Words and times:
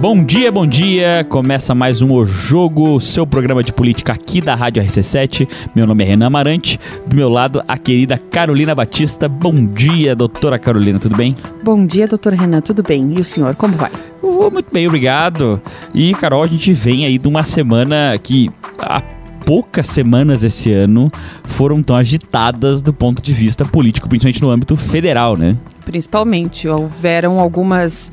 Bom 0.00 0.24
dia, 0.24 0.50
bom 0.50 0.66
dia. 0.66 1.26
Começa 1.28 1.74
mais 1.74 2.00
um 2.00 2.10
O 2.14 2.24
Jogo, 2.24 2.98
seu 3.00 3.26
programa 3.26 3.62
de 3.62 3.70
política 3.70 4.14
aqui 4.14 4.40
da 4.40 4.54
Rádio 4.54 4.82
RC7. 4.82 5.46
Meu 5.74 5.86
nome 5.86 6.02
é 6.02 6.06
Renan 6.06 6.28
Amarante. 6.28 6.80
Do 7.06 7.14
meu 7.14 7.28
lado, 7.28 7.62
a 7.68 7.76
querida 7.76 8.16
Carolina 8.16 8.74
Batista. 8.74 9.28
Bom 9.28 9.66
dia, 9.66 10.16
doutora 10.16 10.58
Carolina, 10.58 10.98
tudo 10.98 11.14
bem? 11.14 11.36
Bom 11.62 11.84
dia, 11.84 12.08
doutor 12.08 12.32
Renan, 12.32 12.62
tudo 12.62 12.82
bem? 12.82 13.12
E 13.12 13.20
o 13.20 13.24
senhor, 13.24 13.54
como 13.56 13.74
vai? 13.76 13.90
Vou 14.22 14.50
muito 14.50 14.72
bem, 14.72 14.86
obrigado. 14.86 15.60
E, 15.92 16.14
Carol, 16.14 16.44
a 16.44 16.46
gente 16.46 16.72
vem 16.72 17.04
aí 17.04 17.18
de 17.18 17.28
uma 17.28 17.44
semana 17.44 18.18
que 18.22 18.50
há 18.78 19.02
poucas 19.44 19.86
semanas 19.86 20.42
esse 20.42 20.72
ano 20.72 21.12
foram 21.44 21.82
tão 21.82 21.94
agitadas 21.94 22.80
do 22.80 22.94
ponto 22.94 23.20
de 23.20 23.34
vista 23.34 23.66
político, 23.66 24.08
principalmente 24.08 24.40
no 24.40 24.48
âmbito 24.48 24.78
federal, 24.78 25.36
né? 25.36 25.54
Principalmente, 25.84 26.66
houveram 26.66 27.38
algumas 27.38 28.10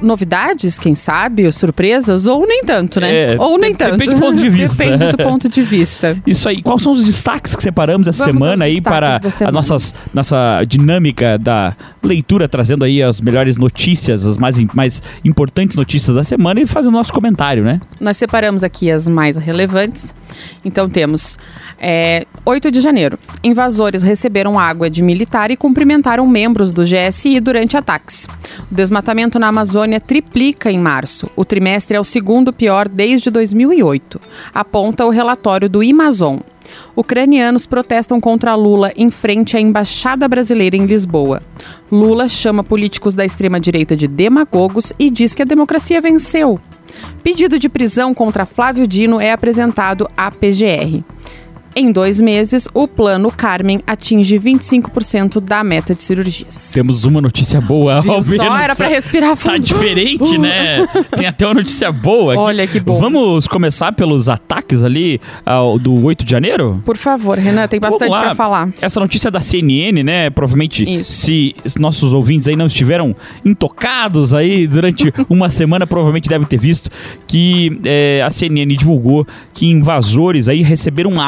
novidades, 0.00 0.78
quem 0.78 0.94
sabe, 0.94 1.46
ou 1.46 1.52
surpresas, 1.52 2.26
ou 2.26 2.46
nem 2.46 2.64
tanto, 2.64 3.00
né? 3.00 3.34
É, 3.34 3.36
ou 3.38 3.58
nem 3.58 3.74
tanto. 3.74 3.92
depende 3.92 4.14
do 4.14 4.20
ponto 4.20 4.38
de 4.38 4.48
vista. 4.50 4.84
Depende 4.84 5.12
do 5.12 5.16
ponto 5.18 5.48
de 5.48 5.62
vista. 5.62 6.16
Isso 6.26 6.48
aí. 6.48 6.62
Quais 6.62 6.82
são 6.82 6.92
os 6.92 7.04
destaques 7.04 7.54
que 7.54 7.62
separamos 7.62 8.08
essa 8.08 8.24
Vamos 8.24 8.40
semana 8.40 8.64
aí 8.64 8.80
para 8.80 9.18
da 9.18 9.28
a 9.28 9.30
semana. 9.30 9.52
nossas, 9.52 9.94
nossa 10.12 10.62
dinâmica 10.66 11.38
da 11.38 11.74
leitura, 12.02 12.48
trazendo 12.48 12.84
aí 12.84 13.02
as 13.02 13.20
melhores 13.20 13.56
notícias, 13.56 14.26
as 14.26 14.36
mais, 14.36 14.56
mais 14.74 15.02
importantes 15.24 15.76
notícias 15.76 16.16
da 16.16 16.24
semana 16.24 16.60
e 16.60 16.66
fazendo 16.66 16.92
nosso 16.92 17.12
comentário, 17.12 17.62
né? 17.62 17.80
Nós 18.00 18.16
separamos 18.16 18.64
aqui 18.64 18.90
as 18.90 19.06
mais 19.08 19.36
relevantes. 19.36 20.14
Então 20.64 20.88
temos 20.88 21.38
é, 21.80 22.26
8 22.44 22.70
de 22.70 22.80
janeiro. 22.80 23.18
Invasores 23.42 24.02
receberam 24.02 24.58
água 24.58 24.90
de 24.90 25.02
militar 25.02 25.50
e 25.50 25.56
cumprimentaram 25.56 26.26
membros 26.26 26.70
do 26.70 26.82
GSI 26.82 27.40
durante 27.40 27.76
ataques. 27.76 28.28
O 28.70 28.74
desmatamento 28.74 29.38
na 29.38 29.48
Amazônia 29.48 29.98
triplica 29.98 30.70
em 30.70 30.78
março. 30.78 31.30
O 31.34 31.44
trimestre 31.44 31.96
é 31.96 32.00
o 32.00 32.04
segundo 32.04 32.52
pior 32.52 32.88
desde 32.88 33.30
2008, 33.30 34.20
aponta 34.52 35.06
o 35.06 35.10
relatório 35.10 35.68
do 35.68 35.80
Amazon. 35.80 36.38
Ucranianos 36.94 37.66
protestam 37.66 38.20
contra 38.20 38.54
Lula 38.54 38.92
em 38.96 39.10
frente 39.10 39.56
à 39.56 39.60
embaixada 39.60 40.28
brasileira 40.28 40.76
em 40.76 40.86
Lisboa. 40.86 41.40
Lula 41.90 42.28
chama 42.28 42.62
políticos 42.62 43.14
da 43.14 43.24
extrema-direita 43.24 43.96
de 43.96 44.06
demagogos 44.06 44.92
e 44.98 45.10
diz 45.10 45.34
que 45.34 45.42
a 45.42 45.46
democracia 45.46 46.00
venceu. 46.00 46.60
Pedido 47.22 47.58
de 47.58 47.68
prisão 47.68 48.12
contra 48.12 48.46
Flávio 48.46 48.86
Dino 48.86 49.20
é 49.20 49.32
apresentado 49.32 50.08
à 50.16 50.30
PGR. 50.30 51.02
Em 51.74 51.92
dois 51.92 52.20
meses, 52.20 52.68
o 52.74 52.88
plano 52.88 53.30
Carmen 53.30 53.80
atinge 53.86 54.38
25% 54.38 55.40
da 55.40 55.62
meta 55.62 55.94
de 55.94 56.02
cirurgias. 56.02 56.72
Temos 56.74 57.04
uma 57.04 57.20
notícia 57.20 57.60
boa, 57.60 58.00
Viu 58.00 58.12
ao 58.12 58.22
só? 58.22 58.34
Era 58.60 58.74
pra 58.74 58.88
respirar 58.88 59.36
fundo. 59.36 59.52
Tá 59.52 59.58
diferente, 59.58 60.36
né? 60.36 60.86
Tem 61.16 61.26
até 61.26 61.46
uma 61.46 61.54
notícia 61.54 61.92
boa 61.92 62.34
aqui. 62.34 62.42
Olha 62.42 62.66
que 62.66 62.80
bom. 62.80 62.98
Vamos 62.98 63.46
começar 63.46 63.92
pelos 63.92 64.28
ataques 64.28 64.82
ali 64.82 65.20
ao- 65.46 65.78
do 65.78 66.02
8 66.04 66.24
de 66.24 66.30
janeiro? 66.30 66.82
Por 66.84 66.96
favor, 66.96 67.38
Renan, 67.38 67.68
tem 67.68 67.78
bastante 67.80 68.10
pra 68.10 68.34
falar. 68.34 68.70
Essa 68.80 68.98
notícia 69.00 69.30
da 69.30 69.40
CNN, 69.40 70.02
né? 70.02 70.28
Provavelmente, 70.30 70.84
Isso. 70.88 71.12
se 71.12 71.54
os 71.64 71.76
nossos 71.76 72.12
ouvintes 72.12 72.48
aí 72.48 72.56
não 72.56 72.66
estiveram 72.66 73.14
intocados 73.44 74.34
aí 74.34 74.66
durante 74.66 75.12
uma 75.30 75.48
semana, 75.48 75.86
provavelmente 75.86 76.28
devem 76.28 76.46
ter 76.46 76.58
visto 76.58 76.90
que 77.26 77.78
é, 77.84 78.22
a 78.24 78.30
CNN 78.30 78.74
divulgou 78.74 79.26
que 79.54 79.66
invasores 79.70 80.48
aí 80.48 80.62
receberam 80.62 81.20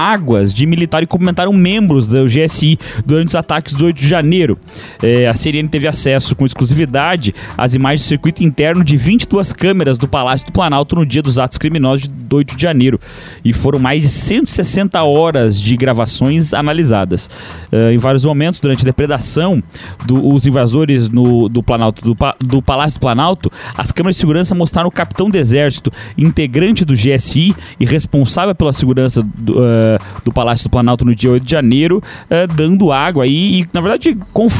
águas 0.42 0.52
de 0.52 0.66
militar 0.66 1.02
e 1.02 1.06
cumprimentaram 1.06 1.52
membros 1.52 2.06
do 2.06 2.26
GSI 2.26 2.78
durante 3.06 3.28
os 3.28 3.34
ataques 3.34 3.74
do 3.74 3.84
8 3.84 3.96
de 3.96 4.08
janeiro. 4.08 4.58
É, 5.02 5.28
a 5.28 5.34
CNN 5.34 5.68
teve 5.68 5.86
acesso 5.86 6.34
com 6.34 6.44
exclusividade 6.44 7.34
às 7.56 7.74
imagens 7.74 8.02
do 8.02 8.08
circuito 8.08 8.42
interno 8.42 8.84
de 8.84 8.96
22 8.96 9.52
câmeras 9.52 9.98
do 9.98 10.08
Palácio 10.08 10.46
do 10.46 10.52
Planalto 10.52 10.96
no 10.96 11.06
dia 11.06 11.22
dos 11.22 11.38
atos 11.38 11.58
criminosos 11.58 12.08
de 12.08 12.34
8 12.34 12.56
de 12.56 12.62
janeiro. 12.62 13.00
E 13.44 13.52
foram 13.52 13.78
mais 13.78 14.02
de 14.02 14.08
160 14.08 15.02
horas 15.02 15.60
de 15.60 15.76
gravações 15.76 16.52
analisadas. 16.52 17.30
Eh, 17.70 17.92
em 17.92 17.98
vários 17.98 18.24
momentos, 18.24 18.60
durante 18.60 18.82
a 18.82 18.84
depredação 18.84 19.62
dos 20.04 20.46
invasores 20.46 21.08
no, 21.08 21.48
do, 21.48 21.62
Planalto, 21.62 22.02
do, 22.02 22.16
do 22.44 22.62
Palácio 22.62 22.98
do 22.98 23.00
Planalto, 23.00 23.50
as 23.76 23.92
câmeras 23.92 24.16
de 24.16 24.20
segurança 24.20 24.54
mostraram 24.54 24.88
o 24.88 24.92
capitão 24.92 25.30
do 25.30 25.36
exército, 25.36 25.92
integrante 26.16 26.84
do 26.84 26.94
GSI 26.94 27.54
e 27.78 27.84
responsável 27.84 28.54
pela 28.54 28.72
segurança 28.72 29.22
do, 29.22 29.56
eh, 29.64 29.98
do 30.24 30.32
Palácio 30.32 30.68
do 30.68 30.70
Planalto 30.70 31.04
no 31.04 31.14
dia 31.14 31.30
8 31.30 31.44
de 31.44 31.50
janeiro, 31.50 32.02
eh, 32.30 32.46
dando 32.46 32.92
água 32.92 33.24
aí 33.24 33.60
e, 33.60 33.66
na 33.72 33.80
verdade, 33.80 34.16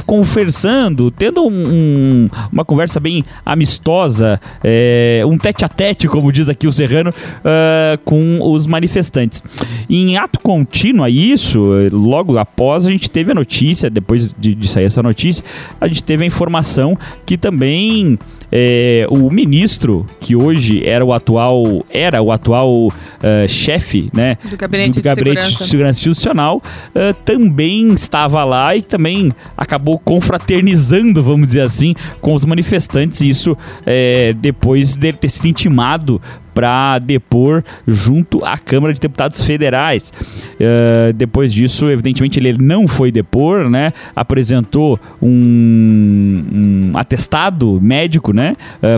conversando, 0.07 1.11
tendo 1.11 1.43
um- 1.43 1.67
um- 1.73 2.27
uma 2.53 2.65
conversa 2.65 3.01
bem 3.01 3.25
amistosa, 3.45 4.41
eh, 4.63 5.23
um 5.27 5.37
tete 5.39 5.65
a 5.65 5.69
tete, 5.69 6.07
como 6.09 6.31
diz 6.33 6.49
aqui 6.49 6.67
o 6.67 6.73
Serrano, 6.73 7.13
eh, 7.45 7.99
com 8.05 8.39
os 8.41 8.67
manifestantes. 8.67 9.43
Em 9.89 10.17
ato 10.17 10.39
contínuo 10.41 11.05
a 11.05 11.11
isso, 11.11 11.63
logo 11.93 12.39
após 12.39 12.87
a 12.87 12.91
gente 12.91 13.11
teve 13.11 13.33
a 13.33 13.35
notícia, 13.35 13.91
depois 13.91 14.35
de, 14.39 14.55
de 14.55 14.69
sair 14.69 14.85
essa 14.85 15.03
notícia, 15.03 15.45
a 15.81 15.89
gente 15.89 16.03
teve 16.05 16.23
a 16.25 16.27
informação 16.27 16.97
que 17.27 17.37
também 17.37 18.19
eh, 18.55 19.07
o 19.09 19.31
ministro, 19.31 20.05
que 20.21 20.37
hoje 20.37 20.87
era 20.87 21.03
o 21.03 21.15
atual, 21.15 21.87
era 21.89 22.21
o 22.21 22.31
atual 22.31 22.93
eh, 23.23 23.47
chefe, 23.49 24.09
né, 24.13 24.37
Do 24.51 24.59
Gabinete 24.59 25.01
do 25.01 25.03
Gabinete 25.03 25.31
Segurança. 25.37 25.52
De 25.59 25.67
Segurança 25.67 25.99
Institucional, 25.99 26.63
eh, 26.95 27.13
também 27.25 27.93
estava 27.93 28.45
lá 28.45 28.75
e 28.77 28.83
também 28.83 29.33
acabou 29.57 29.99
confraternizando, 29.99 31.23
vamos 31.23 31.49
dizer 31.49 31.63
assim, 31.63 31.95
com 32.21 32.35
os 32.35 32.45
manifestantes. 32.45 33.21
Isso 33.21 33.57
eh, 33.87 34.35
depois 34.39 34.97
dele 34.97 35.17
ter 35.17 35.29
sido 35.29 35.47
intimado 35.47 36.21
para 36.55 36.99
depor 36.99 37.65
junto 37.87 38.45
à 38.45 38.59
Câmara 38.59 38.93
de 38.93 39.01
Deputados 39.01 39.43
Federais. 39.43 40.13
Eh, 40.61 41.13
depois 41.15 41.53
disso, 41.53 41.89
evidentemente, 41.89 42.39
ele 42.39 42.57
não 42.59 42.87
foi 42.87 43.11
depor, 43.11 43.71
né? 43.71 43.93
Apresentou 44.15 45.01
um, 45.21 46.91
um 46.93 46.99
atestado 46.99 47.81
médico, 47.81 48.33
né? 48.33 48.57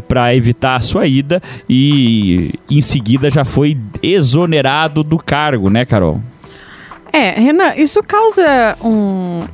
para 0.09 0.35
evitar 0.35 0.77
a 0.77 0.81
sua 0.81 1.07
ida 1.07 1.43
e 1.69 2.53
em 2.71 2.81
seguida 2.81 3.31
já 3.31 3.45
foi 3.45 3.77
exonerado 4.03 5.03
do 5.03 5.19
cargo, 5.19 5.71
né, 5.71 5.85
Carol? 5.85 6.21
É, 7.17 7.31
Renan, 7.41 7.75
isso 7.77 8.03
causa 8.03 8.77
um, 8.83 9.45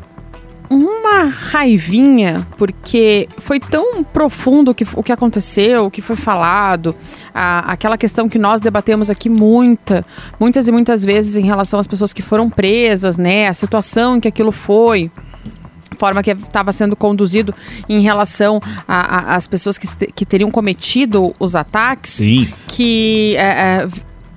uma 0.70 1.24
raivinha, 1.24 2.46
porque 2.56 3.28
foi 3.38 3.60
tão 3.60 4.02
profundo 4.02 4.70
o 4.70 4.74
que, 4.74 4.86
o 4.94 5.02
que 5.02 5.12
aconteceu, 5.12 5.84
o 5.86 5.90
que 5.90 6.00
foi 6.00 6.16
falado, 6.16 6.94
a- 7.34 7.72
aquela 7.72 7.98
questão 7.98 8.28
que 8.28 8.38
nós 8.38 8.60
debatemos 8.60 9.10
aqui 9.10 9.28
muita, 9.28 10.06
muitas 10.38 10.68
e 10.68 10.72
muitas 10.72 11.04
vezes 11.04 11.36
em 11.36 11.44
relação 11.44 11.78
às 11.80 11.86
pessoas 11.86 12.12
que 12.12 12.22
foram 12.22 12.48
presas, 12.48 13.18
né? 13.18 13.48
A 13.48 13.52
situação 13.54 14.16
em 14.16 14.20
que 14.20 14.28
aquilo 14.28 14.52
foi. 14.52 15.10
a 15.90 15.96
Forma 15.96 16.22
que 16.22 16.30
estava 16.30 16.72
sendo 16.72 16.96
conduzido 16.96 17.54
em 17.88 18.00
relação 18.00 18.58
às 18.88 19.46
pessoas 19.46 19.76
que, 19.76 19.86
que 20.12 20.24
teriam 20.24 20.50
cometido 20.50 21.34
os 21.38 21.54
ataques 21.54 22.12
Sim. 22.12 22.48
que 22.68 23.34
é, 23.36 23.42
é, 23.42 23.88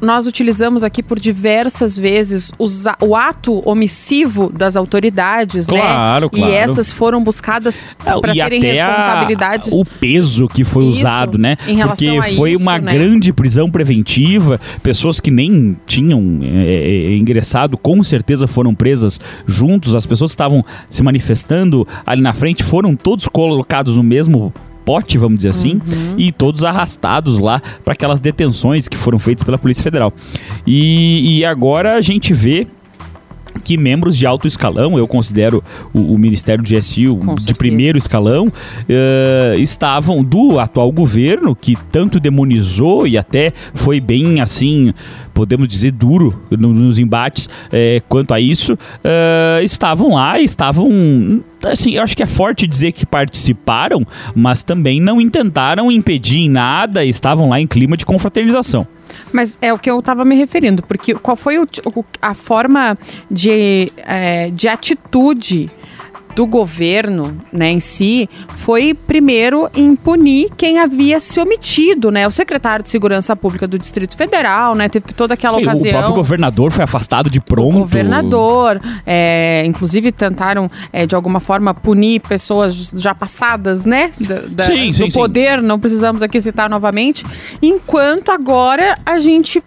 nós 0.04 0.28
utilizamos 0.28 0.84
aqui 0.84 1.02
por 1.02 1.20
diversas 1.20 1.98
vezes 1.98 2.52
os 2.60 2.84
o 3.02 3.16
ato 3.16 3.62
omissivo 3.68 4.52
das 4.52 4.76
autoridades, 4.76 5.66
Claro, 5.66 6.26
né? 6.26 6.30
claro. 6.40 6.52
E 6.52 6.56
essas 6.56 6.92
foram 6.92 7.24
buscadas 7.24 7.78
É, 8.06 8.20
para 8.20 8.34
serem 8.34 8.60
até 8.60 8.80
a- 8.82 8.88
responsabilidades. 8.96 9.70
o 9.72 9.84
peso 9.86 10.48
que 10.48 10.64
foi 10.64 10.84
Isso, 10.86 10.98
usado, 11.00 11.38
né? 11.38 11.56
em 11.68 11.76
relação 11.76 12.16
Porque 12.16 12.36
foi 12.36 12.52
isso, 12.52 12.62
uma 12.62 12.78
né? 12.80 12.92
grande 12.92 13.32
prisão 13.34 13.70
preventiva, 13.72 14.60
pessoas 14.82 15.20
que 15.20 15.32
nem 15.32 15.78
tinham 15.86 16.40
é, 16.44 17.16
ingressado, 17.16 17.78
com 17.78 18.04
certeza 18.04 18.48
foram 18.48 18.76
presas 18.76 19.20
juntos, 19.48 19.96
as 19.96 20.06
pessoas 20.06 20.32
que 20.32 20.36
estavam 20.36 20.64
se 20.90 21.02
manifestando 21.04 21.88
ali 22.06 22.22
na 22.22 22.34
frente 22.34 22.64
foram 22.64 22.96
todos 22.96 23.28
colocados 23.28 23.96
no 23.96 24.04
mesmo 24.04 24.54
pote, 24.86 25.18
vamos 25.18 25.38
dizer 25.38 25.50
assim, 25.50 25.74
Uhum. 25.88 26.16
e 26.18 26.32
todos 26.32 26.64
arrastados 26.64 27.40
lá 27.40 27.62
para 27.84 27.94
aquelas 27.94 28.20
detenções 28.22 28.88
que 28.88 28.98
foram 28.98 29.18
feitas 29.20 29.44
pela 29.44 29.58
Polícia 29.58 29.84
Federal. 29.84 30.14
E, 30.66 31.40
e 31.40 31.46
agora 31.46 31.96
a 31.96 32.02
gente 32.02 32.34
vê 32.34 32.68
que 33.64 33.78
membros 33.78 34.18
de 34.18 34.26
alto 34.26 34.48
escalão, 34.48 34.98
eu 34.98 35.08
considero 35.08 35.64
o, 35.94 36.00
o 36.14 36.18
Ministério 36.18 36.64
do 36.64 36.70
GSI 36.70 37.08
o 37.08 37.16
Com 37.18 37.36
de 37.36 37.42
certeza. 37.42 37.56
primeiro 37.58 37.98
escalão, 37.98 38.52
eh, 38.90 39.56
estavam 39.60 40.24
do 40.24 40.60
atual 40.60 40.92
governo, 40.92 41.56
que 41.56 41.76
tanto 41.92 42.20
demonizou 42.20 43.06
e 43.08 43.18
até 43.18 43.52
foi 43.74 44.00
bem 44.00 44.42
assim, 44.42 44.94
podemos 45.34 45.68
dizer, 45.68 45.92
duro 45.92 46.40
no- 46.52 46.74
nos 46.74 46.98
embates 47.00 47.50
eh, 47.72 48.02
quanto 48.10 48.34
a 48.34 48.40
isso, 48.40 48.78
eh, 49.04 49.62
estavam 49.64 50.14
lá 50.16 50.40
estavam. 50.40 51.42
Assim, 51.66 51.92
eu 51.92 52.04
acho 52.04 52.16
que 52.18 52.24
é 52.24 52.26
forte 52.28 52.68
dizer 52.68 52.92
que 52.92 53.06
participaram, 53.06 54.06
mas 54.36 54.62
também 54.62 55.00
não 55.00 55.22
intentaram 55.22 55.92
impedir 55.92 56.40
em 56.40 56.50
nada, 56.50 57.06
estavam 57.06 57.50
lá 57.50 57.60
em 57.62 57.68
clima 57.68 57.96
de 57.96 58.06
confraternização. 58.06 58.86
Mas 59.32 59.58
é 59.62 59.74
o 59.74 59.80
que 59.80 59.90
eu 59.90 60.00
estava 60.00 60.24
me 60.24 60.36
referindo, 60.36 60.84
porque 60.84 61.14
qual 61.16 61.36
foi 61.36 61.58
o 61.58 61.68
a 62.22 62.34
forma 62.34 62.98
de, 63.30 63.92
é, 63.98 64.50
de 64.52 64.68
atitude 64.68 65.70
do 66.36 66.46
governo, 66.48 67.38
né, 67.52 67.70
em 67.72 67.80
si, 67.80 68.30
foi 68.58 68.94
primeiro 68.94 69.70
em 69.76 69.96
punir 69.96 70.50
quem 70.58 70.80
havia 70.80 71.20
se 71.20 71.40
omitido, 71.40 72.10
né? 72.12 72.28
O 72.28 72.32
secretário 72.32 72.84
de 72.84 72.90
Segurança 72.90 73.36
Pública 73.36 73.68
do 73.68 73.78
Distrito 73.78 74.18
Federal, 74.18 74.74
né, 74.76 74.90
teve 74.90 75.06
toda 75.14 75.34
aquela 75.36 75.58
Sim, 75.58 75.64
ocasião. 75.64 75.92
O 75.92 75.98
próprio 76.00 76.16
governador 76.16 76.72
foi 76.72 76.84
afastado 76.84 77.30
de 77.30 77.40
pronto. 77.40 77.76
O 77.78 77.80
governador, 77.80 78.82
é, 79.06 79.64
inclusive 79.66 80.12
tentaram 80.12 80.70
é, 80.92 81.06
de 81.06 81.16
alguma 81.16 81.40
forma 81.40 81.74
punir 81.74 82.20
pessoas 82.22 82.94
já 82.98 83.14
passadas, 83.14 83.86
né, 83.86 84.12
da, 84.20 84.40
da- 84.48 84.66
Sim, 84.66 84.92
do 84.92 84.98
sim, 84.98 85.10
sim. 85.10 85.20
poder. 85.20 85.62
Não 85.62 85.80
precisamos 85.80 86.22
aqui 86.24 86.40
citar 86.42 86.70
novamente. 86.70 87.26
Enquanto 87.62 88.30
agora 88.32 88.98
a 89.06 89.20
gente 89.20 89.62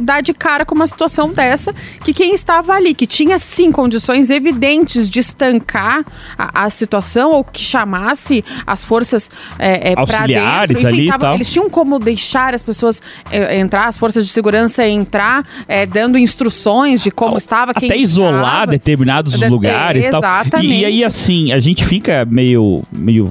dá 0.00 0.20
de 0.20 0.32
cara 0.32 0.64
com 0.64 0.74
uma 0.74 0.86
situação 0.86 1.28
dessa 1.32 1.74
que 2.04 2.12
quem 2.12 2.34
estava 2.34 2.72
ali, 2.74 2.94
que 2.94 3.06
tinha 3.06 3.38
sim 3.38 3.70
condições 3.70 4.30
evidentes 4.30 5.08
de 5.10 5.20
estancar 5.20 6.04
a, 6.36 6.64
a 6.64 6.70
situação 6.70 7.32
ou 7.32 7.44
que 7.44 7.60
chamasse 7.60 8.44
as 8.66 8.84
forças 8.84 9.30
é, 9.58 9.92
é, 9.92 9.94
Auxiliares 9.96 10.76
dentro, 10.82 10.88
ali 10.88 11.06
e 11.06 11.08
tava- 11.08 11.18
tal. 11.20 11.34
eles 11.34 11.52
tinham 11.52 11.68
como 11.70 11.98
deixar 11.98 12.54
as 12.54 12.62
pessoas 12.62 13.02
é, 13.30 13.58
entrar, 13.58 13.86
as 13.88 13.96
forças 13.98 14.26
de 14.26 14.32
segurança 14.32 14.86
entrar, 14.86 15.44
é, 15.68 15.84
dando 15.86 16.16
instruções 16.18 17.02
de 17.02 17.10
como 17.10 17.36
estava, 17.38 17.72
quem 17.74 17.88
Até 17.88 17.98
isolar 17.98 18.42
estava. 18.44 18.66
determinados 18.68 19.38
De- 19.38 19.48
lugares 19.48 20.06
e 20.06 20.10
tal. 20.10 20.20
E, 20.20 20.24
exatamente. 20.24 20.66
e 20.80 20.84
aí, 20.84 21.04
assim, 21.04 21.52
a 21.52 21.58
gente 21.58 21.84
fica 21.84 22.24
meio. 22.24 22.82
meio 22.90 23.30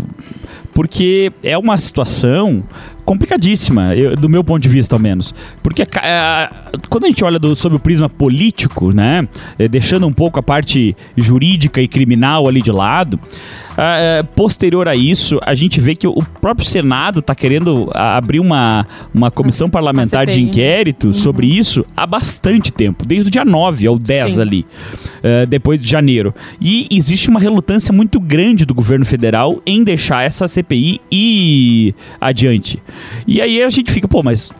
porque 0.74 1.32
é 1.44 1.58
uma 1.58 1.78
situação 1.78 2.64
complicadíssima, 3.10 3.96
eu- 3.96 4.16
do 4.16 4.30
meu 4.30 4.44
ponto 4.44 4.62
de 4.62 4.70
vista, 4.70 4.96
ao 4.96 5.00
menos. 5.00 5.34
Porque 5.64 5.82
a- 5.96 6.72
quando 6.90 7.06
a 7.06 7.08
gente 7.08 7.24
olha 7.24 7.40
do, 7.40 7.56
o 7.78 7.80
prisma 7.80 8.08
político, 8.08 8.92
né, 8.94 9.28
eh, 9.58 9.68
deixando 9.68 10.06
um 10.06 10.14
pouco 10.14 10.40
a 10.40 10.44
parte 10.44 10.96
jurídica 11.18 11.82
e 11.82 11.88
criminal 11.88 12.48
ali 12.48 12.62
de 12.62 12.72
lado, 12.72 13.20
ah, 13.82 13.98
eh, 13.98 14.24
posterior 14.24 14.90
a 14.90 14.96
isso, 14.96 15.40
a 15.42 15.56
gente 15.56 15.80
vê 15.80 15.96
que 15.96 16.06
o 16.06 16.22
próprio 16.42 16.68
Senado 16.68 17.20
está 17.20 17.34
querendo 17.34 17.90
ah, 17.94 18.18
abrir 18.18 18.42
uma, 18.42 18.86
uma 19.14 19.32
comissão 19.32 19.70
parlamentar 19.70 20.28
de 20.28 20.42
inquérito 20.42 21.14
sobre 21.14 21.48
isso 21.48 21.86
há 21.96 22.06
bastante 22.06 22.74
tempo, 22.74 23.06
desde 23.06 23.30
o 23.30 23.32
dia 23.32 23.46
9 23.46 23.88
ao 23.88 23.98
10 23.98 24.34
Sim. 24.34 24.42
ali, 24.42 24.66
eh, 25.24 25.46
depois 25.46 25.80
de 25.80 25.90
janeiro. 25.90 26.36
E 26.60 26.90
existe 26.92 27.30
uma 27.30 27.40
relutância 27.40 27.94
muito 27.94 28.20
grande 28.20 28.66
do 28.66 28.74
governo 28.74 29.06
federal 29.06 29.62
em 29.66 29.82
deixar 29.82 30.24
essa 30.24 30.46
CPI 30.46 31.00
ir 31.10 31.96
adiante. 32.20 32.84
E 33.26 33.40
aí 33.40 33.64
a 33.64 33.70
gente 33.70 33.94
fica, 33.94 34.10
pô, 34.10 34.22
mas 34.22 34.52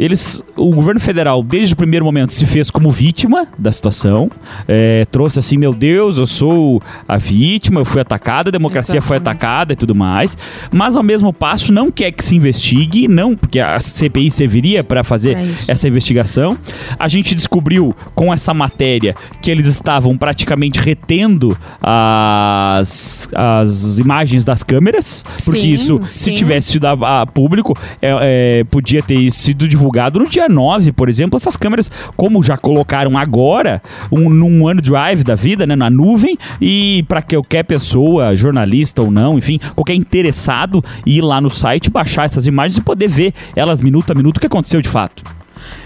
eles, 0.00 0.42
o 0.56 0.70
governo 0.70 0.98
federal, 0.98 1.42
desde 1.42 1.74
o 1.74 1.76
primeiro 1.76 2.06
momento, 2.06 2.32
se 2.32 2.46
fez 2.46 2.70
como 2.70 2.90
vítima 2.90 3.46
da 3.58 3.70
situação, 3.70 4.30
é, 4.66 5.04
trouxe 5.10 5.38
assim, 5.38 5.58
meu 5.58 5.74
Deus, 5.74 6.16
eu 6.16 6.24
sou 6.24 6.82
a 7.06 7.18
vítima, 7.18 7.80
eu 7.80 7.84
fui 7.84 8.00
atacada, 8.00 8.48
a 8.48 8.52
democracia 8.52 9.02
foi 9.02 9.18
Exatamente. 9.18 9.36
atacada 9.36 9.72
e 9.74 9.76
tudo 9.76 9.94
mais, 9.94 10.38
mas 10.72 10.96
ao 10.96 11.02
mesmo 11.02 11.34
passo 11.34 11.70
não 11.70 11.90
quer 11.90 12.12
que 12.12 12.24
se 12.24 12.34
investigue, 12.34 13.08
não, 13.08 13.36
porque 13.36 13.60
a 13.60 13.78
CPI 13.78 14.30
serviria 14.30 14.82
para 14.82 15.04
fazer 15.04 15.36
É 15.36 15.50
essa 15.68 15.86
investigação. 15.86 16.56
A 16.98 17.06
gente 17.06 17.34
descobriu 17.34 17.94
com 18.14 18.32
essa 18.32 18.54
matéria 18.54 19.14
que 19.42 19.50
eles 19.50 19.66
estavam 19.66 20.16
praticamente 20.16 20.80
retendo 20.80 21.56
as, 21.82 23.28
as 23.34 23.98
imagens 23.98 24.46
das 24.46 24.62
câmeras, 24.62 25.22
porque 25.44 25.60
Sim, 25.60 25.72
isso, 25.72 26.00
se 26.06 26.24
sim. 26.24 26.34
tivesse 26.34 26.72
sido 26.72 26.86
a, 26.86 27.20
a 27.20 27.26
público, 27.26 27.76
é, 28.00 28.60
é, 28.60 28.64
podia 28.64 29.02
ter 29.02 29.30
sido 29.30 29.68
divulgado 29.68 29.89
no 30.22 30.28
dia 30.28 30.48
9, 30.48 30.92
por 30.92 31.08
exemplo. 31.08 31.36
Essas 31.36 31.56
câmeras, 31.56 31.90
como 32.16 32.42
já 32.42 32.56
colocaram 32.56 33.16
agora, 33.18 33.82
um, 34.10 34.28
num 34.30 34.64
OneDrive 34.64 35.24
da 35.24 35.34
vida, 35.34 35.66
né, 35.66 35.74
na 35.76 35.90
nuvem, 35.90 36.36
e 36.60 37.04
para 37.08 37.22
qualquer 37.22 37.64
pessoa, 37.64 38.34
jornalista 38.36 39.02
ou 39.02 39.10
não, 39.10 39.38
enfim, 39.38 39.58
qualquer 39.74 39.94
interessado, 39.94 40.84
ir 41.04 41.20
lá 41.22 41.40
no 41.40 41.50
site, 41.50 41.90
baixar 41.90 42.24
essas 42.24 42.46
imagens 42.46 42.78
e 42.78 42.82
poder 42.82 43.08
ver 43.08 43.32
elas 43.54 43.80
minuto 43.80 44.10
a 44.10 44.14
minuto 44.14 44.36
o 44.36 44.40
que 44.40 44.46
aconteceu 44.46 44.80
de 44.80 44.88
fato. 44.88 45.22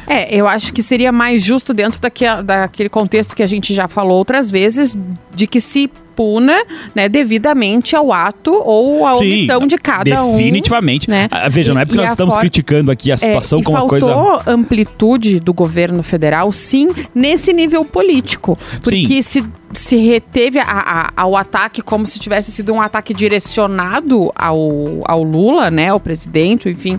É, 0.06 0.34
eu 0.34 0.46
acho 0.46 0.72
que 0.72 0.82
seria 0.82 1.10
mais 1.10 1.42
justo 1.42 1.72
dentro 1.74 2.00
daque- 2.00 2.42
daquele 2.44 2.88
contexto 2.88 3.34
que 3.34 3.42
a 3.42 3.46
gente 3.46 3.72
já 3.74 3.88
falou 3.88 4.18
outras 4.18 4.50
vezes, 4.50 4.96
de 5.34 5.46
que 5.46 5.60
se 5.60 5.90
puna 6.14 6.54
né, 6.94 7.08
devidamente 7.08 7.94
ao 7.96 8.12
ato 8.12 8.52
ou 8.64 9.06
à 9.06 9.16
Sim, 9.16 9.24
omissão 9.24 9.66
de 9.66 9.76
cada 9.76 10.24
um. 10.24 10.36
Definitivamente. 10.36 11.08
né? 11.10 11.28
Ah, 11.30 11.48
Veja, 11.48 11.72
não 11.74 11.80
é 11.80 11.84
porque 11.84 12.00
nós 12.00 12.10
estamos 12.10 12.34
for- 12.34 12.40
criticando 12.40 12.90
aqui 12.90 13.10
a 13.12 13.16
situação 13.16 13.60
É, 13.60 13.62
como 13.62 13.78
uma 13.78 13.86
coisa. 13.88 14.14
amplitude 14.46 15.40
do 15.40 15.52
governo 15.52 16.02
federal, 16.02 16.50
sim, 16.52 16.90
nesse 17.14 17.52
nível 17.52 17.84
político. 17.84 18.58
Porque 18.82 19.22
se, 19.22 19.44
se 19.74 19.96
reteve 19.96 20.58
a- 20.58 20.64
a- 20.66 21.12
ao 21.16 21.36
ataque 21.36 21.82
como 21.82 22.06
se 22.06 22.18
tivesse 22.18 22.50
sido 22.52 22.72
um 22.72 22.80
ataque 22.80 23.12
direcionado 23.12 24.32
ao, 24.34 25.00
ao 25.04 25.22
Lula, 25.22 25.70
né, 25.70 25.88
ao 25.90 26.00
presidente, 26.00 26.68
enfim, 26.68 26.98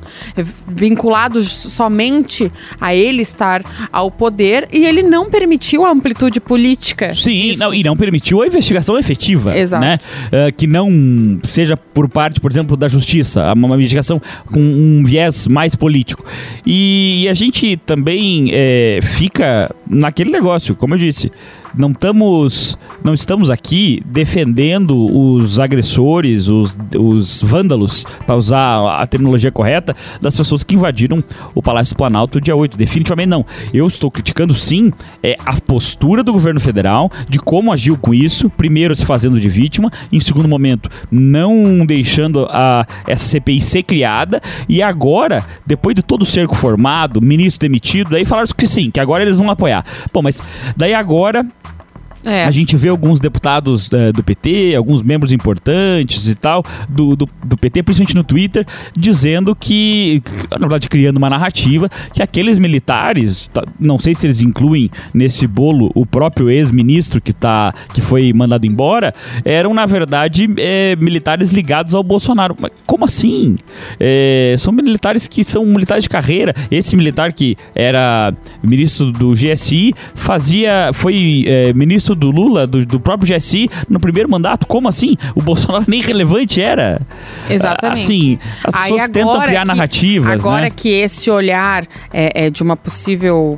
vinculado 0.68 1.42
somente 1.44 2.52
a 2.80 2.94
ele 2.94 3.22
estar 3.22 3.64
ao 3.92 4.10
poder, 4.12 4.68
e 4.72 4.86
ele 4.86 5.02
não 5.04 5.30
permitiu 5.30 5.86
a 5.86 5.92
amplitude 5.92 6.40
política. 6.40 7.14
Sim, 7.14 7.56
não, 7.58 7.74
e 7.74 7.84
não 7.84 7.96
permitiu 7.96 8.42
a 8.42 8.48
investigação 8.48 8.98
efetiva. 8.98 9.58
Exato. 9.58 9.84
Né? 9.84 9.98
Ah, 10.32 10.52
que 10.52 10.68
não 10.68 11.40
seja 11.44 11.76
por 11.78 12.08
parte, 12.10 12.40
por 12.40 12.52
exemplo, 12.52 12.76
da 12.78 12.88
justiça, 12.88 13.52
uma 13.54 13.66
uma 13.66 13.76
investigação 13.76 14.22
com 14.52 14.60
um 14.60 15.04
viés 15.04 15.48
mais 15.48 15.76
político. 15.76 16.24
E, 16.66 17.24
e 17.24 17.30
a 17.30 17.34
gente 17.34 17.78
também 17.78 18.50
é, 18.52 19.00
fica 19.02 19.74
naquele 19.90 20.32
negócio, 20.32 20.76
como 20.76 20.94
eu 20.94 20.98
disse. 20.98 21.32
Não 21.78 21.92
estamos, 21.92 22.78
não 23.04 23.14
estamos 23.14 23.50
aqui 23.50 24.02
defendendo 24.06 24.96
os 25.16 25.60
agressores, 25.60 26.48
os, 26.48 26.78
os 26.98 27.42
vândalos, 27.42 28.06
para 28.26 28.36
usar 28.36 29.02
a 29.02 29.06
terminologia 29.08 29.52
correta, 29.52 29.96
das 30.22 30.36
pessoas 30.36 30.64
que 30.64 30.76
invadiram 30.76 31.24
o 31.54 31.62
Palácio 31.62 31.94
do 31.94 31.98
Planalto 31.98 32.40
dia 32.40 32.56
8. 32.56 32.78
Definitivamente 32.78 33.28
não. 33.28 33.46
Eu 33.74 33.88
estou 33.88 34.10
criticando 34.10 34.54
sim 34.54 34.92
é, 35.22 35.36
a 35.46 35.60
postura 35.60 36.24
do 36.24 36.32
governo 36.32 36.60
federal 36.60 37.12
de 37.30 37.40
como 37.40 37.72
agiu 37.72 37.98
com 37.98 38.14
isso, 38.14 38.50
primeiro 38.50 38.96
se 38.96 39.06
fazendo 39.06 39.40
de 39.40 39.50
vítima, 39.50 39.92
em 40.12 40.20
segundo 40.20 40.48
momento 40.48 40.90
não 41.12 41.86
deixando 41.86 42.48
a, 42.50 42.86
essa 43.08 43.26
CPI 43.26 43.62
ser 43.62 43.84
criada 43.84 44.42
e 44.68 44.82
agora, 44.82 45.46
depois 45.66 45.96
de 45.96 46.02
todo 46.02 46.22
o 46.22 46.26
cerco 46.26 46.56
formado, 46.56 47.22
ministro 47.22 47.62
demitido, 47.62 48.12
daí 48.12 48.26
falaram 48.26 48.50
que 48.56 48.68
sim, 48.68 48.92
que 48.92 49.00
agora 49.00 49.24
eles 49.24 49.38
vão 49.38 49.50
apoiar. 49.50 49.86
Bom, 50.14 50.22
mas 50.22 50.42
daí 50.76 50.94
agora 50.94 51.46
É. 52.26 52.46
a 52.46 52.52
gente 52.52 52.76
vê 52.76 52.90
alguns 52.90 53.20
deputados 53.20 53.92
eh, 53.94 54.12
do 54.12 54.24
PT, 54.24 54.76
alguns 54.76 55.02
membros 55.02 55.32
importantes 55.32 56.28
e 56.28 56.36
tal, 56.36 56.64
do, 56.90 57.16
do, 57.16 57.30
do 57.44 57.58
PT, 57.58 57.84
principalmente 57.84 58.16
no 58.16 58.24
Twitter, 58.24 58.66
dizendo 58.98 59.56
que, 59.56 60.22
na 60.52 60.60
verdade, 60.60 60.90
criando 60.90 61.18
uma 61.18 61.30
narrativa, 61.30 61.90
que 62.14 62.22
aqueles 62.22 62.58
militares, 62.58 63.48
tá, 63.48 63.64
não 63.80 64.00
sei 64.00 64.16
se 64.16 64.26
eles 64.26 64.42
incluem 64.42 64.90
nesse 65.14 65.46
bolo 65.46 65.92
o 65.94 66.06
próprio 66.06 66.50
ex-ministro 66.50 67.22
que, 67.22 67.34
tá, 67.34 67.74
que 67.94 68.02
foi 68.02 68.34
mandado 68.34 68.66
embora, 68.66 69.14
eram, 69.44 69.74
na 69.74 69.86
verdade, 69.86 70.50
eh, 70.58 70.96
militares 71.00 71.52
ligados 71.52 71.94
ao 71.94 72.04
Bolsonaro. 72.04 72.56
Mas 72.60 72.72
como 72.86 73.06
assim? 73.06 73.56
Eh, 74.00 74.56
são 74.58 74.74
militares 74.74 75.28
que 75.28 75.44
são 75.44 75.66
militares 75.66 76.04
de 76.04 76.10
carreira. 76.10 76.54
Esse 76.72 76.96
militar 76.96 77.34
que 77.34 77.58
era 77.74 78.34
ministro 78.64 79.12
do 79.12 79.34
GSI 79.34 79.94
fazia, 80.14 80.92
foi 80.94 81.46
eh, 81.48 81.74
ministro 82.16 82.32
do 82.32 82.32
Lula, 82.32 82.66
do, 82.66 82.86
do 82.86 83.00
próprio 83.00 83.36
GSI, 83.38 83.70
no 83.90 84.00
primeiro 84.00 84.30
mandato. 84.30 84.66
Como 84.68 84.88
assim? 84.88 85.16
O 85.36 85.42
Bolsonaro 85.42 85.86
nem 85.90 86.02
relevante 86.02 86.62
era. 86.62 87.02
Exatamente. 87.50 88.02
Assim, 88.04 88.40
as 88.64 88.74
Aí 88.74 88.82
pessoas 88.92 89.10
tentam 89.10 89.32
agora 89.32 89.48
criar 89.48 89.62
que- 89.62 89.68
narrativas, 89.68 90.40
Agora 90.46 90.62
né? 90.64 90.72
que 90.76 90.90
esse 90.90 91.30
olhar 91.30 91.86
é, 92.14 92.46
é 92.46 92.50
de 92.50 92.64
uma 92.64 92.76
possível 92.76 93.58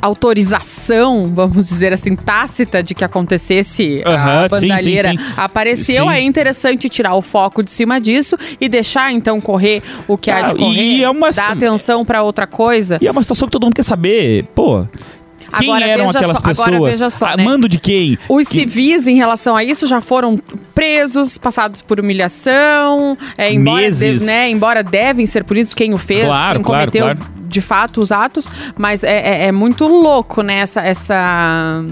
autorização, 0.00 1.30
vamos 1.34 1.68
dizer 1.68 1.92
assim, 1.92 2.14
tácita 2.14 2.82
de 2.82 2.94
que 2.94 3.04
acontecesse 3.04 4.00
Aham, 4.06 4.44
a 4.44 4.48
sim, 4.48 4.54
sim, 4.60 4.68
bandalheira 4.68 5.10
sim. 5.10 5.18
apareceu, 5.36 6.04
Sim. 6.04 6.10
é 6.12 6.20
interessante 6.22 6.88
tirar 6.88 7.14
o 7.16 7.22
foco 7.22 7.64
de 7.64 7.70
cima 7.72 8.00
disso 8.00 8.36
e 8.60 8.68
deixar 8.68 9.12
então 9.12 9.40
correr 9.40 9.82
o 10.06 10.16
que 10.16 10.30
há 10.30 10.36
Ah, 10.38 10.42
de 10.48 10.54
e- 10.54 10.58
correr, 10.58 10.80
e 10.98 11.02
é 11.02 11.10
uma- 11.10 11.30
dar 11.32 11.50
atenção 11.52 12.04
para 12.04 12.22
outra 12.22 12.46
coisa. 12.46 12.98
E 13.00 13.08
é 13.08 13.10
uma 13.10 13.22
situação 13.22 13.48
que 13.48 13.52
todo 13.52 13.64
mundo 13.64 13.74
quer 13.74 13.82
saber. 13.82 14.44
Pô, 14.54 14.86
quem 15.58 15.68
Agora, 15.70 15.86
eram 15.86 16.08
aquelas 16.10 16.36
só- 16.38 16.42
pessoas? 16.42 17.12
só, 17.12 17.26
Ah, 17.26 17.36
né? 17.36 17.44
Mando 17.44 17.68
de 17.68 17.78
quem? 17.78 18.18
Os 18.28 18.48
Que- 18.48 18.60
civis, 18.60 19.06
em 19.06 19.16
relação 19.16 19.54
a 19.56 19.62
isso, 19.62 19.86
já 19.86 20.00
foram 20.00 20.38
presos, 20.74 21.36
passados 21.38 21.82
por 21.82 22.00
humilhação, 22.00 23.16
é, 23.36 23.52
embora, 23.52 23.82
Meses. 23.82 24.20
de- 24.20 24.26
né, 24.26 24.48
embora 24.50 24.82
devem 24.82 25.26
ser 25.26 25.44
punidos 25.44 25.74
quem 25.74 25.92
o 25.94 25.98
fez, 25.98 26.24
Claro, 26.24 26.58
quem 26.58 26.64
claro, 26.64 26.90
cometeu 26.90 27.16
claro. 27.16 27.32
de 27.48 27.60
fato 27.60 28.00
os 28.00 28.10
atos, 28.10 28.48
mas 28.78 29.04
é, 29.04 29.10
é- 29.44 29.46
é 29.46 29.52
muito 29.52 29.86
louco, 29.86 30.42
né, 30.42 30.60
essa, 30.60 30.80
essa 30.80 31.84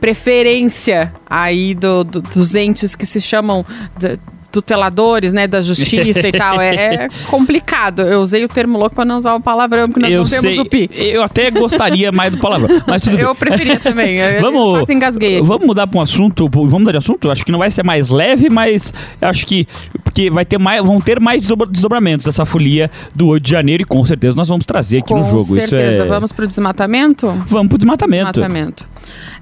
preferência 0.00 1.12
aí 1.28 1.74
do- 1.74 2.04
do- 2.04 2.20
dos 2.22 2.54
entes 2.54 2.94
que 2.94 3.06
se 3.06 3.20
chamam 3.20 3.64
de- 3.98 4.18
tuteladores, 4.56 5.32
né, 5.32 5.46
da 5.46 5.60
justiça 5.62 6.26
e 6.28 6.32
tal. 6.36 6.60
É, 6.60 6.74
é 7.04 7.08
complicado. 7.26 8.02
Eu 8.02 8.20
usei 8.20 8.44
o 8.44 8.48
termo 8.48 8.78
louco 8.78 8.94
para 8.96 9.04
não 9.04 9.18
usar 9.18 9.34
o 9.34 9.40
palavrão, 9.40 9.86
porque 9.88 10.00
nós 10.00 10.12
eu 10.12 10.22
não 10.22 10.28
temos 10.28 10.40
sei, 10.42 10.58
o 10.60 10.64
pi. 10.64 10.90
Eu 10.92 11.22
até 11.22 11.50
gostaria 11.50 12.10
mais 12.10 12.32
do 12.32 12.38
palavrão, 12.38 12.82
mas 12.86 13.02
tudo 13.02 13.18
Eu 13.20 13.28
bem. 13.28 13.36
preferia 13.36 13.78
também. 13.78 14.16
Eu 14.16 14.40
Vamos, 14.46 14.78
quase 14.78 14.92
engasguei. 14.94 15.36
aqui. 15.38 15.46
vamos 15.46 15.66
mudar 15.66 15.86
para 15.86 15.98
um 15.98 16.02
assunto. 16.02 16.48
Vamos 16.52 16.72
mudar 16.72 16.92
de 16.92 16.98
assunto? 16.98 17.30
Acho 17.30 17.44
que 17.44 17.52
não 17.52 17.58
vai 17.58 17.70
ser 17.70 17.84
mais 17.84 18.08
leve, 18.08 18.48
mas 18.48 18.92
acho 19.20 19.46
que 19.46 19.66
porque 20.02 20.30
vai 20.30 20.44
ter 20.44 20.58
mais, 20.58 20.82
vão 20.84 21.00
ter 21.00 21.20
mais 21.20 21.42
desdobra- 21.42 21.66
desdobramentos 21.70 22.24
dessa 22.26 22.44
folia 22.46 22.90
do 23.14 23.28
8 23.28 23.42
de 23.44 23.50
janeiro 23.50 23.82
e 23.82 23.86
com 23.86 24.04
certeza 24.06 24.36
nós 24.36 24.48
vamos 24.48 24.64
trazer 24.66 24.98
aqui 24.98 25.08
Com 25.08 25.18
no 25.18 25.24
jogo. 25.24 25.44
certeza. 25.54 25.92
Isso 25.92 26.02
é... 26.02 26.06
Vamos 26.06 26.32
pro 26.32 26.46
desmatamento? 26.46 27.26
Vamos 27.46 27.68
pro 27.68 27.78
desmatamento. 27.78 28.32
Desmatamento. 28.32 28.86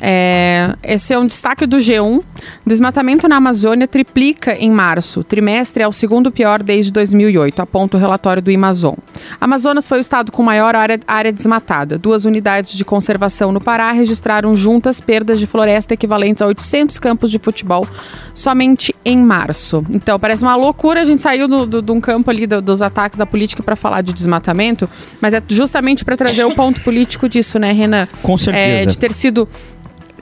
É, 0.06 0.75
esse 0.82 1.14
é 1.14 1.18
um 1.18 1.26
destaque 1.26 1.64
do 1.64 1.78
G1. 1.78 2.23
Desmatamento 2.66 3.26
na 3.26 3.37
Amazônia 3.37 3.88
triplica 3.88 4.54
em 4.54 4.70
março. 4.70 5.20
O 5.20 5.25
trimestre 5.25 5.82
é 5.82 5.88
o 5.88 5.92
segundo 5.92 6.30
pior 6.30 6.62
desde 6.62 6.92
2008, 6.92 7.61
aponta 7.62 7.96
o 7.96 8.00
relatório 8.00 8.42
do 8.42 8.50
Amazon. 8.54 8.94
Amazonas 9.40 9.88
foi 9.88 9.96
o 9.99 10.00
estado 10.02 10.30
com 10.30 10.42
maior 10.42 10.76
área, 10.76 11.00
área 11.06 11.32
desmatada. 11.32 11.96
Duas 11.96 12.26
unidades 12.26 12.75
de 12.75 12.84
conservação 12.84 13.50
no 13.50 13.62
Pará 13.62 13.92
registraram 13.92 14.54
juntas 14.54 15.00
perdas 15.00 15.40
de 15.40 15.46
floresta 15.46 15.94
equivalentes 15.94 16.42
a 16.42 16.46
800 16.46 16.99
campos 16.99 17.30
de 17.30 17.38
futebol 17.38 17.88
somente 18.34 18.94
em 19.06 19.16
março. 19.16 19.87
Então, 19.88 20.18
parece 20.18 20.42
uma 20.42 20.54
loucura. 20.54 21.00
A 21.00 21.04
gente 21.06 21.23
saiu 21.23 21.49
de 21.66 21.92
um 21.92 22.00
campo 22.00 22.30
ali 22.30 22.46
do- 22.46 22.61
dos 22.61 22.82
ataques 22.82 23.16
da 23.16 23.25
política 23.25 23.62
para 23.62 23.75
falar 23.75 24.02
de 24.02 24.12
desmatamento, 24.12 24.87
mas 25.18 25.32
é 25.32 25.42
justamente 25.49 26.04
para 26.04 26.14
trazer 26.14 26.44
o 26.44 26.54
ponto 26.54 26.82
político 26.82 27.26
disso, 27.26 27.58
né, 27.58 27.73
Renan? 27.73 28.06
Com 28.23 28.37
certeza. 28.37 28.82
É, 28.82 28.84
de 28.84 28.99
ter 28.99 29.12
sido 29.14 29.49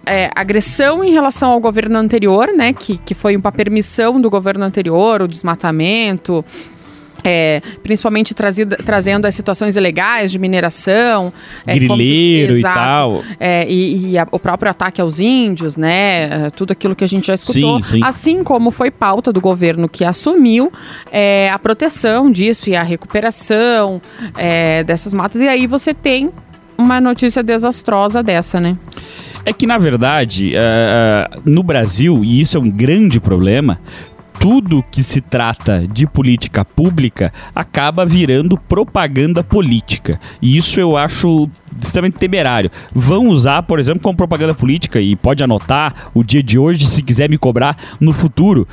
é, 0.07 0.31
agressão 0.35 1.03
em 1.05 1.13
relação 1.13 1.51
ao 1.53 1.61
governo 1.61 1.99
anterior, 1.99 2.49
né? 2.57 2.73
Que, 2.73 2.99
que 2.99 3.15
foi 3.15 3.37
uma 3.37 3.53
permissão 3.53 4.21
do 4.21 4.29
governo 4.31 4.65
anterior, 4.65 5.23
o 5.23 5.29
desmatamento. 5.29 6.45
é, 7.25 7.63
principalmente 7.85 8.35
trazida, 8.35 8.77
trazendo 8.85 9.27
as 9.27 9.35
situações 9.37 9.77
ilegais 9.77 10.33
de 10.33 10.41
mineração. 10.41 11.33
é, 11.65 11.75
como 11.75 11.79
se- 11.79 11.87
Grileiro 11.87 12.57
e 12.57 12.59
Exato. 12.59 12.75
tal. 12.77 13.23
É, 13.39 13.65
e 13.71 14.11
e 14.11 14.19
a- 14.19 14.27
o 14.33 14.41
próprio 14.41 14.69
ataque 14.69 15.01
aos 15.01 15.21
índios, 15.21 15.77
né? 15.77 16.47
é, 16.47 16.51
Tudo 16.51 16.73
aquilo 16.73 16.97
que 16.97 17.05
a 17.05 17.07
gente 17.07 17.29
já 17.29 17.35
escutou. 17.35 17.81
Sim, 17.81 17.99
sim. 17.99 18.01
Assim 18.03 18.43
como 18.43 18.73
foi 18.73 18.91
pauta 18.91 19.33
do 19.33 19.41
governo 19.41 19.89
que 19.89 20.05
assumiu 20.05 20.73
é, 21.13 21.49
a 21.53 21.61
proteção 21.61 22.29
disso 22.29 22.69
e 22.69 22.75
a 22.75 22.83
recuperação 22.83 24.03
é, 24.37 24.83
dessas 24.83 25.15
matas. 25.15 25.41
E 25.41 25.47
aí 25.47 25.69
você 25.69 25.95
tem 25.95 26.29
uma 26.83 27.01
notícia 27.01 27.43
desastrosa 27.43 28.23
dessa, 28.23 28.61
né? 28.61 28.77
É 29.45 29.53
que, 29.53 29.67
na 29.67 29.79
verdade, 29.79 30.53
eh, 30.55 31.31
no 31.45 31.62
Brasil, 31.62 32.25
e 32.25 32.41
isso 32.41 32.57
é 32.57 32.61
um 32.61 32.71
grande 32.71 33.19
problema, 33.19 33.81
tudo 34.39 34.85
que 34.91 35.03
se 35.03 35.21
trata 35.21 35.87
de 35.87 36.07
política 36.07 36.65
pública 36.65 37.33
acaba 37.55 38.05
virando 38.05 38.59
propaganda 38.59 39.43
política. 39.45 40.19
E 40.41 40.57
isso 40.57 40.81
eu 40.81 40.97
acho 40.97 41.49
extremamente 41.81 42.19
temerário. 42.19 42.71
Vão 42.93 43.29
usar, 43.29 43.62
por 43.62 43.79
exemplo, 43.79 44.00
como 44.02 44.17
propaganda 44.17 44.55
política, 44.55 45.00
e 45.00 45.14
pode 45.17 45.43
anotar 45.43 46.11
o 46.14 46.23
dia 46.25 46.43
de 46.43 46.59
hoje, 46.59 46.87
se 46.87 47.02
quiser 47.02 47.29
me 47.29 47.38
cobrar 47.38 47.76
no 48.00 48.12
futuro, 48.12 48.67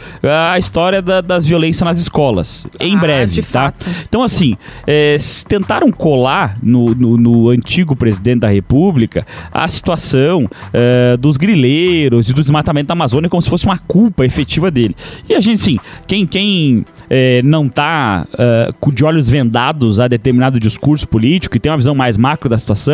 a 0.52 0.58
história 0.58 1.02
da- 1.02 1.22
das 1.22 1.46
violências 1.46 1.86
nas 1.86 2.00
escolas. 2.00 2.66
Em 2.80 2.96
Ah, 2.96 3.00
breve, 3.00 3.42
tá? 3.42 3.48
fato. 3.72 3.86
Então, 4.08 4.24
assim, 4.24 4.56
é, 4.88 5.18
tentaram 5.48 5.92
colar 5.92 6.58
no, 6.62 6.94
no- 6.96 7.18
no 7.18 7.50
antigo 7.50 7.96
presidente 7.96 8.40
da 8.42 8.48
República 8.50 9.26
a 9.52 9.68
situação 9.68 10.48
é, 10.74 11.18
dos 11.18 11.38
grileiros 11.38 12.30
e 12.30 12.34
do 12.34 12.42
desmatamento 12.42 12.88
da 12.88 12.94
Amazônia 12.94 13.30
como 13.30 13.42
se 13.42 13.50
fosse 13.50 13.66
uma 13.66 13.78
culpa 13.78 14.26
efetiva 14.26 14.70
dele. 14.72 14.96
E 15.28 15.34
a 15.36 15.40
gente, 15.40 15.60
sim, 15.62 15.78
quem, 16.08 16.26
quem 16.26 16.86
é, 17.10 17.42
não 17.44 17.68
tá 17.68 18.26
é, 18.38 18.70
de 18.94 19.04
olhos 19.06 19.30
vendados 19.30 20.00
a 20.00 20.08
determinado 20.08 20.60
discurso 20.60 21.08
político 21.08 21.56
e 21.56 21.60
tem 21.60 21.72
uma 21.72 21.78
visão 21.78 21.94
mais 21.96 22.18
macro 22.18 22.50
da 22.50 22.58
situação, 22.58 22.89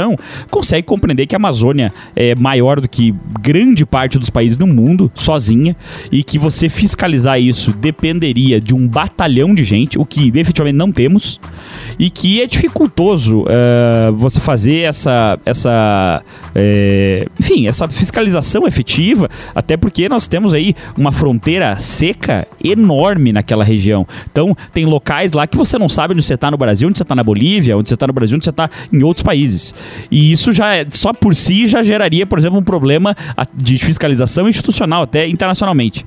consegue 0.49 0.85
compreender 0.85 1.25
que 1.25 1.35
a 1.35 1.37
Amazônia 1.37 1.93
é 2.15 2.35
maior 2.35 2.79
do 2.79 2.87
que 2.87 3.13
grande 3.41 3.85
parte 3.85 4.17
dos 4.17 4.29
países 4.29 4.57
do 4.57 4.67
mundo, 4.67 5.11
sozinha, 5.13 5.75
e 6.11 6.23
que 6.23 6.37
você 6.37 6.69
fiscalizar 6.69 7.39
isso 7.39 7.71
dependeria 7.71 8.59
de 8.59 8.73
um 8.73 8.87
batalhão 8.87 9.53
de 9.53 9.63
gente, 9.63 9.99
o 9.99 10.05
que 10.05 10.31
efetivamente 10.35 10.75
não 10.75 10.91
temos, 10.91 11.39
e 11.97 12.09
que 12.09 12.41
é 12.41 12.47
dificultoso 12.47 13.45
eh, 13.47 14.11
você 14.15 14.39
fazer 14.39 14.81
essa, 14.81 15.39
essa 15.45 16.21
eh, 16.53 17.27
enfim, 17.39 17.67
essa 17.67 17.87
fiscalização 17.87 18.67
efetiva, 18.67 19.29
até 19.53 19.77
porque 19.77 20.07
nós 20.09 20.27
temos 20.27 20.53
aí 20.53 20.75
uma 20.97 21.11
fronteira 21.11 21.75
seca 21.79 22.47
enorme 22.63 23.31
naquela 23.31 23.63
região. 23.63 24.07
Então, 24.31 24.55
tem 24.73 24.85
locais 24.85 25.33
lá 25.33 25.47
que 25.47 25.57
você 25.57 25.77
não 25.77 25.89
sabe 25.89 26.13
onde 26.13 26.23
você 26.23 26.33
está 26.33 26.49
no 26.49 26.57
Brasil, 26.57 26.87
onde 26.87 26.97
você 26.97 27.03
está 27.03 27.15
na 27.15 27.23
Bolívia, 27.23 27.77
onde 27.77 27.87
você 27.87 27.93
está 27.93 28.07
no 28.07 28.13
Brasil, 28.13 28.35
onde 28.35 28.45
você 28.45 28.49
está 28.49 28.69
em 28.91 29.03
outros 29.03 29.23
países. 29.23 29.73
E 30.09 30.31
isso 30.31 30.51
já 30.51 30.75
é, 30.75 30.85
só 30.89 31.13
por 31.13 31.35
si 31.35 31.67
já 31.67 31.83
geraria, 31.83 32.25
por 32.25 32.37
exemplo, 32.37 32.59
um 32.59 32.63
problema 32.63 33.15
de 33.53 33.77
fiscalização 33.77 34.47
institucional, 34.47 35.03
até 35.03 35.27
internacionalmente. 35.27 36.05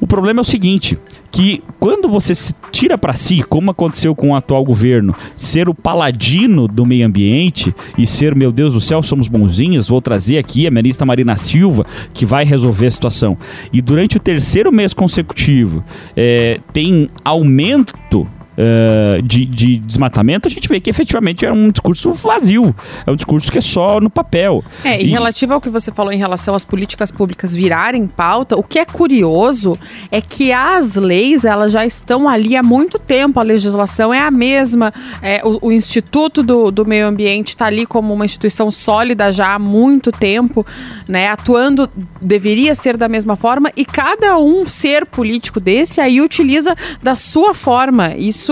O 0.00 0.06
problema 0.06 0.40
é 0.40 0.42
o 0.42 0.44
seguinte, 0.44 0.98
que 1.30 1.62
quando 1.78 2.08
você 2.08 2.34
se 2.34 2.54
tira 2.70 2.96
para 2.96 3.12
si, 3.12 3.42
como 3.42 3.70
aconteceu 3.70 4.14
com 4.14 4.30
o 4.30 4.34
atual 4.34 4.64
governo, 4.64 5.14
ser 5.36 5.68
o 5.68 5.74
paladino 5.74 6.66
do 6.66 6.86
meio 6.86 7.06
ambiente 7.06 7.74
e 7.96 8.06
ser, 8.06 8.34
meu 8.34 8.50
Deus 8.50 8.72
do 8.72 8.80
céu, 8.80 9.02
somos 9.02 9.28
bonzinhos, 9.28 9.88
vou 9.88 10.00
trazer 10.00 10.38
aqui 10.38 10.66
a 10.66 10.70
ministra 10.70 11.06
Marina 11.06 11.36
Silva, 11.36 11.84
que 12.12 12.24
vai 12.24 12.44
resolver 12.44 12.86
a 12.86 12.90
situação. 12.90 13.36
E 13.72 13.82
durante 13.82 14.16
o 14.16 14.20
terceiro 14.20 14.72
mês 14.72 14.92
consecutivo, 14.92 15.84
eh, 16.16 16.60
tem 16.72 17.10
aumento 17.24 18.26
eh, 18.56 19.20
de, 19.22 19.44
de 19.46 19.78
desmatamento, 19.78 20.48
a 20.48 20.50
gente 20.50 20.68
vê 20.68 20.80
que 20.80 20.88
efetivamente 20.90 21.44
é 21.44 21.52
um 21.52 21.70
discurso 21.70 22.12
vazio. 22.14 22.74
É 23.06 23.10
um 23.10 23.16
discurso 23.16 23.50
que 23.50 23.58
é 23.58 23.60
só 23.62 24.00
no 24.00 24.08
papel. 24.10 24.64
É, 24.84 25.00
e, 25.00 25.06
E- 25.06 25.08
relativo 25.08 25.54
ao 25.54 25.60
que 25.60 25.68
você 25.68 25.92
falou 25.92 26.12
em 26.12 26.18
relação 26.18 26.54
às 26.54 26.64
políticas 26.64 27.10
públicas 27.10 27.54
virarem 27.54 28.06
pauta, 28.06 28.56
o 28.56 28.62
que 28.62 28.78
é 28.78 28.84
curioso 28.84 29.78
é 30.10 30.20
que 30.20 30.52
as 30.52 30.94
leis 30.96 31.44
elas 31.44 31.72
já 31.72 31.84
estão 31.84 32.28
ali 32.28 32.56
há 32.56 32.62
muito 32.62 32.98
tempo, 32.98 33.38
a 33.40 33.42
legislação 33.42 34.12
é 34.12 34.20
a 34.20 34.30
mesma, 34.30 34.92
é, 35.22 35.40
o, 35.44 35.68
o 35.68 35.72
Instituto 35.72 36.42
do, 36.42 36.70
do 36.70 36.84
Meio 36.86 37.06
Ambiente 37.06 37.48
está 37.48 37.66
ali 37.66 37.84
como 37.86 38.12
uma 38.14 38.24
instituição 38.24 38.70
sólida 38.70 39.32
já 39.32 39.54
há 39.54 39.58
muito 39.58 40.10
tempo, 40.10 40.64
né, 41.08 41.28
atuando 41.28 41.88
deveria 42.20 42.74
ser 42.74 42.96
da 42.96 43.08
mesma 43.08 43.36
forma 43.36 43.70
e 43.76 43.84
cada 43.84 44.38
um 44.38 44.66
ser 44.66 45.04
político 45.06 45.60
desse 45.60 46.00
aí 46.00 46.20
utiliza 46.20 46.74
da 47.02 47.14
sua 47.14 47.54
forma. 47.54 48.14
Isso 48.16 48.45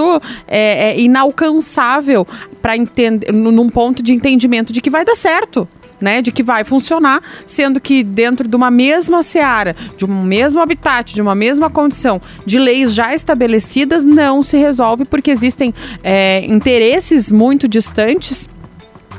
é, 0.46 0.90
é 0.90 1.00
inalcançável 1.00 2.26
para 2.60 2.76
entender 2.76 3.32
num 3.32 3.68
ponto 3.68 4.02
de 4.02 4.12
entendimento 4.12 4.72
de 4.72 4.80
que 4.80 4.90
vai 4.90 5.04
dar 5.04 5.16
certo. 5.16 5.68
Né, 6.00 6.20
de 6.20 6.32
que 6.32 6.42
vai 6.42 6.64
funcionar, 6.64 7.22
sendo 7.46 7.80
que 7.80 8.02
dentro 8.02 8.46
de 8.46 8.54
uma 8.54 8.70
mesma 8.70 9.22
seara, 9.22 9.74
de 9.96 10.04
um 10.04 10.22
mesmo 10.22 10.60
habitat, 10.60 11.14
de 11.14 11.22
uma 11.22 11.34
mesma 11.34 11.70
condição, 11.70 12.20
de 12.44 12.58
leis 12.58 12.92
já 12.92 13.14
estabelecidas, 13.14 14.04
não 14.04 14.42
se 14.42 14.58
resolve 14.58 15.06
porque 15.06 15.30
existem 15.30 15.72
é, 16.02 16.44
interesses 16.46 17.32
muito 17.32 17.66
distantes 17.66 18.50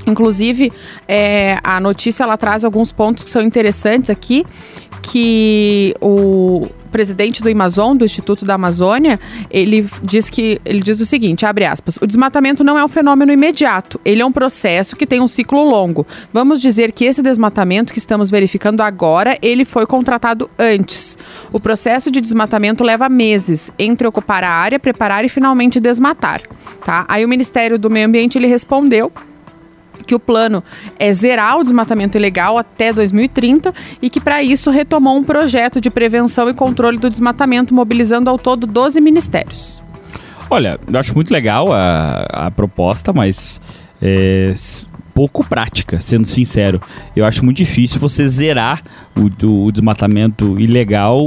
Inclusive, 0.08 0.72
é, 1.08 1.58
a 1.64 1.80
notícia 1.80 2.24
ela 2.24 2.38
traz 2.38 2.64
alguns 2.64 2.92
pontos 2.92 3.24
que 3.24 3.30
são 3.30 3.42
interessantes 3.42 4.10
aqui, 4.10 4.46
que 5.02 5.96
o 6.00 6.68
presidente 6.96 7.44
do 7.44 7.50
Amazon, 7.50 7.98
do 7.98 8.06
Instituto 8.06 8.46
da 8.46 8.54
Amazônia, 8.54 9.20
ele 9.52 9.86
diz 10.02 10.30
que 10.30 10.62
ele 10.64 10.80
diz 10.82 11.02
o 11.02 11.06
seguinte, 11.06 11.46
abre 11.46 11.66
aspas: 11.66 11.98
"O 12.02 12.08
desmatamento 12.08 12.64
não 12.64 12.80
é 12.80 12.86
um 12.86 12.88
fenômeno 12.88 13.34
imediato, 13.34 14.00
ele 14.06 14.22
é 14.22 14.26
um 14.26 14.32
processo 14.32 14.96
que 14.96 15.06
tem 15.06 15.20
um 15.20 15.28
ciclo 15.28 15.70
longo. 15.70 16.08
Vamos 16.32 16.62
dizer 16.62 16.94
que 16.94 17.04
esse 17.04 17.22
desmatamento 17.22 17.92
que 17.92 18.00
estamos 18.00 18.32
verificando 18.32 18.80
agora, 18.80 19.38
ele 19.42 19.66
foi 19.66 19.86
contratado 19.86 20.50
antes. 20.58 21.18
O 21.52 21.60
processo 21.60 22.10
de 22.10 22.22
desmatamento 22.22 22.82
leva 22.82 23.10
meses 23.10 23.70
entre 23.78 24.08
ocupar 24.08 24.46
a 24.46 24.50
área, 24.50 24.80
preparar 24.80 25.26
e 25.26 25.30
finalmente 25.30 25.82
desmatar, 25.82 26.44
tá? 26.86 27.04
Aí 27.10 27.26
o 27.26 27.28
Ministério 27.28 27.78
do 27.78 27.90
Meio 27.90 28.08
Ambiente 28.08 28.38
ele 28.38 28.48
respondeu 28.48 29.12
que 30.06 30.16
o 30.16 30.20
plano 30.20 30.64
é 31.00 31.14
zerar 31.14 31.58
o 31.58 31.64
desmatamento 31.64 32.18
ilegal 32.18 32.58
até 32.58 32.94
2030 32.94 33.74
e 34.02 34.10
que 34.10 34.20
para 34.20 34.44
isso 34.44 34.70
retomou 34.70 35.18
um 35.18 35.24
projeto 35.24 35.82
de 35.82 35.90
prevenção 35.90 36.50
e 36.50 36.54
controle 36.54 36.98
do 36.98 37.10
desmatamento, 37.10 37.74
mobilizando 37.74 38.30
ao 38.30 38.38
todo 38.38 38.68
12 38.68 39.02
ministérios. 39.02 39.84
Olha, 40.50 40.80
eu 40.88 41.00
acho 41.00 41.14
muito 41.16 41.32
legal 41.32 41.74
a, 41.74 42.26
a 42.30 42.52
proposta, 42.52 43.12
mas 43.12 43.60
é, 44.02 44.54
pouco 45.16 45.48
prática, 45.48 46.00
sendo 46.02 46.28
sincero. 46.28 46.82
Eu 47.16 47.26
acho 47.26 47.44
muito 47.44 47.58
difícil 47.58 48.00
você 48.00 48.28
zerar 48.28 48.84
o, 49.16 49.66
o 49.66 49.72
desmatamento 49.72 50.60
ilegal 50.60 51.26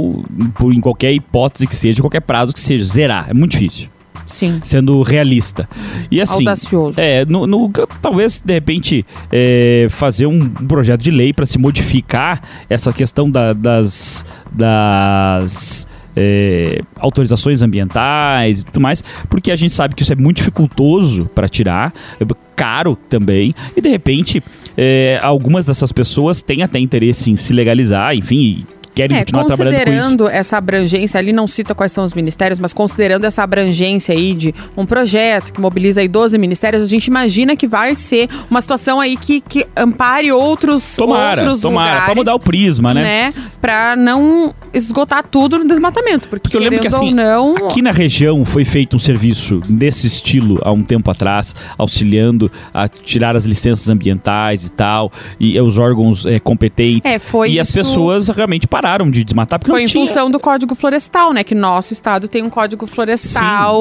por, 0.53 0.71
em 0.71 0.79
qualquer 0.79 1.11
hipótese 1.11 1.67
que 1.67 1.75
seja, 1.75 2.01
qualquer 2.01 2.21
prazo 2.21 2.53
que 2.53 2.59
seja. 2.59 2.85
Zerar, 2.85 3.29
é 3.29 3.33
muito 3.33 3.51
difícil. 3.53 3.89
Sim. 4.29 4.59
Sendo 4.63 5.01
realista. 5.01 5.67
E 6.11 6.21
assim. 6.21 6.35
Audacioso. 6.47 6.99
É, 6.99 7.25
no, 7.25 7.45
no- 7.47 7.69
talvez 8.01 8.41
de 8.45 8.53
repente 8.53 9.05
é, 9.31 9.87
fazer 9.89 10.25
um, 10.27 10.39
projeto 10.39 11.01
de 11.01 11.11
lei 11.11 11.33
para 11.33 11.45
se 11.45 11.57
modificar 11.57 12.41
essa 12.69 12.93
questão 12.93 13.29
da- 13.29 13.53
das, 13.53 14.25
das 14.51 15.87
é, 16.15 16.81
autorizações 16.99 17.61
ambientais 17.61 18.59
e 18.61 18.65
tudo 18.65 18.79
mais, 18.81 19.03
porque 19.29 19.51
a 19.51 19.55
gente 19.55 19.73
sabe 19.73 19.95
que 19.95 20.03
isso 20.03 20.11
é 20.13 20.15
muito 20.15 20.37
dificultoso 20.37 21.25
para 21.33 21.47
tirar, 21.47 21.93
é 22.19 22.25
caro 22.55 22.97
também, 23.07 23.55
e 23.75 23.79
de 23.81 23.87
repente 23.89 24.43
é, 24.77 25.17
algumas 25.23 25.65
dessas 25.65 25.91
pessoas 25.93 26.41
têm 26.41 26.61
até 26.61 26.77
interesse 26.77 27.31
em 27.31 27.35
se 27.37 27.53
legalizar, 27.53 28.13
enfim, 28.15 28.65
querem 28.93 29.17
é, 29.17 29.19
continuar 29.21 29.45
trabalhando 29.45 29.73
com 29.73 29.79
isso. 29.79 29.85
Considerando 29.85 30.27
essa 30.29 30.57
abrangência, 30.57 31.17
ali 31.17 31.33
não 31.33 31.47
cita 31.47 31.75
quais 31.75 31.91
são 31.91 32.03
os 32.03 32.13
ministérios, 32.13 32.59
mas 32.59 32.73
considerando 32.73 33.25
essa 33.25 33.43
abrangência 33.43 34.13
aí 34.13 34.33
de 34.33 34.53
um 34.75 34.85
projeto 34.85 35.53
que 35.53 35.61
mobiliza 35.61 36.01
aí 36.01 36.07
12 36.07 36.37
ministérios, 36.37 36.83
a 36.83 36.87
gente 36.87 37.07
imagina 37.07 37.55
que 37.55 37.67
vai 37.67 37.95
ser 37.95 38.29
uma 38.49 38.61
situação 38.61 38.99
aí 38.99 39.15
que, 39.15 39.41
que 39.41 39.65
ampare 39.75 40.31
outros 40.31 40.95
Tomara, 40.95 41.41
outros 41.41 41.61
tomara, 41.61 41.89
lugares, 41.89 42.05
pra 42.05 42.15
mudar 42.15 42.35
o 42.35 42.39
prisma, 42.39 42.93
né? 42.93 43.03
né? 43.03 43.33
Pra 43.61 43.95
não 43.95 44.53
esgotar 44.73 45.23
tudo 45.23 45.57
no 45.57 45.67
desmatamento, 45.67 46.27
porque, 46.27 46.43
porque 46.43 46.57
eu 46.57 46.61
lembro 46.61 46.79
que 46.79 46.87
assim, 46.87 47.13
não... 47.13 47.55
aqui 47.55 47.81
na 47.81 47.91
região 47.91 48.45
foi 48.45 48.63
feito 48.65 48.95
um 48.95 48.99
serviço 48.99 49.61
desse 49.67 50.07
estilo 50.07 50.59
há 50.63 50.71
um 50.71 50.83
tempo 50.83 51.09
atrás, 51.09 51.55
auxiliando 51.77 52.51
a 52.73 52.87
tirar 52.87 53.35
as 53.35 53.45
licenças 53.45 53.89
ambientais 53.89 54.65
e 54.65 54.71
tal, 54.71 55.11
e 55.39 55.59
os 55.59 55.77
órgãos 55.77 56.25
é, 56.25 56.39
competentes. 56.39 57.11
É, 57.11 57.19
foi 57.19 57.49
e 57.49 57.51
isso... 57.53 57.61
as 57.61 57.71
pessoas 57.71 58.29
realmente 58.29 58.67
pararam 58.67 58.88
pararam 58.89 59.09
de 59.09 59.23
desmatar 59.23 59.59
porque 59.59 59.71
Foi 59.71 59.81
não 59.81 59.85
em 59.85 59.87
tinha. 59.87 60.05
função 60.07 60.31
do 60.31 60.39
Código 60.39 60.73
Florestal, 60.73 61.31
né? 61.33 61.43
Que 61.43 61.53
nosso 61.53 61.93
estado 61.93 62.27
tem 62.27 62.41
um 62.43 62.49
Código 62.49 62.87
Florestal 62.87 63.75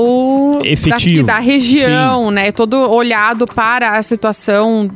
Sim, 0.62 0.68
efetivo. 0.68 1.26
Daqui, 1.26 1.38
da 1.38 1.38
região, 1.38 2.28
Sim. 2.28 2.34
né? 2.34 2.52
Todo 2.52 2.74
olhado 2.90 3.46
para 3.46 3.96
a 3.96 4.02
situação 4.02 4.90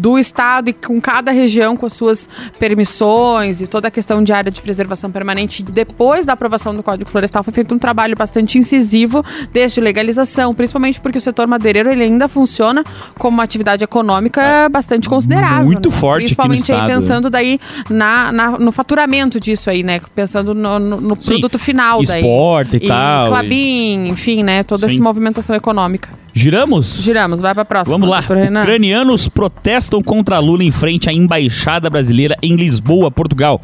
do 0.00 0.18
estado 0.18 0.70
e 0.70 0.72
com 0.72 0.98
cada 0.98 1.30
região 1.30 1.76
com 1.76 1.84
as 1.84 1.92
suas 1.92 2.26
permissões 2.58 3.60
e 3.60 3.66
toda 3.66 3.88
a 3.88 3.90
questão 3.90 4.22
de 4.24 4.32
área 4.32 4.50
de 4.50 4.62
preservação 4.62 5.10
permanente. 5.10 5.62
Depois 5.62 6.24
da 6.24 6.32
aprovação 6.32 6.74
do 6.74 6.82
Código 6.82 7.10
Florestal 7.10 7.44
foi 7.44 7.52
feito 7.52 7.74
um 7.74 7.78
trabalho 7.78 8.16
bastante 8.16 8.56
incisivo 8.56 9.22
desde 9.52 9.78
legalização, 9.78 10.54
principalmente 10.54 10.98
porque 11.00 11.18
o 11.18 11.20
setor 11.20 11.46
madeireiro 11.46 11.90
ele 11.90 12.04
ainda 12.04 12.28
funciona 12.28 12.82
como 13.18 13.36
uma 13.36 13.44
atividade 13.44 13.84
econômica 13.84 14.68
bastante 14.70 15.06
considerável. 15.06 15.66
Muito 15.66 15.90
né? 15.90 15.94
forte 15.94 16.22
Principalmente 16.22 16.72
aí 16.72 16.86
pensando 16.86 17.28
daí 17.28 17.60
na, 17.90 18.32
na, 18.32 18.58
no 18.58 18.72
faturamento 18.72 19.38
disso 19.38 19.68
aí, 19.68 19.82
né? 19.82 20.00
Pensando 20.14 20.54
no, 20.54 20.78
no, 20.78 21.00
no 21.00 21.16
produto 21.16 21.58
final 21.58 22.02
daí. 22.02 22.20
Esporte 22.20 22.78
e, 22.78 22.84
e 22.84 22.88
tal. 22.88 23.28
Clabin, 23.28 24.08
enfim, 24.08 24.42
né? 24.42 24.62
Toda 24.62 24.88
Sim. 24.88 24.94
essa 24.94 25.02
movimentação 25.02 25.54
econômica. 25.54 26.08
Giramos? 26.32 27.00
Giramos, 27.02 27.40
vai 27.40 27.54
pra 27.54 27.64
próxima. 27.64 27.98
Vamos 27.98 28.08
lá. 28.08 28.20
Ucranianos 28.20 29.28
protestam 29.28 29.89
contra 29.98 30.38
Lula 30.38 30.62
em 30.62 30.70
frente 30.70 31.08
à 31.08 31.12
embaixada 31.12 31.88
brasileira 31.88 32.36
em 32.42 32.54
Lisboa, 32.54 33.10
Portugal. 33.10 33.60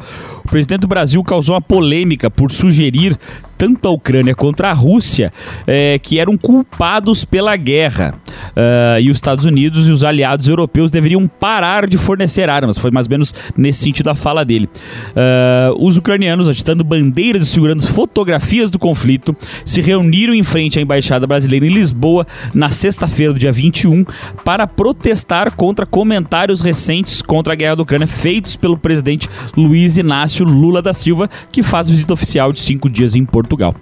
O 0.47 0.49
presidente 0.49 0.79
do 0.79 0.87
Brasil 0.87 1.21
causou 1.25 1.55
uma 1.55 1.61
polêmica 1.61 2.31
por 2.31 2.53
sugerir 2.53 3.17
tanto 3.57 3.87
a 3.87 3.91
Ucrânia 3.91 4.35
contra 4.35 4.69
a 4.69 4.73
Rússia, 4.73 5.33
é, 5.65 5.99
que 5.99 6.19
eram 6.19 6.37
culpados 6.37 7.25
pela 7.25 7.55
guerra. 7.57 8.13
Uh, 8.49 8.99
e 9.01 9.09
os 9.09 9.17
Estados 9.17 9.45
Unidos 9.45 9.87
e 9.87 9.91
os 9.91 10.03
aliados 10.03 10.47
europeus 10.47 10.91
deveriam 10.91 11.27
parar 11.27 11.87
de 11.87 11.97
fornecer 11.97 12.49
armas. 12.49 12.77
Foi 12.77 12.91
mais 12.91 13.07
ou 13.07 13.11
menos 13.11 13.33
nesse 13.57 13.83
sentido 13.83 14.09
a 14.09 14.15
fala 14.15 14.45
dele. 14.45 14.69
Uh, 15.09 15.85
os 15.85 15.97
ucranianos, 15.97 16.47
agitando 16.47 16.83
bandeiras 16.83 17.43
e 17.43 17.45
segurando 17.47 17.85
fotografias 17.87 18.69
do 18.69 18.77
conflito, 18.77 19.35
se 19.65 19.81
reuniram 19.81 20.33
em 20.33 20.43
frente 20.43 20.77
à 20.77 20.81
embaixada 20.81 21.25
brasileira 21.25 21.65
em 21.65 21.73
Lisboa 21.73 22.27
na 22.53 22.69
sexta-feira 22.69 23.33
do 23.33 23.39
dia 23.39 23.51
21 23.51 24.05
para 24.45 24.67
protestar 24.67 25.55
contra 25.55 25.85
comentários 25.85 26.61
recentes 26.61 27.21
contra 27.21 27.53
a 27.53 27.55
guerra 27.55 27.77
da 27.77 27.83
Ucrânia 27.83 28.07
feitos 28.07 28.55
pelo 28.55 28.77
presidente 28.77 29.27
Luiz 29.55 29.97
Inácio 29.97 30.36
Lula 30.43 30.81
da 30.81 30.93
Silva, 30.93 31.29
que 31.51 31.63
faz 31.63 31.89
visita 31.89 32.13
oficial 32.13 32.51
de 32.51 32.59
cinco 32.59 32.89
dias 32.89 33.15
em 33.15 33.25
Portugal. 33.25 33.75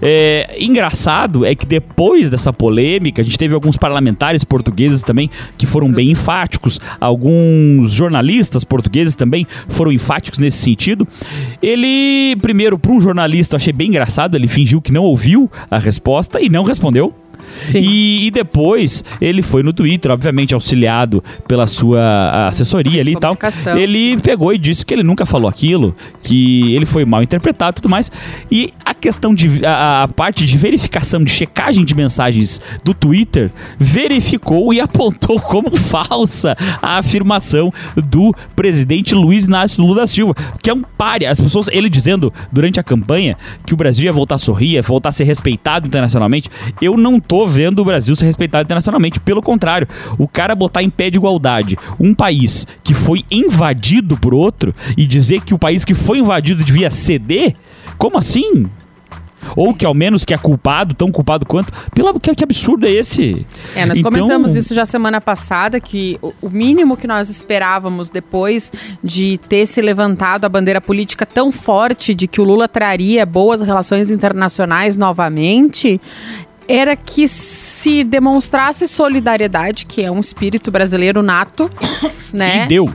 É, 0.00 0.56
engraçado 0.58 1.44
é 1.44 1.54
que 1.54 1.66
depois 1.66 2.30
dessa 2.30 2.52
polêmica, 2.52 3.22
a 3.22 3.24
gente 3.24 3.38
teve 3.38 3.54
alguns 3.54 3.76
parlamentares 3.76 4.44
portugueses 4.44 5.02
também 5.02 5.30
que 5.56 5.66
foram 5.66 5.90
bem 5.90 6.10
enfáticos, 6.10 6.80
alguns 7.00 7.92
jornalistas 7.92 8.64
portugueses 8.64 9.14
também 9.14 9.46
foram 9.68 9.92
enfáticos 9.92 10.38
nesse 10.38 10.58
sentido. 10.58 11.06
Ele, 11.62 12.36
primeiro, 12.42 12.78
para 12.78 12.92
um 12.92 13.00
jornalista, 13.00 13.56
achei 13.56 13.72
bem 13.72 13.88
engraçado, 13.88 14.34
ele 14.34 14.48
fingiu 14.48 14.80
que 14.80 14.92
não 14.92 15.04
ouviu 15.04 15.50
a 15.70 15.78
resposta 15.78 16.40
e 16.40 16.48
não 16.48 16.64
respondeu. 16.64 17.21
E, 17.74 18.26
e, 18.26 18.30
depois 18.30 19.04
ele 19.20 19.42
foi 19.42 19.62
no 19.62 19.72
Twitter, 19.72 20.10
obviamente 20.10 20.54
auxiliado 20.54 21.22
pela 21.46 21.66
sua 21.66 22.48
assessoria 22.48 23.00
ali 23.00 23.12
e 23.12 23.20
tal. 23.20 23.36
Ele 23.76 24.16
pegou 24.20 24.52
e 24.52 24.58
disse 24.58 24.84
que 24.84 24.92
ele 24.92 25.02
nunca 25.02 25.24
falou 25.26 25.48
aquilo, 25.48 25.94
que 26.22 26.74
ele 26.74 26.86
foi 26.86 27.04
mal 27.04 27.22
interpretado 27.22 27.76
e 27.78 27.80
tudo 27.82 27.88
mais. 27.88 28.10
E 28.50 28.72
a 28.84 28.94
questão 28.94 29.34
de. 29.34 29.64
A, 29.64 30.02
a 30.02 30.08
parte 30.08 30.44
de 30.46 30.56
verificação, 30.58 31.22
de 31.22 31.30
checagem 31.30 31.84
de 31.84 31.94
mensagens 31.94 32.60
do 32.84 32.94
Twitter, 32.94 33.50
verificou 33.78 34.72
e 34.72 34.80
apontou 34.80 35.40
como 35.40 35.76
falsa 35.76 36.56
a 36.80 36.98
afirmação 36.98 37.72
do 37.96 38.34
presidente 38.54 39.14
Luiz 39.14 39.46
Inácio 39.46 39.82
Lula 39.82 40.02
da 40.02 40.06
Silva, 40.06 40.34
que 40.62 40.70
é 40.70 40.74
um 40.74 40.82
páreo. 40.82 41.30
As 41.30 41.40
pessoas, 41.40 41.68
ele 41.68 41.88
dizendo 41.88 42.32
durante 42.50 42.80
a 42.80 42.82
campanha 42.82 43.36
que 43.64 43.74
o 43.74 43.76
Brasil 43.76 44.04
ia 44.04 44.12
voltar 44.12 44.36
a 44.36 44.38
sorrir, 44.38 44.72
ia 44.72 44.82
voltar 44.82 45.10
a 45.10 45.12
ser 45.12 45.24
respeitado 45.24 45.86
internacionalmente. 45.86 46.48
Eu 46.80 46.96
não 46.96 47.18
tô 47.18 47.41
vendo 47.46 47.80
o 47.80 47.84
Brasil 47.84 48.14
ser 48.16 48.26
respeitado 48.26 48.64
internacionalmente. 48.64 49.20
Pelo 49.20 49.42
contrário, 49.42 49.88
o 50.18 50.26
cara 50.26 50.54
botar 50.54 50.82
em 50.82 50.90
pé 50.90 51.10
de 51.10 51.18
igualdade 51.18 51.78
um 51.98 52.14
país 52.14 52.66
que 52.82 52.94
foi 52.94 53.24
invadido 53.30 54.16
por 54.16 54.34
outro 54.34 54.72
e 54.96 55.06
dizer 55.06 55.42
que 55.42 55.54
o 55.54 55.58
país 55.58 55.84
que 55.84 55.94
foi 55.94 56.18
invadido 56.18 56.64
devia 56.64 56.90
ceder? 56.90 57.54
Como 57.98 58.18
assim? 58.18 58.68
Ou 59.56 59.74
que 59.74 59.84
ao 59.84 59.94
menos 59.94 60.24
que 60.24 60.32
é 60.32 60.38
culpado, 60.38 60.94
tão 60.94 61.10
culpado 61.10 61.44
quanto. 61.44 61.72
Pelo, 61.90 62.18
que, 62.18 62.34
que 62.34 62.44
absurdo 62.44 62.86
é 62.86 62.90
esse? 62.90 63.46
É, 63.74 63.84
nós 63.84 63.98
então... 63.98 64.10
comentamos 64.10 64.56
isso 64.56 64.74
já 64.74 64.86
semana 64.86 65.20
passada, 65.20 65.80
que 65.80 66.18
o, 66.22 66.32
o 66.42 66.50
mínimo 66.50 66.96
que 66.96 67.06
nós 67.06 67.28
esperávamos 67.28 68.10
depois 68.10 68.72
de 69.02 69.38
ter 69.48 69.66
se 69.66 69.80
levantado 69.80 70.44
a 70.44 70.48
bandeira 70.48 70.80
política 70.80 71.26
tão 71.26 71.50
forte 71.50 72.14
de 72.14 72.26
que 72.26 72.40
o 72.40 72.44
Lula 72.44 72.68
traria 72.68 73.26
boas 73.26 73.62
relações 73.62 74.10
internacionais 74.10 74.96
novamente, 74.96 76.00
era 76.68 76.96
que 76.96 77.26
se 77.28 78.04
demonstrasse 78.04 78.86
solidariedade, 78.86 79.86
que 79.86 80.02
é 80.02 80.10
um 80.10 80.20
espírito 80.20 80.70
brasileiro 80.70 81.22
nato, 81.22 81.70
né? 82.32 82.64
E 82.64 82.68
deu. 82.68 82.88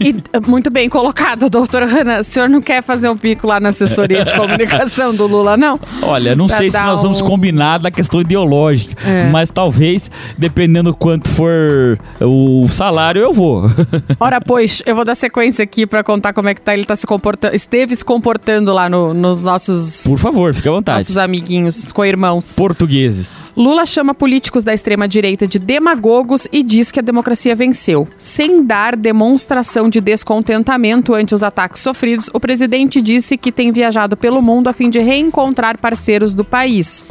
e, 0.00 0.48
muito 0.48 0.70
bem 0.70 0.88
colocado, 0.88 1.50
doutora 1.50 1.84
Renan. 1.84 2.20
O 2.20 2.24
senhor 2.24 2.48
não 2.48 2.60
quer 2.60 2.82
fazer 2.82 3.08
um 3.08 3.16
pico 3.16 3.46
lá 3.46 3.58
na 3.58 3.70
assessoria 3.70 4.24
de 4.24 4.32
comunicação 4.38 5.14
do 5.14 5.26
Lula, 5.26 5.56
não? 5.56 5.80
Olha, 6.02 6.36
não 6.36 6.46
pra 6.46 6.58
sei 6.58 6.70
se 6.70 6.80
nós 6.80 7.00
um... 7.00 7.02
vamos 7.04 7.22
combinar 7.22 7.78
da 7.78 7.90
questão 7.90 8.20
ideológica, 8.20 9.02
é. 9.04 9.28
mas 9.30 9.50
talvez, 9.50 10.10
dependendo 10.38 10.94
quanto 10.94 11.28
for 11.28 11.98
o 12.20 12.68
salário, 12.68 13.20
eu 13.20 13.32
vou. 13.32 13.64
Ora, 14.20 14.40
pois, 14.40 14.82
eu 14.86 14.94
vou 14.94 15.04
dar 15.04 15.14
sequência 15.14 15.62
aqui 15.62 15.86
para 15.86 16.04
contar 16.04 16.32
como 16.32 16.48
é 16.48 16.54
que 16.54 16.60
tá, 16.60 16.72
ele 16.72 16.84
tá 16.84 16.94
se 16.94 17.06
comportando, 17.06 17.54
esteve 17.54 17.96
se 17.96 18.04
comportando 18.04 18.72
lá 18.72 18.88
no, 18.88 19.12
nos 19.12 19.42
nossos... 19.42 20.04
Por 20.04 20.18
favor, 20.18 20.54
fique 20.54 20.68
à 20.68 20.72
vontade. 20.72 21.00
Nossos 21.00 21.18
amiguinhos, 21.18 21.90
co-irmãos. 21.90 22.54
Portugueses. 22.84 23.50
Lula 23.56 23.86
chama 23.86 24.14
políticos 24.14 24.62
da 24.62 24.74
extrema-direita 24.74 25.46
de 25.46 25.58
demagogos 25.58 26.46
e 26.52 26.62
diz 26.62 26.92
que 26.92 27.00
a 27.00 27.02
democracia 27.02 27.56
venceu. 27.56 28.06
Sem 28.18 28.64
dar 28.64 28.94
demonstração 28.94 29.88
de 29.88 30.00
descontentamento 30.00 31.14
ante 31.14 31.34
os 31.34 31.42
ataques 31.42 31.80
sofridos, 31.80 32.28
o 32.32 32.38
presidente 32.38 33.00
disse 33.00 33.36
que 33.36 33.50
tem 33.50 33.72
viajado 33.72 34.16
pelo 34.16 34.42
mundo 34.42 34.68
a 34.68 34.72
fim 34.72 34.90
de 34.90 34.98
reencontrar 34.98 35.78
parceiros 35.78 36.34
do 36.34 36.44
país. 36.44 37.04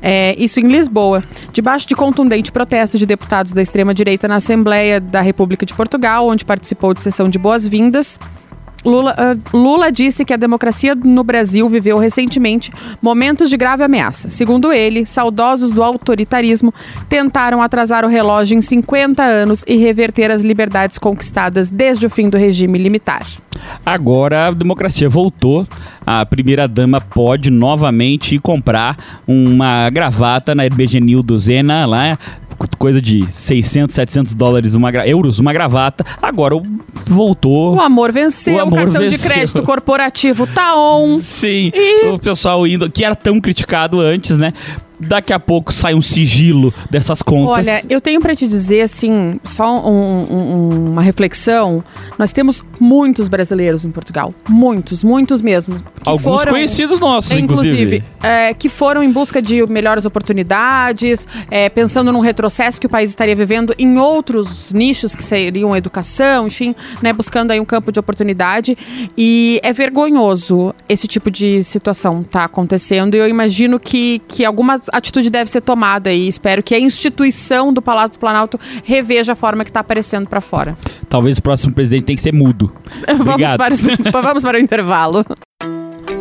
É, 0.00 0.34
isso 0.38 0.58
em 0.58 0.66
Lisboa. 0.66 1.22
Debaixo 1.52 1.86
de 1.86 1.94
contundente 1.94 2.50
protesto 2.50 2.98
de 2.98 3.06
deputados 3.06 3.52
da 3.52 3.62
extrema-direita 3.62 4.26
na 4.26 4.36
Assembleia 4.36 4.98
da 4.98 5.20
República 5.20 5.66
de 5.66 5.74
Portugal, 5.74 6.26
onde 6.26 6.44
participou 6.44 6.94
de 6.94 7.02
sessão 7.02 7.28
de 7.28 7.38
boas-vindas, 7.38 8.18
Lula, 8.84 9.14
uh, 9.14 9.56
Lula 9.56 9.92
disse 9.92 10.24
que 10.24 10.32
a 10.32 10.36
democracia 10.36 10.94
no 10.94 11.22
Brasil 11.22 11.68
viveu 11.68 11.98
recentemente 11.98 12.70
momentos 13.00 13.48
de 13.48 13.56
grave 13.56 13.84
ameaça. 13.84 14.28
Segundo 14.28 14.72
ele, 14.72 15.06
saudosos 15.06 15.70
do 15.70 15.82
autoritarismo 15.82 16.72
tentaram 17.08 17.62
atrasar 17.62 18.04
o 18.04 18.08
relógio 18.08 18.56
em 18.56 18.60
50 18.60 19.22
anos 19.22 19.64
e 19.66 19.76
reverter 19.76 20.30
as 20.30 20.42
liberdades 20.42 20.98
conquistadas 20.98 21.70
desde 21.70 22.06
o 22.06 22.10
fim 22.10 22.28
do 22.28 22.36
regime 22.36 22.78
militar. 22.78 23.26
Agora 23.84 24.48
a 24.48 24.50
democracia 24.50 25.08
voltou. 25.08 25.66
A 26.06 26.24
primeira-dama 26.26 27.00
pode 27.00 27.50
novamente 27.50 28.38
comprar 28.38 28.96
uma 29.26 29.88
gravata 29.90 30.54
na 30.54 30.64
Hermegenildo 30.64 31.38
Zena, 31.38 31.86
lá 31.86 32.18
coisa 32.78 33.00
de 33.00 33.30
600, 33.30 33.94
700 33.94 34.34
dólares, 34.34 34.74
uma 34.74 34.90
euros, 35.06 35.38
uma 35.38 35.52
gravata. 35.52 36.04
Agora 36.20 36.54
voltou. 37.06 37.76
O 37.76 37.80
amor 37.80 38.12
venceu, 38.12 38.56
o, 38.56 38.60
amor 38.60 38.72
o 38.72 38.76
cartão 38.84 39.02
venceu. 39.02 39.18
de 39.18 39.24
crédito 39.24 39.62
corporativo 39.62 40.46
tá 40.46 40.76
on. 40.76 41.18
Sim, 41.18 41.70
e... 41.74 42.06
o 42.08 42.18
pessoal 42.18 42.66
indo, 42.66 42.90
que 42.90 43.04
era 43.04 43.14
tão 43.14 43.40
criticado 43.40 44.00
antes, 44.00 44.38
né? 44.38 44.52
Daqui 45.06 45.32
a 45.32 45.38
pouco 45.38 45.72
sai 45.72 45.94
um 45.94 46.00
sigilo 46.00 46.72
dessas 46.90 47.22
contas. 47.22 47.66
Olha, 47.66 47.82
eu 47.88 48.00
tenho 48.00 48.20
para 48.20 48.34
te 48.34 48.46
dizer, 48.46 48.82
assim, 48.82 49.38
só 49.44 49.86
um, 49.88 50.26
um, 50.30 50.90
uma 50.92 51.02
reflexão. 51.02 51.84
Nós 52.18 52.32
temos 52.32 52.64
muitos 52.78 53.28
brasileiros 53.28 53.84
em 53.84 53.90
Portugal. 53.90 54.34
Muitos, 54.48 55.02
muitos 55.02 55.42
mesmo. 55.42 55.76
Alguns 56.04 56.38
foram, 56.40 56.52
conhecidos 56.52 57.00
nossos, 57.00 57.32
inclusive. 57.32 57.82
Inclusive, 57.82 58.04
é, 58.22 58.54
que 58.54 58.68
foram 58.68 59.02
em 59.02 59.10
busca 59.10 59.40
de 59.40 59.64
melhores 59.66 60.04
oportunidades, 60.04 61.26
é, 61.50 61.68
pensando 61.68 62.12
num 62.12 62.20
retrocesso 62.20 62.80
que 62.80 62.86
o 62.86 62.90
país 62.90 63.10
estaria 63.10 63.34
vivendo 63.34 63.74
em 63.78 63.98
outros 63.98 64.72
nichos 64.72 65.14
que 65.14 65.22
seriam 65.22 65.76
educação, 65.76 66.46
enfim, 66.46 66.74
né, 67.00 67.12
buscando 67.12 67.50
aí 67.50 67.60
um 67.60 67.64
campo 67.64 67.90
de 67.92 67.98
oportunidade. 67.98 68.76
E 69.16 69.60
é 69.62 69.72
vergonhoso 69.72 70.74
esse 70.88 71.06
tipo 71.06 71.30
de 71.30 71.62
situação 71.62 72.22
tá 72.22 72.44
acontecendo. 72.44 73.14
E 73.14 73.18
eu 73.18 73.28
imagino 73.28 73.78
que, 73.78 74.20
que 74.28 74.44
alguma 74.44 74.80
atitude 74.92 75.30
deve 75.30 75.50
ser 75.50 75.62
tomada 75.62 76.12
e 76.12 76.28
espero 76.28 76.62
que 76.62 76.74
a 76.74 76.78
instituição 76.78 77.72
do 77.72 77.80
Palácio 77.80 78.12
do 78.12 78.18
Planalto 78.18 78.60
reveja 78.84 79.32
a 79.32 79.36
forma 79.36 79.64
que 79.64 79.70
está 79.70 79.80
aparecendo 79.80 80.28
para 80.28 80.40
fora. 80.40 80.76
Talvez 81.08 81.38
o 81.38 81.42
próximo 81.42 81.72
presidente 81.74 82.04
tenha 82.04 82.16
que 82.16 82.22
ser 82.22 82.34
mudo. 82.34 82.72
vamos, 83.18 83.56
para 83.56 83.74
o, 83.74 83.78
vamos 84.22 84.42
para 84.42 84.58
o 84.58 84.60
intervalo. 84.60 85.24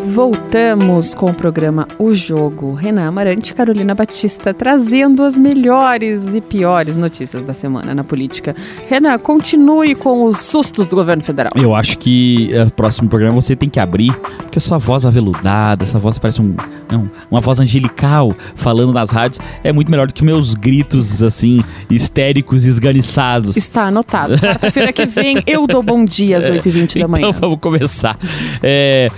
Voltamos 0.08 1.14
com 1.14 1.28
o 1.28 1.34
programa 1.34 1.88
O 2.00 2.14
Jogo. 2.14 2.74
Renan 2.74 3.08
Amarante 3.08 3.52
e 3.52 3.54
Carolina 3.54 3.94
Batista 3.94 4.54
trazendo 4.54 5.24
as 5.24 5.38
melhores 5.38 6.34
e 6.34 6.42
piores 6.42 6.98
notícias 6.98 7.44
da 7.44 7.54
semana 7.54 7.94
na 7.94 8.04
política. 8.04 8.56
Renan, 8.90 9.18
continue 9.20 9.94
com 9.94 10.26
os 10.26 10.40
sustos 10.40 10.88
do 10.88 10.96
governo 10.96 11.22
federal. 11.22 11.52
Eu 11.56 11.76
acho 11.76 11.98
que 11.98 12.50
o 12.52 12.58
eh, 12.58 12.70
próximo 12.70 13.10
programa 13.10 13.40
você 13.40 13.56
tem 13.56 13.70
que 13.70 13.80
abrir, 13.80 14.12
porque 14.38 14.60
sua 14.60 14.78
voz 14.78 15.06
aveludada, 15.06 15.84
essa 15.84 16.00
voz 16.00 16.18
parece 16.18 16.42
um, 16.42 16.56
não, 16.92 17.10
uma 17.30 17.40
voz 17.40 17.60
angelical 17.60 18.34
falando 18.56 18.92
nas 18.92 19.12
rádios, 19.12 19.40
é 19.64 19.72
muito 19.72 19.90
melhor 19.90 20.08
do 20.08 20.14
que 20.14 20.26
meus 20.26 20.56
gritos, 20.56 21.22
assim, 21.22 21.64
histéricos 21.90 22.66
e 22.66 22.70
esganiçados. 22.70 23.56
Está 23.56 23.84
anotado. 23.84 24.38
Quarta-feira 24.42 24.92
que 24.92 25.06
vem 25.06 25.42
eu 25.46 25.68
dou 25.68 25.84
bom 25.84 26.04
dia 26.04 26.40
às 26.40 26.50
8h20 26.50 27.00
da 27.00 27.08
manhã. 27.08 27.30
Então 27.30 27.40
vamos 27.40 27.60
começar. 27.60 28.18
É, 28.64 29.10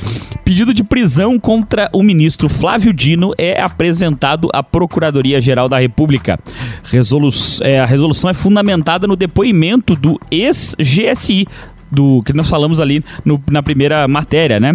pedido 0.43 0.73
de 0.83 0.89
prisão 0.89 1.39
contra 1.39 1.89
o 1.93 2.03
ministro 2.03 2.49
Flávio 2.49 2.93
Dino 2.93 3.33
é 3.37 3.59
apresentado 3.61 4.49
à 4.53 4.61
Procuradoria-Geral 4.61 5.69
da 5.69 5.79
República. 5.79 6.37
Resolu 6.83 7.29
é, 7.61 7.79
a 7.79 7.85
resolução 7.85 8.29
é 8.29 8.33
fundamentada 8.33 9.07
no 9.07 9.15
depoimento 9.15 9.95
do 9.95 10.19
ex-GSI, 10.29 11.47
do 11.93 12.21
que 12.23 12.33
nós 12.33 12.49
falamos 12.49 12.81
ali 12.81 13.01
no, 13.23 13.41
na 13.49 13.61
primeira 13.61 14.07
matéria, 14.07 14.59
né? 14.59 14.73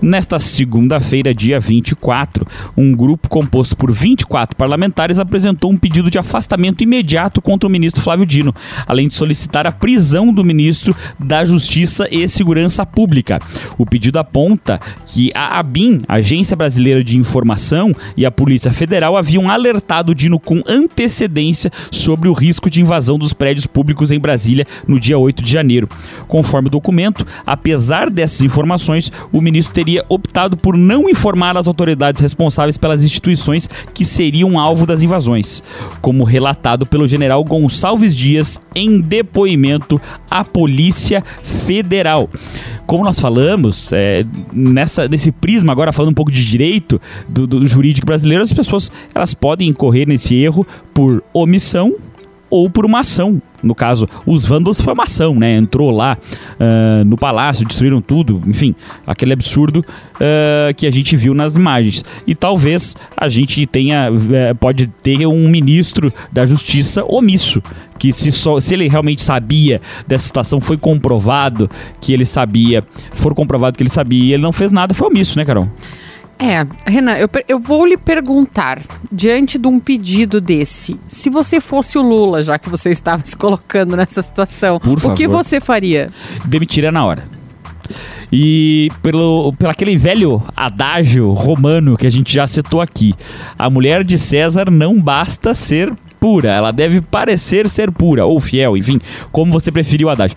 Nesta 0.00 0.38
segunda-feira, 0.38 1.34
dia 1.34 1.58
24, 1.58 2.46
um 2.76 2.94
grupo 2.94 3.28
composto 3.28 3.76
por 3.76 3.90
24 3.90 4.56
parlamentares 4.56 5.18
apresentou 5.18 5.72
um 5.72 5.76
pedido 5.76 6.10
de 6.10 6.18
afastamento 6.18 6.82
imediato 6.82 7.40
contra 7.40 7.66
o 7.66 7.70
ministro 7.70 8.02
Flávio 8.02 8.26
Dino, 8.26 8.54
além 8.86 9.08
de 9.08 9.14
solicitar 9.14 9.66
a 9.66 9.72
prisão 9.72 10.32
do 10.32 10.44
ministro 10.44 10.94
da 11.18 11.44
Justiça 11.44 12.06
e 12.10 12.28
Segurança 12.28 12.84
Pública. 12.84 13.38
O 13.76 13.86
pedido 13.86 14.18
aponta 14.18 14.80
que 15.06 15.30
a 15.34 15.58
ABIN, 15.58 16.00
Agência 16.06 16.56
Brasileira 16.56 17.02
de 17.02 17.16
Informação, 17.16 17.94
e 18.16 18.26
a 18.26 18.30
Polícia 18.30 18.72
Federal 18.72 19.16
haviam 19.16 19.50
alertado 19.50 20.14
Dino 20.14 20.38
com 20.38 20.62
antecedência 20.66 21.70
sobre 21.90 22.28
o 22.28 22.32
risco 22.32 22.68
de 22.68 22.82
invasão 22.82 23.18
dos 23.18 23.32
prédios 23.32 23.66
públicos 23.66 24.10
em 24.10 24.18
Brasília 24.18 24.66
no 24.86 24.98
dia 24.98 25.18
8 25.18 25.42
de 25.42 25.50
janeiro. 25.50 25.88
Conforme 26.26 26.57
Conforme 26.58 26.68
o 26.68 26.70
documento, 26.70 27.24
apesar 27.46 28.10
dessas 28.10 28.40
informações, 28.40 29.12
o 29.32 29.40
ministro 29.40 29.72
teria 29.72 30.04
optado 30.08 30.56
por 30.56 30.76
não 30.76 31.08
informar 31.08 31.56
as 31.56 31.68
autoridades 31.68 32.20
responsáveis 32.20 32.76
pelas 32.76 33.04
instituições 33.04 33.68
que 33.94 34.04
seriam 34.04 34.58
alvo 34.58 34.84
das 34.84 35.02
invasões, 35.02 35.62
como 36.00 36.24
relatado 36.24 36.84
pelo 36.84 37.06
general 37.06 37.44
Gonçalves 37.44 38.16
Dias 38.16 38.60
em 38.74 39.00
depoimento 39.00 40.00
à 40.28 40.44
Polícia 40.44 41.22
Federal. 41.42 42.28
Como 42.86 43.04
nós 43.04 43.20
falamos, 43.20 43.92
é, 43.92 44.24
nessa, 44.52 45.06
nesse 45.06 45.30
prisma, 45.30 45.70
agora 45.70 45.92
falando 45.92 46.10
um 46.10 46.14
pouco 46.14 46.32
de 46.32 46.44
direito 46.44 47.00
do, 47.28 47.46
do 47.46 47.68
jurídico 47.68 48.06
brasileiro, 48.06 48.42
as 48.42 48.52
pessoas 48.52 48.90
elas 49.14 49.32
podem 49.32 49.68
incorrer 49.68 50.08
nesse 50.08 50.34
erro 50.34 50.66
por 50.92 51.22
omissão 51.32 51.94
ou 52.50 52.68
por 52.68 52.84
uma 52.84 53.00
ação. 53.00 53.40
No 53.62 53.74
caso, 53.74 54.08
os 54.24 54.44
vândalos 54.44 54.80
foi 54.80 54.92
uma 54.92 55.04
ação, 55.04 55.34
né? 55.34 55.56
Entrou 55.56 55.90
lá 55.90 56.16
uh, 56.54 57.04
no 57.04 57.16
palácio, 57.16 57.66
destruíram 57.66 58.00
tudo, 58.00 58.40
enfim, 58.46 58.74
aquele 59.06 59.32
absurdo 59.32 59.80
uh, 59.80 60.74
que 60.76 60.86
a 60.86 60.90
gente 60.90 61.16
viu 61.16 61.34
nas 61.34 61.56
imagens. 61.56 62.04
E 62.26 62.34
talvez 62.34 62.96
a 63.16 63.28
gente 63.28 63.66
tenha, 63.66 64.10
uh, 64.10 64.54
pode 64.56 64.86
ter 64.86 65.26
um 65.26 65.48
ministro 65.48 66.12
da 66.32 66.46
justiça 66.46 67.04
omisso, 67.04 67.62
que 67.98 68.12
se, 68.12 68.30
só, 68.30 68.60
se 68.60 68.74
ele 68.74 68.88
realmente 68.88 69.22
sabia 69.22 69.80
dessa 70.06 70.26
situação, 70.26 70.60
foi 70.60 70.76
comprovado 70.76 71.68
que 72.00 72.12
ele 72.12 72.24
sabia, 72.24 72.84
for 73.14 73.34
comprovado 73.34 73.76
que 73.76 73.82
ele 73.82 73.90
sabia 73.90 74.24
e 74.24 74.32
ele 74.34 74.42
não 74.42 74.52
fez 74.52 74.70
nada, 74.70 74.94
foi 74.94 75.08
omisso, 75.08 75.36
né, 75.36 75.44
Carol? 75.44 75.68
É, 76.38 76.64
Renan, 76.88 77.16
eu, 77.16 77.28
eu 77.48 77.58
vou 77.58 77.84
lhe 77.84 77.96
perguntar, 77.96 78.80
diante 79.10 79.58
de 79.58 79.66
um 79.66 79.80
pedido 79.80 80.40
desse, 80.40 80.96
se 81.08 81.28
você 81.28 81.60
fosse 81.60 81.98
o 81.98 82.02
Lula, 82.02 82.42
já 82.42 82.58
que 82.58 82.70
você 82.70 82.90
estava 82.92 83.24
se 83.24 83.36
colocando 83.36 83.96
nessa 83.96 84.22
situação, 84.22 84.78
Por 84.78 85.04
o 85.04 85.14
que 85.14 85.26
você 85.26 85.60
faria? 85.60 86.08
Demitiria 86.44 86.92
na 86.92 87.04
hora. 87.04 87.24
E 88.30 88.90
pelo, 89.02 89.52
pelo 89.58 89.70
aquele 89.70 89.96
velho 89.96 90.42
adágio 90.54 91.32
romano 91.32 91.96
que 91.96 92.06
a 92.06 92.10
gente 92.10 92.32
já 92.32 92.46
citou 92.46 92.80
aqui, 92.80 93.14
a 93.58 93.70
mulher 93.70 94.04
de 94.04 94.18
César 94.18 94.70
não 94.70 95.00
basta 95.00 95.54
ser 95.54 95.92
pura, 96.18 96.50
ela 96.50 96.70
deve 96.70 97.00
parecer 97.00 97.68
ser 97.68 97.90
pura, 97.90 98.24
ou 98.24 98.40
fiel, 98.40 98.76
enfim, 98.76 98.98
como 99.30 99.52
você 99.52 99.70
preferiu 99.70 100.08
Haddad. 100.10 100.34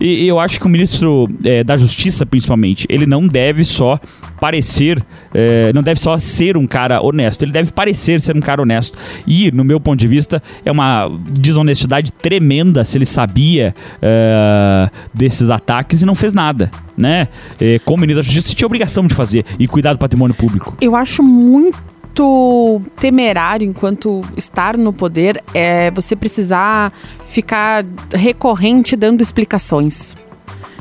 E 0.00 0.26
eu 0.26 0.38
acho 0.38 0.60
que 0.60 0.66
o 0.66 0.68
ministro 0.68 1.28
é, 1.44 1.64
da 1.64 1.76
Justiça, 1.76 2.26
principalmente, 2.26 2.86
ele 2.88 3.06
não 3.06 3.26
deve 3.26 3.64
só 3.64 3.98
parecer, 4.40 5.02
é, 5.34 5.72
não 5.72 5.82
deve 5.82 6.00
só 6.00 6.18
ser 6.18 6.56
um 6.56 6.66
cara 6.66 7.02
honesto, 7.02 7.42
ele 7.42 7.52
deve 7.52 7.72
parecer 7.72 8.20
ser 8.20 8.36
um 8.36 8.40
cara 8.40 8.60
honesto. 8.60 8.98
E, 9.26 9.50
no 9.52 9.64
meu 9.64 9.80
ponto 9.80 9.98
de 9.98 10.06
vista, 10.06 10.42
é 10.64 10.70
uma 10.70 11.10
desonestidade 11.30 12.12
tremenda 12.12 12.84
se 12.84 12.98
ele 12.98 13.06
sabia 13.06 13.74
é, 14.02 14.90
desses 15.12 15.50
ataques 15.50 16.02
e 16.02 16.06
não 16.06 16.14
fez 16.14 16.32
nada. 16.32 16.70
Né? 16.96 17.28
É, 17.60 17.78
como 17.84 18.00
ministro 18.02 18.22
da 18.22 18.26
Justiça, 18.26 18.54
tinha 18.54 18.66
obrigação 18.66 19.06
de 19.06 19.14
fazer 19.14 19.44
e 19.58 19.66
cuidar 19.66 19.92
do 19.92 19.98
patrimônio 19.98 20.34
público. 20.34 20.76
Eu 20.80 20.94
acho 20.94 21.22
muito 21.22 21.95
muito 22.16 22.82
temerário 22.96 23.68
enquanto 23.68 24.22
estar 24.36 24.76
no 24.76 24.92
poder 24.92 25.42
é 25.52 25.90
você 25.90 26.16
precisar 26.16 26.92
ficar 27.28 27.84
recorrente 28.12 28.96
dando 28.96 29.20
explicações. 29.20 30.16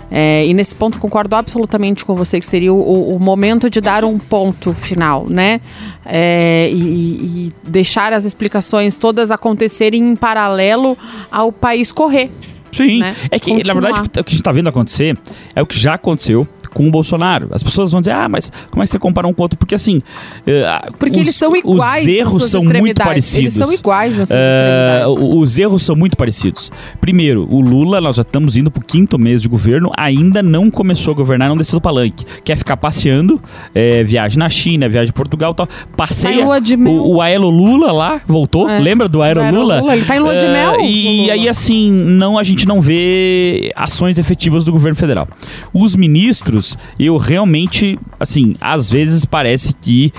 É, 0.10 0.46
e 0.46 0.54
nesse 0.54 0.74
ponto 0.74 1.00
concordo 1.00 1.36
absolutamente 1.36 2.06
com 2.06 2.16
você 2.16 2.40
que 2.40 2.46
seria 2.46 2.72
o, 2.72 3.16
o 3.16 3.20
momento 3.20 3.70
de 3.70 3.82
dar 3.82 4.06
um 4.06 4.18
ponto 4.18 4.72
final, 4.74 5.26
né? 5.28 5.60
É, 6.06 6.70
e, 6.72 6.78
e, 6.78 7.52
deixar 7.68 8.14
as 8.14 8.24
explicações 8.24 8.96
todas 8.96 9.32
acontecerem 9.32 10.12
em 10.12 10.16
paralelo 10.16 10.98
ao 11.32 11.52
país 11.52 11.92
correr. 11.92 12.30
Sim, 12.76 13.00
né? 13.00 13.16
é 13.32 13.40
que 13.40 13.52
Continuar. 13.52 13.76
na 13.76 13.82
verdade 13.82 14.08
o 14.08 14.12
que 14.12 14.20
a 14.20 14.24
gente 14.24 14.36
está 14.36 14.52
vendo 14.52 14.68
acontecer 14.68 15.18
é 15.56 15.62
o 15.62 15.66
que 15.66 15.78
já 15.78 15.94
aconteceu 15.94 16.48
com 16.76 16.86
o 16.88 16.92
Bolsonaro. 16.92 17.48
As 17.52 17.64
pessoas 17.64 17.90
vão 17.90 18.02
dizer, 18.02 18.12
ah, 18.12 18.28
mas 18.28 18.52
como 18.70 18.84
é 18.84 18.86
que 18.86 18.92
você 18.92 19.00
compara 19.00 19.26
um 19.26 19.34
com 19.34 19.42
o 19.42 19.44
outro? 19.44 19.58
Porque 19.58 19.74
assim. 19.74 20.00
Uh, 20.00 20.92
Porque 21.00 21.16
os, 21.16 21.22
eles 21.22 21.36
são 21.36 21.56
iguais. 21.56 22.04
Os 22.04 22.08
erros 22.08 22.52
são 22.52 22.64
muito 22.64 23.02
parecidos. 23.02 23.38
Eles 23.38 23.54
são 23.54 23.72
iguais 23.72 24.18
nas 24.18 24.28
suas 24.28 24.40
uh, 24.40 25.38
Os 25.38 25.58
erros 25.58 25.84
são 25.84 25.96
muito 25.96 26.18
parecidos. 26.18 26.72
Primeiro, 27.00 27.48
o 27.50 27.62
Lula, 27.62 28.02
nós 28.02 28.18
já 28.18 28.24
estamos 28.24 28.58
indo 28.58 28.70
para 28.70 28.82
o 28.82 28.86
quinto 28.86 29.18
mês 29.18 29.42
de 29.42 29.48
governo, 29.48 29.90
ainda 29.96 30.44
não 30.44 30.70
começou 30.70 31.14
a 31.14 31.16
governar, 31.16 31.48
não 31.48 31.56
desceu 31.56 31.80
do 31.80 31.82
palanque. 31.82 32.26
Quer 32.44 32.58
ficar 32.58 32.76
passeando, 32.76 33.42
é, 33.74 34.04
viagem 34.04 34.38
na 34.38 34.50
China, 34.50 34.90
viagem 34.90 35.10
em 35.10 35.14
Portugal 35.14 35.54
tal. 35.54 35.70
Passeia. 35.96 36.46
O, 36.46 37.16
o 37.16 37.22
Aelo 37.22 37.50
Lula 37.50 37.94
lá, 37.94 38.22
voltou. 38.28 38.70
É. 38.70 38.80
Lembra 38.80 39.08
do 39.08 39.22
Aelo 39.22 39.50
Lula? 39.50 39.80
Lula? 39.80 39.96
Ele 39.96 40.06
tá 40.06 40.18
em 40.18 40.20
lua 40.20 40.36
de 40.36 40.46
mel. 40.46 40.82
E, 40.82 41.26
e 41.28 41.32
aí, 41.32 41.48
assim, 41.48 41.90
não, 41.90 42.38
a 42.38 42.44
gente 42.44 42.65
não 42.66 42.82
vê 42.82 43.72
ações 43.76 44.18
efetivas 44.18 44.64
do 44.64 44.72
governo 44.72 44.96
federal. 44.96 45.28
Os 45.74 45.96
ministros 45.96 46.78
eu 47.00 47.18
realmente, 47.18 47.98
assim, 48.20 48.56
às 48.60 48.90
vezes 48.90 49.26
parece 49.26 49.74
que 49.74 50.14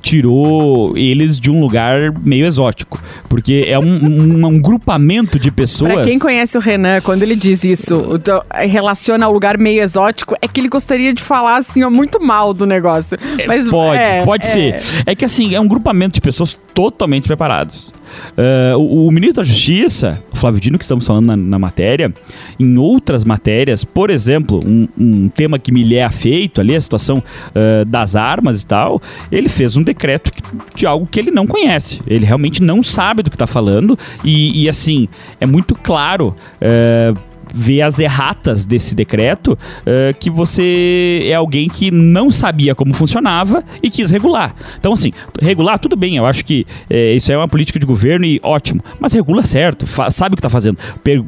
tirou 0.00 0.96
eles 0.96 1.38
de 1.38 1.50
um 1.50 1.60
lugar 1.60 2.12
meio 2.22 2.46
exótico. 2.46 3.00
Porque 3.28 3.64
é 3.66 3.78
um, 3.78 3.84
um, 3.84 4.46
um 4.46 4.60
grupamento 4.60 5.38
de 5.38 5.50
pessoas. 5.50 5.92
Pra 5.92 6.02
quem 6.02 6.18
conhece 6.18 6.56
o 6.56 6.60
Renan, 6.60 7.00
quando 7.00 7.22
ele 7.22 7.36
diz 7.36 7.64
isso, 7.64 8.20
relaciona 8.68 9.26
ao 9.26 9.32
lugar 9.32 9.58
meio 9.58 9.82
exótico, 9.82 10.34
é 10.40 10.48
que 10.48 10.60
ele 10.60 10.68
gostaria 10.68 11.12
de 11.12 11.22
falar 11.22 11.56
assim, 11.56 11.82
ó, 11.82 11.90
muito 11.90 12.24
mal 12.24 12.54
do 12.54 12.66
negócio. 12.66 13.18
É, 13.38 13.46
Mas, 13.46 13.68
pode, 13.68 13.98
é, 13.98 14.24
pode 14.24 14.46
é... 14.46 14.50
ser. 14.50 14.82
É 15.04 15.14
que 15.14 15.24
assim, 15.24 15.54
é 15.54 15.60
um 15.60 15.68
grupamento 15.68 16.14
de 16.14 16.20
pessoas 16.20 16.58
totalmente 16.72 17.26
preparados. 17.26 17.92
Uh, 18.36 18.78
o, 18.78 19.06
o, 19.06 19.10
ministro 19.10 19.42
da 19.42 19.48
Justiça, 19.48 20.22
Flávio 20.34 20.60
Dino, 20.60 20.78
que 20.78 20.84
estamos 20.84 21.06
falando 21.06 21.26
na, 21.26 21.36
na 21.36 21.58
matéria, 21.58 22.12
em 22.58 22.78
outras 22.78 23.24
matérias, 23.24 23.84
por 23.84 24.10
exemplo, 24.10 24.60
um, 24.64 24.88
um, 24.98 25.28
tema 25.28 25.58
que 25.58 25.72
me 25.72 25.94
é 25.94 26.04
afeito 26.04 26.60
ali, 26.60 26.76
a 26.76 26.80
situação 26.80 27.18
uh, 27.18 27.84
das 27.84 28.16
armas 28.16 28.62
e 28.62 28.66
tal, 28.66 29.00
ele 29.32 29.48
fez 29.48 29.76
um 29.76 29.82
decreto 29.82 30.30
de 30.74 30.86
algo 30.86 31.06
que 31.06 31.18
ele 31.18 31.30
não 31.30 31.46
conhece. 31.46 32.00
Ele 32.06 32.24
realmente 32.24 32.62
não 32.62 32.82
sabe 32.82 33.22
do 33.22 33.30
que 33.30 33.36
está 33.36 33.46
falando 33.46 33.98
e, 34.24 34.64
e, 34.64 34.68
assim, 34.68 35.08
é 35.40 35.46
muito 35.46 35.74
claro. 35.74 36.34
Uh, 36.60 37.27
ver 37.52 37.82
as 37.82 37.98
erratas 37.98 38.64
desse 38.64 38.94
decreto 38.94 39.52
uh, 39.52 40.16
que 40.18 40.30
você 40.30 41.26
é 41.26 41.34
alguém 41.34 41.68
que 41.68 41.90
não 41.90 42.30
sabia 42.30 42.74
como 42.74 42.94
funcionava 42.94 43.64
e 43.82 43.90
quis 43.90 44.10
regular. 44.10 44.54
Então, 44.78 44.92
assim, 44.92 45.12
regular, 45.40 45.78
tudo 45.78 45.96
bem, 45.96 46.16
eu 46.16 46.26
acho 46.26 46.44
que 46.44 46.66
uh, 46.90 47.16
isso 47.16 47.30
é 47.32 47.36
uma 47.36 47.48
política 47.48 47.78
de 47.78 47.86
governo 47.86 48.24
e 48.24 48.40
ótimo, 48.42 48.82
mas 49.00 49.12
regula 49.12 49.42
certo, 49.42 49.86
sabe 50.10 50.34
o 50.34 50.36
que 50.36 50.40
está 50.40 50.50
fazendo. 50.50 50.78
Per 51.02 51.22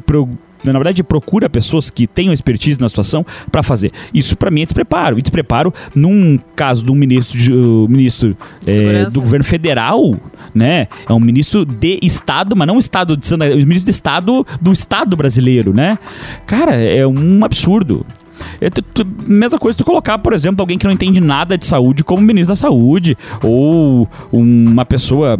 na 0.63 0.73
verdade, 0.73 1.03
procura 1.03 1.49
pessoas 1.49 1.89
que 1.89 2.07
tenham 2.07 2.33
expertise 2.33 2.79
na 2.79 2.87
situação 2.87 3.25
para 3.51 3.63
fazer. 3.63 3.91
Isso 4.13 4.37
para 4.37 4.51
mim 4.51 4.61
é 4.61 4.65
despreparo. 4.65 5.17
E 5.17 5.21
despreparo 5.21 5.73
num 5.95 6.39
caso 6.55 6.83
de 6.85 6.91
um 6.91 6.95
ministro, 6.95 7.37
de, 7.37 7.53
uh, 7.53 7.87
ministro 7.89 8.37
é, 8.65 9.05
do 9.05 9.21
governo 9.21 9.43
federal, 9.43 10.15
né? 10.53 10.87
É 11.07 11.13
um 11.13 11.19
ministro 11.19 11.65
de 11.65 11.99
Estado, 12.01 12.55
mas 12.55 12.67
não 12.67 12.77
Estado 12.77 13.17
de 13.17 13.27
Santa, 13.27 13.45
é 13.45 13.53
um 13.53 13.57
ministro 13.57 13.85
de 13.85 13.91
Estado 13.91 14.45
do 14.61 14.71
Estado 14.71 15.15
brasileiro, 15.15 15.73
né? 15.73 15.97
Cara, 16.45 16.75
é 16.75 17.05
um 17.05 17.43
absurdo. 17.43 18.05
É 18.59 18.69
tu, 18.69 18.81
tu, 18.81 19.07
mesma 19.27 19.57
coisa 19.57 19.77
tu 19.77 19.85
colocar, 19.85 20.17
por 20.17 20.33
exemplo, 20.33 20.61
alguém 20.61 20.77
que 20.77 20.85
não 20.85 20.91
entende 20.91 21.21
nada 21.21 21.57
de 21.57 21.65
saúde 21.65 22.03
como 22.03 22.21
ministro 22.21 22.53
da 22.53 22.55
saúde, 22.55 23.17
ou 23.43 24.07
uma 24.31 24.85
pessoa 24.85 25.37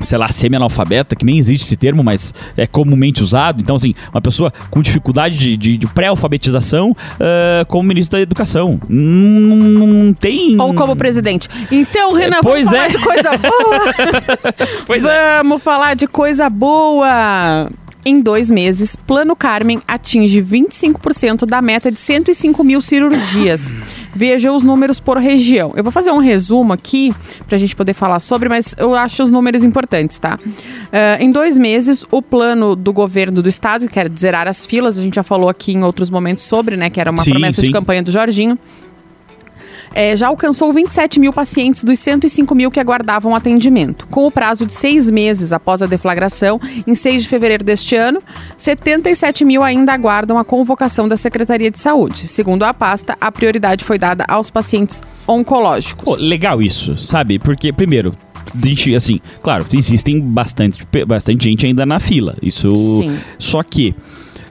sei 0.00 0.18
lá, 0.18 0.28
semi-analfabeta, 0.28 1.14
que 1.14 1.24
nem 1.24 1.38
existe 1.38 1.64
esse 1.64 1.76
termo, 1.76 2.02
mas 2.02 2.32
é 2.56 2.66
comumente 2.66 3.22
usado. 3.22 3.60
Então, 3.60 3.76
assim, 3.76 3.94
uma 4.12 4.20
pessoa 4.20 4.52
com 4.70 4.80
dificuldade 4.80 5.38
de, 5.38 5.56
de, 5.56 5.76
de 5.76 5.86
pré-alfabetização 5.86 6.90
uh, 6.90 7.66
como 7.66 7.88
ministro 7.88 8.18
da 8.18 8.22
Educação. 8.22 8.80
Não, 8.88 9.56
não, 9.56 10.12
tem... 10.12 10.60
Ou 10.60 10.74
como 10.74 10.96
presidente. 10.96 11.48
Então, 11.70 12.14
Renan, 12.14 12.38
é, 12.38 12.42
vamos 12.42 12.68
falar 12.68 12.84
é. 12.84 12.88
de 12.88 12.98
coisa 12.98 13.30
boa. 13.38 14.64
pois 14.86 15.04
é. 15.04 15.36
vamos 15.38 15.56
é. 15.56 15.64
falar 15.64 15.94
de 15.94 16.06
coisa 16.06 16.50
boa. 16.50 17.68
Em 18.04 18.22
dois 18.22 18.50
meses, 18.50 18.96
Plano 18.96 19.36
Carmen 19.36 19.82
atinge 19.86 20.40
25% 20.40 21.44
da 21.44 21.60
meta 21.60 21.92
de 21.92 22.00
105 22.00 22.64
mil 22.64 22.80
cirurgias. 22.80 23.70
Veja 24.14 24.52
os 24.52 24.62
números 24.62 24.98
por 24.98 25.18
região. 25.18 25.72
Eu 25.76 25.82
vou 25.82 25.92
fazer 25.92 26.10
um 26.10 26.18
resumo 26.18 26.72
aqui 26.72 27.12
para 27.46 27.56
a 27.56 27.58
gente 27.58 27.76
poder 27.76 27.94
falar 27.94 28.20
sobre, 28.20 28.48
mas 28.48 28.74
eu 28.78 28.94
acho 28.94 29.22
os 29.22 29.30
números 29.30 29.62
importantes, 29.62 30.18
tá? 30.18 30.38
Uh, 30.44 31.22
em 31.22 31.30
dois 31.30 31.56
meses, 31.56 32.04
o 32.10 32.20
plano 32.20 32.74
do 32.74 32.92
governo 32.92 33.42
do 33.42 33.48
estado, 33.48 33.88
que 33.88 33.98
era 33.98 34.08
zerar 34.08 34.48
as 34.48 34.66
filas, 34.66 34.98
a 34.98 35.02
gente 35.02 35.14
já 35.14 35.22
falou 35.22 35.48
aqui 35.48 35.72
em 35.72 35.84
outros 35.84 36.10
momentos 36.10 36.44
sobre, 36.44 36.76
né? 36.76 36.90
Que 36.90 37.00
era 37.00 37.10
uma 37.10 37.22
sim, 37.22 37.30
promessa 37.30 37.60
sim. 37.60 37.68
de 37.68 37.72
campanha 37.72 38.02
do 38.02 38.10
Jorginho 38.10 38.58
é, 39.94 40.16
já 40.16 40.28
alcançou 40.28 40.72
27 40.72 41.18
mil 41.18 41.32
pacientes 41.32 41.84
dos 41.84 41.98
105 41.98 42.54
mil 42.54 42.70
que 42.70 42.80
aguardavam 42.80 43.34
atendimento. 43.34 44.06
Com 44.06 44.26
o 44.26 44.30
prazo 44.30 44.64
de 44.66 44.72
seis 44.72 45.10
meses 45.10 45.52
após 45.52 45.82
a 45.82 45.86
deflagração, 45.86 46.60
em 46.86 46.94
6 46.94 47.24
de 47.24 47.28
fevereiro 47.28 47.64
deste 47.64 47.96
ano, 47.96 48.20
77 48.56 49.44
mil 49.44 49.62
ainda 49.62 49.92
aguardam 49.92 50.38
a 50.38 50.44
convocação 50.44 51.08
da 51.08 51.16
Secretaria 51.16 51.70
de 51.70 51.78
Saúde. 51.78 52.28
Segundo 52.28 52.62
a 52.64 52.72
pasta, 52.72 53.16
a 53.20 53.30
prioridade 53.32 53.84
foi 53.84 53.98
dada 53.98 54.24
aos 54.28 54.50
pacientes 54.50 55.02
oncológicos. 55.26 56.04
Pô, 56.04 56.14
legal 56.16 56.62
isso, 56.62 56.96
sabe? 56.96 57.38
Porque, 57.38 57.72
primeiro, 57.72 58.12
gente, 58.54 58.94
assim, 58.94 59.20
claro, 59.42 59.66
existem 59.72 60.20
bastante, 60.20 60.86
bastante 61.06 61.44
gente 61.44 61.66
ainda 61.66 61.84
na 61.84 61.98
fila. 61.98 62.36
Isso. 62.42 62.74
Sim. 62.74 63.18
Só 63.38 63.62
que 63.62 63.94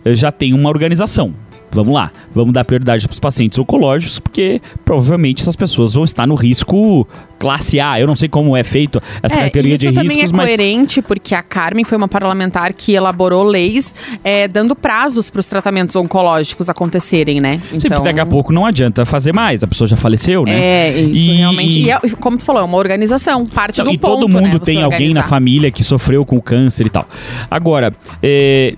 eh, 0.03 0.15
já 0.15 0.31
tem 0.31 0.53
uma 0.53 0.69
organização 0.69 1.33
vamos 1.71 1.93
lá, 1.93 2.11
vamos 2.33 2.53
dar 2.53 2.65
prioridade 2.65 3.07
para 3.07 3.13
os 3.13 3.19
pacientes 3.19 3.57
oncológicos, 3.59 4.19
porque 4.19 4.61
provavelmente 4.83 5.41
essas 5.41 5.55
pessoas 5.55 5.93
vão 5.93 6.03
estar 6.03 6.27
no 6.27 6.35
risco 6.35 7.07
classe 7.39 7.79
A. 7.79 7.99
Eu 7.99 8.05
não 8.05 8.15
sei 8.15 8.27
como 8.27 8.55
é 8.55 8.63
feito 8.63 9.01
essa 9.23 9.39
é, 9.39 9.43
categoria 9.45 9.77
de 9.77 9.87
riscos, 9.87 10.03
mas... 10.03 10.15
Isso 10.23 10.33
também 10.33 10.43
é 10.43 10.47
coerente, 10.47 11.01
porque 11.01 11.33
a 11.33 11.41
Carmen 11.41 11.85
foi 11.85 11.97
uma 11.97 12.07
parlamentar 12.07 12.73
que 12.73 12.93
elaborou 12.93 13.43
leis 13.43 13.95
é, 14.23 14.47
dando 14.47 14.75
prazos 14.75 15.29
para 15.29 15.39
os 15.39 15.47
tratamentos 15.47 15.95
oncológicos 15.95 16.69
acontecerem, 16.69 17.39
né? 17.39 17.61
Então... 17.67 17.79
Sim, 17.79 17.87
porque 17.89 18.03
daqui 18.03 18.19
a 18.19 18.23
então 18.23 18.31
pouco 18.31 18.51
não 18.51 18.65
adianta 18.65 19.05
fazer 19.05 19.33
mais, 19.33 19.63
a 19.63 19.67
pessoa 19.67 19.87
já 19.87 19.95
faleceu, 19.95 20.43
né? 20.43 20.59
É, 20.59 21.01
isso 21.01 21.31
e... 21.31 21.37
realmente... 21.37 21.79
E 21.79 21.89
é, 21.89 21.99
como 22.19 22.37
tu 22.37 22.45
falou, 22.45 22.61
é 22.61 22.65
uma 22.65 22.77
organização, 22.77 23.45
parte 23.45 23.79
então, 23.79 23.91
do 23.91 23.95
e 23.95 23.97
ponto, 23.97 24.21
todo 24.21 24.29
mundo 24.29 24.53
né, 24.53 24.59
tem 24.59 24.83
alguém 24.83 25.13
na 25.13 25.23
família 25.23 25.71
que 25.71 25.83
sofreu 25.83 26.25
com 26.25 26.41
câncer 26.41 26.85
e 26.85 26.89
tal. 26.89 27.05
Agora, 27.49 27.93
é, 28.21 28.75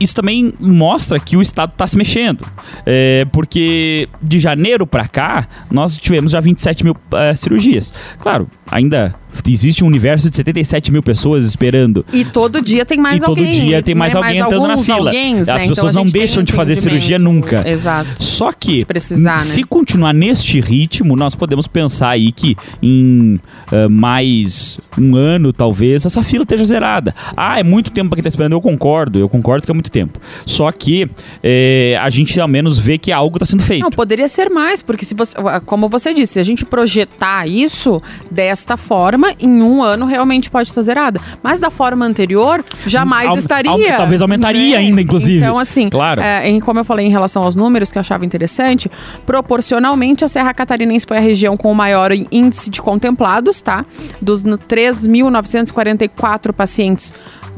isso 0.00 0.14
também 0.14 0.52
mostra 0.60 1.18
que 1.18 1.36
o 1.36 1.42
Estado 1.42 1.72
está 1.72 1.86
se 1.86 1.96
mexendo, 1.96 2.46
é, 2.86 3.26
porque 3.32 4.08
de 4.22 4.38
janeiro 4.38 4.86
para 4.86 5.08
cá, 5.08 5.48
nós 5.70 5.96
tivemos 5.96 6.32
já 6.32 6.40
27 6.40 6.84
mil 6.84 6.96
é, 7.12 7.34
cirurgias. 7.34 7.87
Claro, 8.18 8.48
ainda 8.70 9.14
existe 9.46 9.84
um 9.84 9.86
universo 9.86 10.28
de 10.28 10.36
77 10.36 10.92
mil 10.92 11.02
pessoas 11.02 11.44
esperando. 11.44 12.04
E 12.12 12.24
todo 12.24 12.60
dia 12.60 12.84
tem 12.84 12.98
mais 12.98 13.20
e 13.20 13.24
alguém. 13.24 13.46
Todo 13.46 13.54
dia 13.54 13.82
tem 13.82 13.94
mais 13.94 14.14
né? 14.14 14.20
alguém 14.20 14.40
mais 14.40 14.52
entrando 14.52 14.68
na 14.68 14.78
fila. 14.78 15.10
Alguém, 15.10 15.40
As 15.40 15.46
né? 15.46 15.58
pessoas 15.68 15.92
então, 15.92 16.04
não 16.04 16.10
deixam 16.10 16.42
de 16.42 16.52
fazer 16.52 16.76
cirurgia 16.76 17.18
nunca. 17.18 17.68
Exato. 17.68 18.22
Só 18.22 18.52
que, 18.52 18.84
precisar, 18.84 19.38
se 19.38 19.60
né? 19.60 19.66
continuar 19.68 20.12
neste 20.12 20.60
ritmo, 20.60 21.16
nós 21.16 21.34
podemos 21.34 21.66
pensar 21.66 22.10
aí 22.10 22.32
que 22.32 22.56
em 22.82 23.40
uh, 23.72 23.88
mais 23.90 24.78
um 24.98 25.16
ano, 25.16 25.52
talvez, 25.52 26.04
essa 26.06 26.22
fila 26.22 26.42
esteja 26.42 26.64
zerada. 26.64 27.14
Ah, 27.36 27.58
é 27.58 27.62
muito 27.62 27.90
tempo 27.90 28.10
para 28.10 28.16
quem 28.16 28.20
está 28.20 28.28
esperando. 28.28 28.52
Eu 28.52 28.60
concordo, 28.60 29.18
eu 29.18 29.28
concordo 29.28 29.64
que 29.64 29.70
é 29.70 29.74
muito 29.74 29.90
tempo. 29.90 30.18
Só 30.44 30.70
que 30.72 31.08
eh, 31.42 31.98
a 32.00 32.10
gente 32.10 32.38
ao 32.40 32.48
menos 32.48 32.78
vê 32.78 32.98
que 32.98 33.12
algo 33.12 33.36
está 33.36 33.46
sendo 33.46 33.62
feito. 33.62 33.82
Não, 33.82 33.90
poderia 33.90 34.28
ser 34.28 34.50
mais, 34.50 34.82
porque 34.82 35.04
se 35.04 35.14
você, 35.14 35.36
como 35.64 35.88
você 35.88 36.12
disse, 36.12 36.34
se 36.34 36.40
a 36.40 36.42
gente 36.42 36.64
projetar 36.64 37.46
isso 37.46 38.02
desta 38.30 38.76
forma, 38.76 39.27
forma, 39.28 39.36
em 39.40 39.62
um 39.62 39.82
ano 39.82 40.04
realmente 40.06 40.48
pode 40.50 40.68
estar 40.68 40.82
zerada. 40.82 41.20
Mas 41.42 41.58
da 41.58 41.70
forma 41.70 42.06
anterior, 42.06 42.64
jamais 42.86 43.36
estaria. 43.38 43.96
talvez 43.96 44.22
aumentaria 44.22 44.78
né? 44.78 44.84
ainda, 44.84 45.00
inclusive. 45.00 45.38
Então, 45.38 45.58
assim, 45.58 45.88
claro. 45.88 46.20
É, 46.20 46.48
em, 46.48 46.60
como 46.60 46.78
eu 46.80 46.84
falei 46.84 47.06
em 47.06 47.10
relação 47.10 47.42
aos 47.42 47.56
números, 47.56 47.92
que 47.92 47.98
eu 47.98 48.00
achava 48.00 48.24
interessante, 48.24 48.90
proporcionalmente 49.26 50.24
a 50.24 50.28
Serra 50.28 50.54
Catarinense 50.54 51.04
foi 51.06 51.18
a 51.18 51.20
região 51.20 51.54
com 51.56 51.70
o 51.70 51.74
maior 51.74 52.10
índice 52.30 52.70
de 52.70 52.80
contemplados, 52.80 53.60
tá? 53.60 53.84
Dos 54.20 54.44
3.944 54.44 56.52
pacientes, 56.52 57.12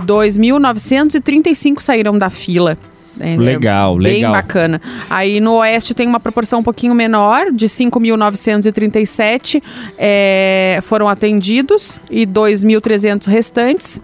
2.935 0.04 1.80
saíram 1.80 2.16
da 2.18 2.30
fila. 2.30 2.78
É, 3.18 3.36
legal, 3.36 3.96
bem 3.96 4.14
legal. 4.14 4.32
Bem 4.32 4.42
bacana. 4.42 4.80
Aí 5.08 5.40
no 5.40 5.54
Oeste 5.54 5.94
tem 5.94 6.06
uma 6.06 6.20
proporção 6.20 6.60
um 6.60 6.62
pouquinho 6.62 6.94
menor, 6.94 7.50
de 7.50 7.66
5.937 7.66 9.62
é, 9.98 10.78
foram 10.84 11.08
atendidos 11.08 11.98
e 12.10 12.26
2.300 12.26 13.26
restantes. 13.26 13.98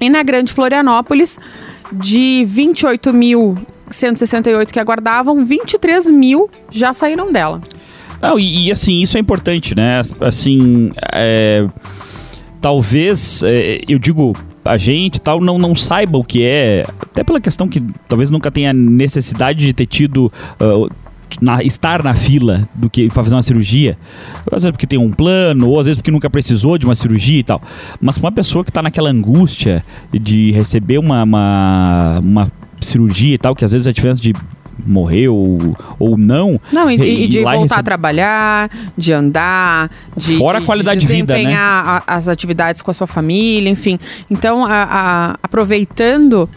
E 0.00 0.10
na 0.10 0.22
Grande 0.22 0.52
Florianópolis, 0.52 1.38
de 1.92 2.46
28.168 2.48 4.70
que 4.70 4.78
aguardavam, 4.78 5.44
23 5.44 6.08
mil 6.10 6.48
já 6.70 6.92
saíram 6.92 7.32
dela. 7.32 7.60
Não, 8.20 8.38
e, 8.38 8.66
e, 8.66 8.72
assim, 8.72 9.00
isso 9.00 9.16
é 9.16 9.20
importante, 9.20 9.74
né? 9.74 10.02
Assim, 10.20 10.90
é, 11.12 11.66
talvez, 12.60 13.42
é, 13.42 13.80
eu 13.88 13.98
digo 13.98 14.36
a 14.66 14.76
gente 14.76 15.20
tal 15.20 15.40
não, 15.40 15.58
não 15.58 15.74
saiba 15.74 16.18
o 16.18 16.24
que 16.24 16.44
é, 16.44 16.84
até 17.00 17.22
pela 17.24 17.40
questão 17.40 17.68
que 17.68 17.82
talvez 18.08 18.30
nunca 18.30 18.50
tenha 18.50 18.72
necessidade 18.72 19.64
de 19.64 19.72
ter 19.72 19.86
tido. 19.86 20.32
Uh, 20.60 20.90
na, 21.40 21.62
estar 21.62 22.02
na 22.02 22.14
fila 22.14 22.66
do 22.74 22.88
que 22.88 23.08
para 23.08 23.22
fazer 23.22 23.34
uma 23.34 23.42
cirurgia, 23.42 23.98
às 24.46 24.62
vezes 24.62 24.70
porque 24.70 24.86
tem 24.86 24.98
um 24.98 25.10
plano, 25.10 25.68
ou 25.68 25.78
às 25.78 25.84
vezes 25.84 25.98
porque 25.98 26.10
nunca 26.10 26.30
precisou 26.30 26.78
de 26.78 26.86
uma 26.86 26.94
cirurgia 26.94 27.40
e 27.40 27.42
tal. 27.42 27.60
Mas 28.00 28.16
uma 28.16 28.32
pessoa 28.32 28.64
que 28.64 28.70
está 28.70 28.82
naquela 28.82 29.10
angústia 29.10 29.84
de 30.12 30.52
receber 30.52 30.98
uma, 30.98 31.24
uma, 31.24 32.20
uma 32.20 32.52
cirurgia 32.80 33.34
e 33.34 33.38
tal, 33.38 33.54
que 33.54 33.64
às 33.64 33.72
vezes 33.72 33.86
a 33.86 33.92
diferença 33.92 34.22
de 34.22 34.32
morrer 34.84 35.28
ou, 35.28 36.16
não. 36.18 36.60
Não, 36.72 36.90
e, 36.90 37.24
e 37.24 37.28
de 37.28 37.42
voltar 37.42 37.60
recebe... 37.60 37.80
a 37.80 37.82
trabalhar, 37.82 38.70
de 38.96 39.12
andar, 39.12 39.90
de. 40.16 40.36
Fora 40.36 40.58
de, 40.58 40.64
a 40.64 40.66
qualidade 40.66 41.00
de, 41.00 41.06
de 41.06 41.12
vida, 41.12 41.36
né? 41.36 41.54
as 42.06 42.28
atividades 42.28 42.82
com 42.82 42.90
a 42.90 42.94
sua 42.94 43.06
família, 43.06 43.70
enfim. 43.70 43.98
Então, 44.30 44.64
a, 44.64 44.86
a, 44.88 45.38
aproveitando 45.42 46.48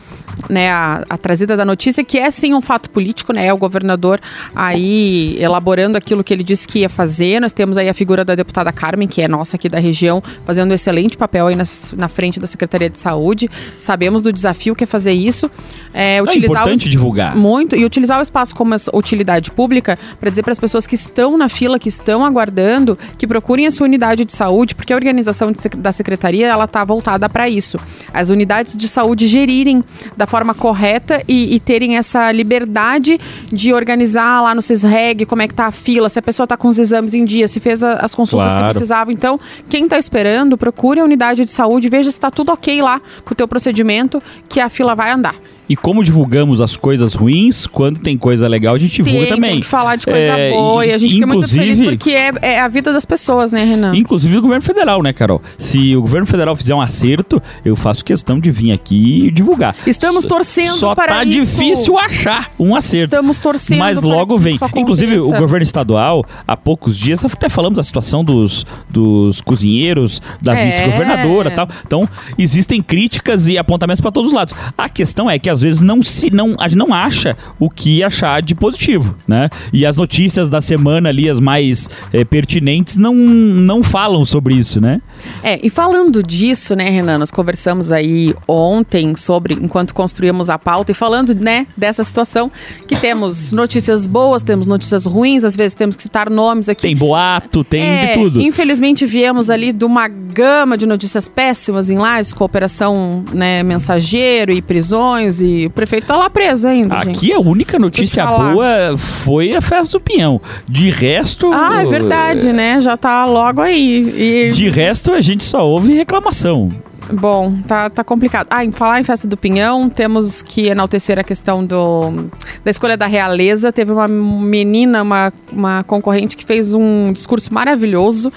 né, 0.47 0.69
a, 0.69 1.03
a, 1.09 1.17
trazida 1.17 1.57
da 1.57 1.65
notícia, 1.65 2.03
que 2.03 2.17
é 2.17 2.29
sim 2.31 2.53
um 2.53 2.61
fato 2.61 2.89
político, 2.89 3.33
né? 3.33 3.47
É 3.47 3.53
o 3.53 3.57
governador 3.57 4.19
aí 4.55 5.35
elaborando 5.39 5.97
aquilo 5.97 6.23
que 6.23 6.33
ele 6.33 6.43
disse 6.43 6.67
que 6.67 6.79
ia 6.79 6.89
fazer. 6.89 7.39
Nós 7.39 7.51
temos 7.51 7.77
aí 7.77 7.89
a 7.89 7.93
figura 7.93 8.23
da 8.23 8.35
deputada 8.35 8.71
Carmen, 8.71 9.07
que 9.07 9.21
é 9.21 9.27
nossa 9.27 9.57
aqui 9.57 9.67
da 9.67 9.79
região, 9.79 10.23
fazendo 10.45 10.71
um 10.71 10.73
excelente 10.73 11.17
papel 11.17 11.47
aí 11.47 11.55
na, 11.55 11.63
na 11.97 12.07
frente 12.07 12.39
da 12.39 12.47
Secretaria 12.47 12.89
de 12.89 12.99
Saúde. 12.99 13.49
Sabemos 13.77 14.21
do 14.21 14.31
desafio 14.31 14.75
que 14.75 14.83
é 14.83 14.87
fazer 14.87 15.13
isso. 15.13 15.49
É, 15.93 16.21
utilizar 16.21 16.57
é 16.57 16.61
importante 16.61 16.83
os, 16.83 16.89
divulgar. 16.89 17.35
Muito, 17.35 17.75
e 17.75 17.83
utilizar 17.83 18.08
utilizar 18.09 18.19
o 18.19 18.23
espaço 18.23 18.55
como 18.55 18.75
utilidade 18.93 19.51
pública 19.51 19.97
para 20.19 20.29
dizer 20.29 20.43
para 20.43 20.51
as 20.51 20.59
pessoas 20.59 20.87
que 20.87 20.95
estão 20.95 21.37
na 21.37 21.47
fila, 21.47 21.77
que 21.77 21.89
estão 21.89 22.25
aguardando, 22.25 22.97
que 23.17 23.27
procurem 23.27 23.67
a 23.67 23.71
sua 23.71 23.85
unidade 23.85 24.25
de 24.25 24.33
saúde, 24.33 24.73
porque 24.73 24.91
a 24.91 24.95
organização 24.95 25.51
de, 25.51 25.59
da 25.77 25.91
secretaria 25.91 26.47
ela 26.47 26.65
está 26.65 26.83
voltada 26.83 27.29
para 27.29 27.47
isso. 27.47 27.77
As 28.13 28.29
unidades 28.29 28.75
de 28.75 28.87
saúde 28.87 29.27
gerirem 29.27 29.83
da 30.17 30.25
forma 30.25 30.53
correta 30.53 31.21
e, 31.27 31.55
e, 31.55 31.59
terem 31.59 31.97
essa 31.97 32.31
liberdade 32.31 33.19
de 33.51 33.73
organizar 33.73 34.41
lá 34.41 34.55
no 34.55 34.61
CISREG 34.61 35.25
como 35.25 35.41
é 35.41 35.47
que 35.47 35.53
tá 35.53 35.67
a 35.67 35.71
fila, 35.71 36.09
se 36.09 36.17
a 36.17 36.21
pessoa 36.21 36.45
está 36.45 36.57
com 36.57 36.67
os 36.67 36.79
exames 36.79 37.13
em 37.13 37.25
dia, 37.25 37.47
se 37.47 37.59
fez 37.59 37.83
a, 37.83 37.93
as 37.93 38.15
consultas 38.15 38.53
claro. 38.53 38.67
que 38.67 38.71
precisava. 38.71 39.13
Então, 39.13 39.39
quem 39.67 39.83
está 39.83 39.97
esperando, 39.97 40.57
procure 40.57 40.99
a 40.99 41.03
unidade 41.03 41.45
de 41.45 41.51
saúde, 41.51 41.89
veja 41.89 42.09
se 42.09 42.17
está 42.17 42.31
tudo 42.31 42.51
ok 42.51 42.81
lá 42.81 43.01
com 43.23 43.33
o 43.33 43.35
teu 43.35 43.47
procedimento, 43.47 44.21
que 44.47 44.59
a 44.59 44.69
fila 44.69 44.95
vai 44.95 45.11
andar. 45.11 45.35
E 45.69 45.75
como 45.75 46.03
divulgamos 46.03 46.59
as 46.61 46.75
coisas 46.75 47.13
ruins, 47.13 47.67
quando 47.67 47.99
tem 47.99 48.17
coisa 48.17 48.47
legal, 48.47 48.73
a 48.73 48.77
gente 48.79 49.03
divulga 49.03 49.19
tem, 49.19 49.27
também. 49.27 49.51
Tem 49.51 49.59
que 49.59 49.67
falar 49.67 49.97
de 49.97 50.05
coisa 50.05 50.19
é, 50.19 50.51
boa 50.51 50.83
e 50.83 50.91
a 50.91 50.97
gente 50.97 51.13
fica 51.13 51.27
muito 51.27 51.47
feliz 51.47 51.79
porque 51.79 52.09
é, 52.09 52.31
é, 52.41 52.59
a 52.59 52.67
vida 52.67 52.91
das 52.91 53.05
pessoas, 53.05 53.51
né, 53.51 53.63
Renan? 53.63 53.95
Inclusive 53.95 54.33
do 54.33 54.41
governo 54.41 54.63
federal, 54.63 55.03
né, 55.03 55.13
Carol? 55.13 55.39
Se 55.59 55.95
o 55.95 56.01
governo 56.01 56.25
federal 56.25 56.55
fizer 56.55 56.73
um 56.73 56.81
acerto, 56.81 57.39
eu 57.63 57.75
faço 57.75 58.03
questão 58.03 58.39
de 58.39 58.49
vir 58.49 58.71
aqui 58.71 59.27
e 59.27 59.31
divulgar. 59.31 59.75
Estamos 59.85 60.25
torcendo 60.25 60.73
Só 60.73 60.95
para 60.95 61.17
tá 61.17 61.23
isso. 61.23 61.39
difícil 61.39 61.99
achar 61.99 62.49
um 62.57 62.75
acerto. 62.75 63.13
Estamos 63.13 63.37
torcendo 63.37 63.77
Mas 63.77 64.01
logo 64.01 64.39
vem. 64.39 64.59
Inclusive, 64.75 65.19
o 65.19 65.31
governo 65.31 65.63
estadual, 65.63 66.25
há 66.47 66.57
poucos 66.57 66.97
dias, 66.97 67.23
até 67.23 67.47
falamos 67.47 67.77
da 67.77 67.83
situação 67.83 68.23
dos, 68.23 68.65
dos 68.89 69.39
cozinheiros, 69.41 70.19
da 70.41 70.57
é. 70.57 70.65
vice-governadora 70.65 71.51
e 71.51 71.55
tal. 71.55 71.69
Então, 71.85 72.09
existem 72.39 72.81
críticas 72.81 73.47
e 73.47 73.55
apontamentos 73.55 74.01
para 74.01 74.11
todos 74.11 74.29
os 74.29 74.33
lados. 74.35 74.55
A 74.75 74.89
questão 74.89 75.29
é 75.29 75.37
que 75.37 75.49
às 75.59 75.61
vezes 75.61 75.81
não 75.81 76.01
se 76.01 76.31
não, 76.31 76.55
a 76.59 76.67
gente 76.67 76.77
não 76.77 76.93
acha 76.93 77.35
o 77.59 77.69
que 77.69 78.03
achar 78.03 78.41
de 78.41 78.55
positivo, 78.55 79.15
né? 79.27 79.49
E 79.73 79.85
as 79.85 79.97
notícias 79.97 80.49
da 80.49 80.61
semana 80.61 81.09
ali, 81.09 81.29
as 81.29 81.39
mais 81.39 81.89
é, 82.13 82.23
pertinentes, 82.23 82.97
não, 82.97 83.13
não 83.13 83.83
falam 83.83 84.25
sobre 84.25 84.55
isso, 84.55 84.79
né? 84.79 85.01
É, 85.43 85.59
e 85.61 85.69
falando 85.69 86.23
disso, 86.23 86.75
né, 86.75 86.89
Renan, 86.89 87.17
nós 87.17 87.31
conversamos 87.31 87.91
aí 87.91 88.33
ontem 88.47 89.15
sobre, 89.15 89.53
enquanto 89.55 89.93
construíamos 89.93 90.49
a 90.49 90.57
pauta, 90.57 90.91
e 90.91 90.95
falando, 90.95 91.35
né, 91.35 91.67
dessa 91.75 92.03
situação, 92.03 92.49
que 92.87 92.95
temos 92.95 93.51
notícias 93.51 94.07
boas, 94.07 94.43
temos 94.43 94.65
notícias 94.65 95.05
ruins, 95.05 95.43
às 95.43 95.55
vezes 95.55 95.75
temos 95.75 95.95
que 95.95 96.03
citar 96.03 96.29
nomes 96.29 96.69
aqui. 96.69 96.83
Tem 96.83 96.95
boato, 96.95 97.63
tem 97.63 97.81
é, 97.81 98.07
de 98.07 98.13
tudo. 98.13 98.41
Infelizmente 98.41 99.05
viemos 99.05 99.49
ali 99.49 99.73
de 99.73 99.83
uma 99.83 100.07
gama 100.07 100.77
de 100.77 100.85
notícias 100.85 101.27
péssimas 101.27 101.89
em 101.89 101.97
Lages, 101.97 102.33
cooperação, 102.33 103.25
né, 103.33 103.61
mensageiro 103.61 104.53
e 104.53 104.61
prisões, 104.61 105.41
e 105.41 105.48
o 105.67 105.69
prefeito 105.69 106.07
tá 106.07 106.17
lá 106.17 106.29
preso 106.29 106.67
ainda, 106.67 106.95
Aqui 106.95 107.27
gente. 107.27 107.33
a 107.33 107.39
única 107.39 107.79
notícia 107.79 108.25
boa 108.25 108.97
foi 108.97 109.55
a 109.55 109.61
festa 109.61 109.97
do 109.97 110.01
Pinhão. 110.01 110.41
De 110.67 110.89
resto... 110.89 111.51
Ah, 111.53 111.81
é 111.81 111.85
verdade, 111.85 112.51
né? 112.51 112.81
Já 112.81 112.97
tá 112.97 113.25
logo 113.25 113.61
aí. 113.61 114.47
E... 114.47 114.51
De 114.51 114.69
resto, 114.69 115.11
a 115.13 115.21
gente 115.21 115.43
só 115.43 115.67
ouve 115.67 115.93
reclamação. 115.93 116.69
Bom, 117.11 117.61
tá, 117.67 117.89
tá 117.89 118.03
complicado. 118.03 118.47
Ah, 118.49 118.63
em 118.63 118.71
falar 118.71 118.99
em 118.99 119.03
Festa 119.03 119.27
do 119.27 119.35
Pinhão, 119.35 119.89
temos 119.89 120.41
que 120.41 120.67
enaltecer 120.67 121.17
a 121.17 121.23
questão 121.23 121.65
do, 121.65 122.29
da 122.63 122.69
escolha 122.69 122.95
da 122.95 123.07
realeza. 123.07 123.71
Teve 123.71 123.91
uma 123.91 124.07
menina, 124.07 125.01
uma, 125.01 125.33
uma 125.51 125.83
concorrente 125.83 126.37
que 126.37 126.45
fez 126.45 126.73
um 126.73 127.11
discurso 127.11 127.53
maravilhoso. 127.53 128.31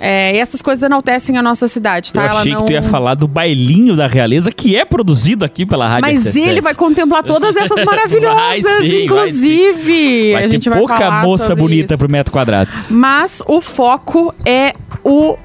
É, 0.00 0.34
e 0.34 0.38
essas 0.38 0.60
coisas 0.60 0.82
enaltecem 0.82 1.36
a 1.38 1.42
nossa 1.42 1.68
cidade, 1.68 2.12
tá? 2.12 2.24
Eu 2.24 2.36
achei 2.38 2.52
não... 2.52 2.60
que 2.60 2.66
tu 2.66 2.72
ia 2.72 2.82
falar 2.82 3.14
do 3.14 3.28
bailinho 3.28 3.96
da 3.96 4.06
realeza, 4.06 4.50
que 4.50 4.76
é 4.76 4.84
produzido 4.84 5.44
aqui 5.44 5.64
pela 5.64 5.88
Rádio 5.88 6.02
Mas 6.02 6.24
RC7. 6.24 6.48
ele 6.48 6.60
vai 6.60 6.74
contemplar 6.74 7.22
todas 7.24 7.56
essas 7.56 7.84
maravilhosas, 7.84 8.62
vai 8.62 8.82
sim, 8.82 9.04
inclusive. 9.04 10.32
Vai, 10.32 10.32
vai 10.32 10.44
a 10.44 10.48
gente 10.48 10.68
vai 10.68 10.78
pouca 10.78 11.22
moça 11.22 11.54
bonita 11.54 11.94
isso. 11.94 11.98
pro 11.98 12.10
metro 12.10 12.32
quadrado. 12.32 12.70
Mas 12.90 13.42
o 13.46 13.60
foco 13.60 14.34
é 14.44 14.74
o 15.02 15.36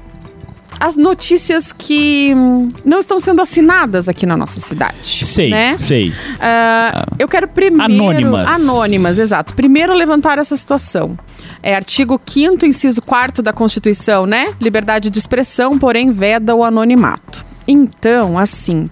as 0.80 0.96
notícias 0.96 1.74
que 1.74 2.32
não 2.82 3.00
estão 3.00 3.20
sendo 3.20 3.42
assinadas 3.42 4.08
aqui 4.08 4.24
na 4.24 4.34
nossa 4.34 4.58
cidade. 4.60 4.96
Sei, 5.04 5.50
né? 5.50 5.76
sei. 5.78 6.08
Uh, 6.08 7.16
eu 7.18 7.28
quero 7.28 7.46
primeiro... 7.46 7.84
Anônimas. 7.84 8.46
Anônimas, 8.48 9.18
exato. 9.18 9.54
Primeiro 9.54 9.92
levantar 9.92 10.38
essa 10.38 10.56
situação. 10.56 11.18
É 11.62 11.74
artigo 11.74 12.18
5 12.24 12.64
inciso 12.64 13.02
4 13.02 13.42
da 13.42 13.52
Constituição, 13.52 14.24
né? 14.24 14.54
Liberdade 14.58 15.10
de 15.10 15.18
expressão, 15.18 15.78
porém 15.78 16.10
veda 16.10 16.54
o 16.54 16.64
anonimato. 16.64 17.44
Então, 17.68 18.38
assim... 18.38 18.88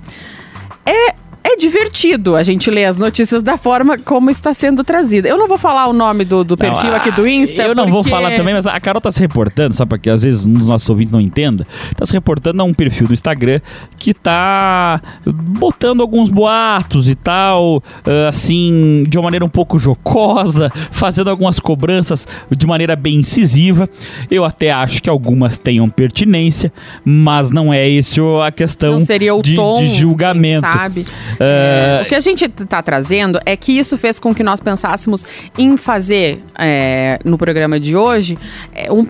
É 0.84 1.14
é 1.48 1.56
divertido 1.56 2.36
a 2.36 2.42
gente 2.42 2.70
ler 2.70 2.84
as 2.84 2.96
notícias 2.96 3.42
da 3.42 3.56
forma 3.56 3.96
como 3.98 4.30
está 4.30 4.52
sendo 4.52 4.84
trazida. 4.84 5.28
Eu 5.28 5.38
não 5.38 5.48
vou 5.48 5.58
falar 5.58 5.86
o 5.86 5.92
nome 5.92 6.24
do, 6.24 6.44
do 6.44 6.56
perfil 6.56 6.90
não, 6.90 6.96
aqui 6.96 7.10
do 7.10 7.26
Insta. 7.26 7.62
Eu 7.62 7.74
não 7.74 7.84
porque... 7.84 7.92
vou 7.92 8.04
falar 8.04 8.36
também, 8.36 8.54
mas 8.54 8.66
a 8.66 8.78
Carol 8.78 9.00
tá 9.00 9.10
se 9.10 9.20
reportando, 9.20 9.74
só 9.74 9.86
para 9.86 9.98
que 9.98 10.10
às 10.10 10.22
vezes 10.22 10.46
um 10.46 10.52
dos 10.52 10.68
nossos 10.68 10.88
ouvintes 10.90 11.12
não 11.12 11.20
entenda. 11.20 11.66
Tá 11.96 12.04
se 12.04 12.12
reportando 12.12 12.60
a 12.62 12.64
um 12.64 12.74
perfil 12.74 13.06
do 13.06 13.14
Instagram 13.14 13.60
que 13.98 14.12
tá 14.12 15.00
botando 15.26 16.00
alguns 16.00 16.28
boatos 16.28 17.08
e 17.08 17.14
tal, 17.14 17.82
ah, 18.04 18.28
assim, 18.28 19.04
de 19.08 19.18
uma 19.18 19.24
maneira 19.24 19.44
um 19.44 19.48
pouco 19.48 19.78
jocosa, 19.78 20.70
fazendo 20.90 21.30
algumas 21.30 21.58
cobranças 21.58 22.26
de 22.50 22.66
maneira 22.66 22.94
bem 22.94 23.16
incisiva. 23.16 23.88
Eu 24.30 24.44
até 24.44 24.70
acho 24.70 25.02
que 25.02 25.08
algumas 25.08 25.56
tenham 25.56 25.88
pertinência, 25.88 26.72
mas 27.04 27.50
não 27.50 27.72
é 27.72 27.88
isso 27.88 28.40
a 28.40 28.50
questão 28.50 28.98
não 28.98 29.00
seria 29.00 29.34
o 29.34 29.42
de, 29.42 29.54
tom, 29.54 29.80
de 29.80 29.94
julgamento. 29.94 30.66
Sabe? 30.66 31.04
É, 31.40 32.02
o 32.02 32.08
que 32.08 32.14
a 32.14 32.20
gente 32.20 32.44
está 32.44 32.82
trazendo 32.82 33.40
é 33.44 33.56
que 33.56 33.72
isso 33.72 33.96
fez 33.96 34.18
com 34.18 34.34
que 34.34 34.42
nós 34.42 34.60
pensássemos 34.60 35.24
em 35.56 35.76
fazer 35.76 36.42
é, 36.58 37.18
no 37.24 37.38
programa 37.38 37.78
de 37.78 37.96
hoje 37.96 38.38
é, 38.74 38.90
um 38.92 39.06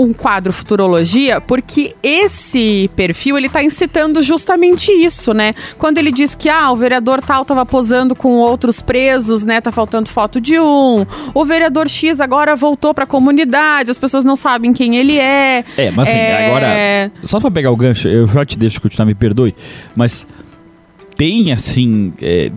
um 0.00 0.14
quadro 0.14 0.50
futurologia 0.50 1.42
porque 1.42 1.94
esse 2.02 2.90
perfil 2.96 3.36
ele 3.36 3.48
está 3.48 3.62
incitando 3.62 4.22
justamente 4.22 4.90
isso, 4.90 5.34
né? 5.34 5.52
Quando 5.76 5.98
ele 5.98 6.10
diz 6.10 6.34
que 6.34 6.48
ah, 6.48 6.70
o 6.70 6.76
vereador 6.76 7.20
tal 7.20 7.42
estava 7.42 7.66
posando 7.66 8.14
com 8.14 8.36
outros 8.36 8.80
presos, 8.80 9.44
né? 9.44 9.60
Tá 9.60 9.70
faltando 9.70 10.08
foto 10.08 10.40
de 10.40 10.58
um. 10.58 11.04
O 11.34 11.44
vereador 11.44 11.86
X 11.86 12.18
agora 12.18 12.56
voltou 12.56 12.94
para 12.94 13.04
a 13.04 13.06
comunidade, 13.06 13.90
as 13.90 13.98
pessoas 13.98 14.24
não 14.24 14.36
sabem 14.36 14.72
quem 14.72 14.96
ele 14.96 15.18
é. 15.18 15.64
É, 15.76 15.90
mas 15.90 16.08
assim, 16.08 16.18
é... 16.18 16.46
agora 16.46 17.12
só 17.24 17.38
para 17.38 17.50
pegar 17.50 17.70
o 17.70 17.76
gancho, 17.76 18.08
eu 18.08 18.26
já 18.26 18.42
te 18.44 18.58
deixo 18.58 18.80
continuar, 18.80 19.04
me 19.04 19.14
perdoe, 19.14 19.54
mas 19.94 20.26
tem, 21.20 21.52
assim, 21.52 22.14
é, 22.22 22.50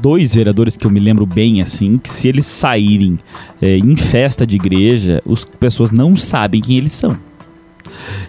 dois 0.00 0.34
vereadores 0.34 0.78
que 0.78 0.86
eu 0.86 0.90
me 0.90 0.98
lembro 0.98 1.26
bem, 1.26 1.60
assim, 1.60 1.98
que 1.98 2.08
se 2.08 2.26
eles 2.26 2.46
saírem 2.46 3.18
é, 3.60 3.76
em 3.76 3.94
festa 3.96 4.46
de 4.46 4.56
igreja, 4.56 5.22
as 5.30 5.44
pessoas 5.44 5.92
não 5.92 6.16
sabem 6.16 6.62
quem 6.62 6.78
eles 6.78 6.92
são. 6.92 7.18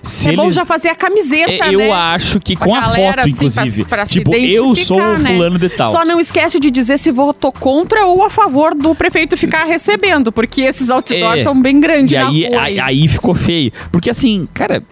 Se 0.04 0.28
é 0.28 0.34
eles... 0.34 0.44
bom 0.44 0.52
já 0.52 0.66
fazer 0.66 0.90
a 0.90 0.96
camiseta, 0.96 1.70
é, 1.70 1.74
eu 1.74 1.80
né? 1.80 1.92
acho 1.92 2.42
que 2.42 2.58
com 2.58 2.76
a, 2.76 2.80
a 2.80 2.90
foto, 2.90 3.20
assim, 3.22 3.30
inclusive. 3.30 3.86
Pra, 3.86 4.00
pra 4.00 4.06
tipo, 4.06 4.36
eu 4.36 4.76
sou 4.76 5.00
o 5.00 5.18
né? 5.18 5.32
fulano 5.32 5.58
de 5.58 5.70
tal. 5.70 5.94
Só 5.94 6.04
não 6.04 6.20
esquece 6.20 6.60
de 6.60 6.70
dizer 6.70 6.98
se 6.98 7.10
votou 7.10 7.54
contra 7.54 8.06
ou 8.06 8.26
a 8.26 8.30
favor 8.30 8.76
do 8.76 8.94
prefeito 8.94 9.38
ficar 9.38 9.64
recebendo, 9.64 10.30
porque 10.30 10.64
esses 10.64 10.90
outdoors 10.90 11.38
estão 11.38 11.58
é, 11.58 11.62
bem 11.62 11.80
grandes 11.80 12.12
e 12.12 12.18
aí, 12.18 12.54
aí, 12.54 12.80
aí 12.82 13.08
ficou 13.08 13.34
feio. 13.34 13.72
Porque 13.94 14.10
assim, 14.10 14.46
cara, 14.54 14.84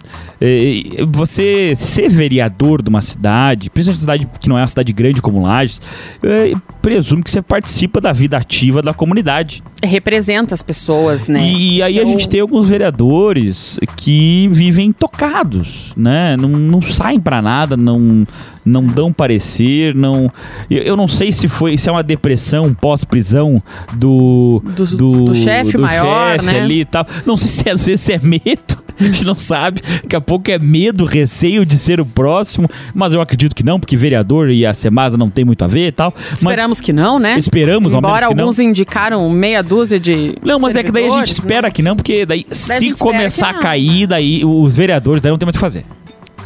você 1.10 1.74
ser 1.76 2.10
vereador 2.10 2.82
de 2.82 2.90
uma 2.90 3.02
cidade, 3.02 3.70
principalmente 3.70 3.98
uma 3.98 4.02
cidade 4.02 4.30
que 4.40 4.50
não 4.50 4.58
é 4.58 4.62
uma 4.62 4.68
cidade 4.68 4.94
grande 4.94 5.22
como 5.22 5.42
Lages, 5.42 5.82
é, 6.24 6.54
presumo 6.82 7.24
que 7.24 7.32
você 7.32 7.42
participa 7.42 8.00
da 8.00 8.14
vida 8.14 8.38
ativa 8.38 8.82
da 8.82 8.94
comunidade. 8.94 9.64
Representa 9.84 10.54
as 10.54 10.62
pessoas, 10.62 11.28
né? 11.28 11.42
E, 11.44 11.82
aí 11.82 12.00
a 12.00 12.06
gente 12.06 12.30
tem 12.30 12.40
alguns 12.40 12.68
vereadores 12.68 13.80
que 13.96 14.48
vivem 14.52 14.92
tocados, 14.92 15.94
né? 15.98 16.38
Não, 16.38 16.50
não 16.50 16.82
saem 16.82 17.20
para 17.20 17.42
nada, 17.42 17.76
não 17.76 18.24
não 18.64 18.86
dão 18.86 19.14
parecer, 19.14 19.96
não. 19.96 20.30
Eu, 20.70 20.84
eu, 20.84 20.98
não 20.98 21.08
sei 21.08 21.32
se 21.32 21.48
foi, 21.48 21.78
se 21.78 21.88
é 21.88 21.92
uma 21.92 22.04
depressão 22.04 22.74
pós-prisão 22.74 23.64
do 23.94 24.62
do, 24.76 24.86
do, 24.86 25.26
do 25.26 25.36
chefe 25.36 25.78
maior, 25.78 26.34
chef 26.34 26.46
né? 26.46 26.60
ali 26.60 26.82
e 26.82 26.86
tal. 26.86 27.08
Não 27.26 27.38
sei 27.38 27.48
se 27.48 27.70
às 27.70 27.86
vezes 27.86 28.10
é 28.10 28.20
medo 28.20 28.87
a 29.00 29.04
gente 29.04 29.26
não 29.26 29.36
sabe. 29.36 29.82
Daqui 30.04 30.16
a 30.16 30.22
pouco 30.22 30.50
é 30.50 30.60
medo, 30.60 31.06
receio 31.06 31.66
de 31.66 31.78
ser 31.78 32.00
o 32.00 32.06
próximo, 32.06 32.70
mas 32.94 33.14
eu 33.14 33.22
acredito 33.22 33.56
que 33.56 33.64
não, 33.64 33.80
porque 33.80 33.96
vereador 33.96 34.50
e 34.50 34.66
a 34.66 34.74
Semasa 34.74 35.18
não 35.18 35.30
tem 35.30 35.46
muito 35.46 35.64
a 35.64 35.68
ver 35.68 35.88
e 35.88 35.92
tal. 35.92 36.14
Esperamos 36.34 36.82
que 36.82 36.92
não, 36.92 37.20
né? 37.20 37.38
Esperamos, 37.38 37.94
Embora 37.94 38.26
ao 38.26 38.32
alguns 38.32 38.58
não. 38.58 38.66
indicaram 38.66 39.30
meia 39.30 39.62
dúzia 39.62 40.00
de. 40.00 40.36
Não, 40.42 40.60
mas 40.60 40.76
é 40.76 40.84
que 40.84 40.92
daí 40.92 41.08
a 41.08 41.12
gente 41.12 41.32
espera 41.32 41.68
né? 41.68 41.72
que 41.72 41.82
não, 41.82 41.96
porque 41.96 42.26
daí, 42.26 42.46
daí 42.48 42.56
se 42.56 42.92
começar 42.94 43.50
a 43.50 43.54
cair, 43.56 44.08
daí 44.08 44.44
os 44.44 44.76
vereadores 44.76 45.22
daí 45.22 45.32
não 45.32 45.38
tem 45.38 45.46
mais 45.46 45.56
o 45.56 45.60
que 45.60 45.62
fazer. 45.62 45.86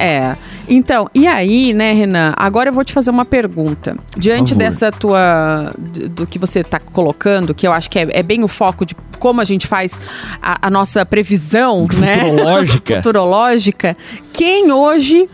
É. 0.01 0.35
Então, 0.67 1.09
e 1.13 1.27
aí, 1.27 1.73
né, 1.73 1.93
Renan? 1.93 2.33
Agora 2.35 2.69
eu 2.69 2.73
vou 2.73 2.83
te 2.83 2.91
fazer 2.91 3.11
uma 3.11 3.25
pergunta. 3.25 3.95
Diante 4.17 4.55
dessa 4.55 4.91
tua. 4.91 5.73
do 6.11 6.25
que 6.25 6.39
você 6.39 6.61
está 6.61 6.79
colocando, 6.79 7.53
que 7.53 7.67
eu 7.67 7.71
acho 7.71 7.89
que 7.89 7.99
é, 7.99 8.07
é, 8.11 8.23
bem 8.23 8.43
o 8.43 8.47
foco 8.47 8.85
de 8.85 8.95
como 9.19 9.39
a 9.39 9.43
gente 9.43 9.67
faz 9.67 9.99
a, 10.41 10.67
a 10.67 10.69
nossa 10.69 11.05
previsão, 11.05 11.87
né? 11.93 12.15
Futurológica. 12.15 12.95
Futurológica. 13.03 13.97
Quem 14.33 14.71
hoje 14.71 15.29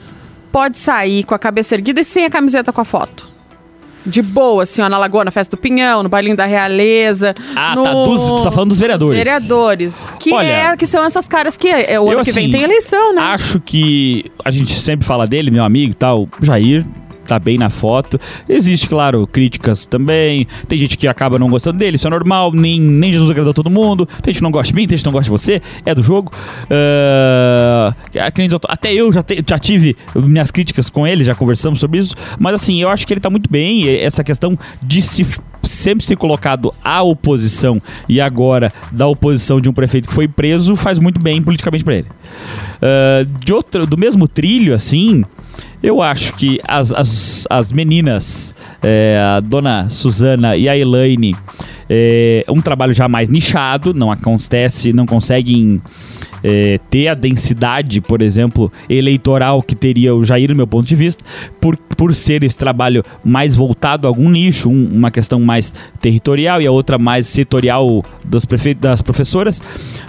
pode 0.51 0.77
sair 0.77 1.23
com 1.23 1.33
a 1.33 1.39
cabeça 1.39 1.75
erguida 1.75 2.01
e 2.01 2.03
sem 2.03 2.25
a 2.25 2.29
camiseta 2.29 2.73
com 2.73 2.81
a 2.81 2.85
foto? 2.85 3.36
De 4.07 4.21
boa, 4.21 4.63
assim, 4.63 4.81
ó, 4.81 4.89
na 4.89 4.97
Lagoa, 4.97 5.25
na 5.25 5.31
Festa 5.31 5.55
do 5.55 5.59
Pinhão, 5.59 6.03
no 6.03 6.09
Bailinho 6.09 6.35
da 6.35 6.45
Realeza. 6.45 7.33
Ah, 7.55 7.75
no... 7.75 7.83
tá. 7.83 7.91
Dos, 7.91 8.23
tu 8.23 8.43
tá 8.43 8.51
falando 8.51 8.69
dos 8.69 8.79
vereadores. 8.79 9.17
Vereadores. 9.17 10.13
Que, 10.19 10.33
Olha, 10.33 10.47
é, 10.47 10.77
que 10.77 10.85
são 10.85 11.03
essas 11.03 11.27
caras 11.27 11.57
que 11.57 11.67
é, 11.67 11.99
o 11.99 12.11
eu, 12.11 12.11
ano 12.11 12.23
que 12.23 12.31
vem 12.31 12.45
assim, 12.45 12.51
tem 12.51 12.63
eleição, 12.63 13.13
né? 13.13 13.21
Acho 13.21 13.59
que 13.59 14.25
a 14.43 14.51
gente 14.51 14.73
sempre 14.73 15.05
fala 15.05 15.27
dele, 15.27 15.51
meu 15.51 15.63
amigo 15.63 15.91
e 15.91 15.95
tal, 15.95 16.27
Jair. 16.41 16.85
Tá 17.27 17.37
bem 17.37 17.57
na 17.57 17.69
foto. 17.69 18.17
Existe, 18.47 18.87
claro, 18.87 19.27
críticas 19.27 19.85
também. 19.85 20.47
Tem 20.67 20.77
gente 20.77 20.97
que 20.97 21.07
acaba 21.07 21.37
não 21.37 21.49
gostando 21.49 21.77
dele, 21.77 21.97
isso 21.97 22.07
é 22.07 22.09
normal. 22.09 22.51
Nem, 22.53 22.79
nem 22.79 23.11
Jesus 23.11 23.29
agradou 23.29 23.53
todo 23.53 23.69
mundo. 23.69 24.05
Tem 24.05 24.33
gente 24.33 24.37
que 24.39 24.43
não 24.43 24.51
gosta 24.51 24.71
de 24.71 24.75
mim, 24.75 24.87
tem 24.87 24.97
gente 24.97 25.03
que 25.03 25.07
não 25.07 25.13
gosta 25.13 25.25
de 25.25 25.29
você. 25.29 25.61
É 25.85 25.93
do 25.93 26.01
jogo. 26.01 26.31
Tô- 28.61 28.67
até 28.69 28.93
eu 28.93 29.11
já, 29.11 29.21
te- 29.23 29.43
já 29.47 29.59
tive 29.59 29.95
minhas 30.15 30.51
críticas 30.51 30.89
com 30.89 31.05
ele, 31.05 31.23
já 31.23 31.35
conversamos 31.35 31.79
sobre 31.79 31.99
isso. 31.99 32.15
Mas 32.39 32.55
assim, 32.55 32.81
eu 32.81 32.89
acho 32.89 33.05
que 33.05 33.13
ele 33.13 33.19
tá 33.21 33.29
muito 33.29 33.49
bem. 33.49 33.87
Essa 33.89 34.23
questão 34.23 34.57
de 34.81 35.01
se 35.01 35.25
sempre 35.63 36.05
ser 36.05 36.15
colocado 36.15 36.73
à 36.83 37.01
oposição 37.03 37.81
e 38.07 38.21
agora 38.21 38.71
da 38.91 39.05
oposição 39.07 39.59
de 39.59 39.67
um 39.67 39.73
prefeito 39.73 40.07
que 40.07 40.13
foi 40.13 40.27
preso 40.27 40.75
faz 40.77 40.97
muito 40.97 41.19
bem 41.19 41.41
politicamente 41.41 41.83
para 41.83 41.95
ele. 41.95 42.07
Ah, 42.81 43.25
de 43.43 43.51
outro, 43.53 43.85
do 43.85 43.97
mesmo 43.97 44.27
trilho, 44.27 44.73
assim, 44.73 45.25
eu 45.81 46.01
acho 46.01 46.33
que 46.33 46.59
as, 46.67 46.91
as, 46.91 47.47
as 47.49 47.71
meninas, 47.71 48.53
é, 48.81 49.19
a 49.37 49.39
dona 49.39 49.89
Suzana 49.89 50.55
e 50.55 50.67
a 50.67 50.77
Elaine, 50.77 51.35
é 51.89 52.43
um 52.49 52.61
trabalho 52.61 52.93
já 52.93 53.07
mais 53.07 53.29
nichado, 53.29 53.93
não 53.93 54.11
acontece, 54.11 54.91
não 54.91 55.05
conseguem 55.05 55.81
é, 56.43 56.79
ter 56.89 57.07
a 57.07 57.13
densidade, 57.13 58.01
por 58.01 58.21
exemplo, 58.21 58.71
eleitoral 58.89 59.61
que 59.61 59.75
teria 59.75 60.15
o 60.15 60.23
Jair, 60.23 60.49
no 60.49 60.55
meu 60.55 60.67
ponto 60.67 60.87
de 60.87 60.95
vista, 60.95 61.23
por, 61.59 61.75
por 61.77 62.13
ser 62.15 62.43
esse 62.43 62.57
trabalho 62.57 63.03
mais 63.23 63.55
voltado 63.55 64.07
a 64.07 64.09
algum 64.09 64.29
nicho, 64.29 64.69
um- 64.69 64.89
uma 64.93 65.09
questão 65.11 65.39
mais 65.39 65.73
territorial 66.01 66.61
e 66.61 66.67
a 66.67 66.71
outra 66.71 66.97
mais 66.97 67.27
setorial 67.27 68.03
das, 68.23 68.45
das 68.79 69.01
professoras, 69.01 69.61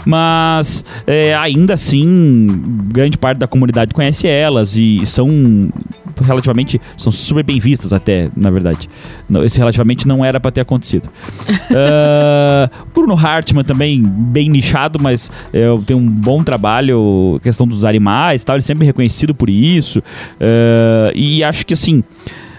mas 0.05 0.85
é, 1.07 1.35
ainda 1.35 1.75
assim, 1.75 2.47
grande 2.93 3.17
parte 3.19 3.39
da 3.39 3.47
comunidade 3.47 3.95
conhece 3.95 4.27
elas 4.27 4.77
e 4.77 5.05
são 5.07 5.69
relativamente 6.23 6.81
são 6.97 7.11
super 7.11 7.43
bem 7.43 7.59
vistas 7.59 7.93
até, 7.93 8.29
na 8.37 8.51
verdade. 8.51 8.89
Não, 9.29 9.45
Esse 9.45 9.59
relativamente 9.59 10.07
não 10.07 10.25
era 10.25 10.41
para 10.41 10.51
ter 10.51 10.61
acontecido. 10.61 11.09
Ah, 11.71 12.71
Bruno 12.95 13.15
Hartmann 13.15 13.63
também 13.63 14.03
bem 14.03 14.49
nichado, 14.49 14.99
mas 15.01 15.31
é, 15.53 15.67
tem 15.85 15.97
um 15.97 16.09
bom 16.09 16.43
trabalho, 16.43 17.39
questão 17.43 17.67
dos 17.67 17.85
animais, 17.85 18.43
tal, 18.43 18.57
ele 18.57 18.63
é 18.63 18.67
sempre 18.67 18.87
reconhecido 18.87 19.35
por 19.35 19.51
isso. 19.51 20.03
Ah, 20.41 21.13
e 21.15 21.45
acho 21.45 21.67
que 21.67 21.75
assim 21.75 22.03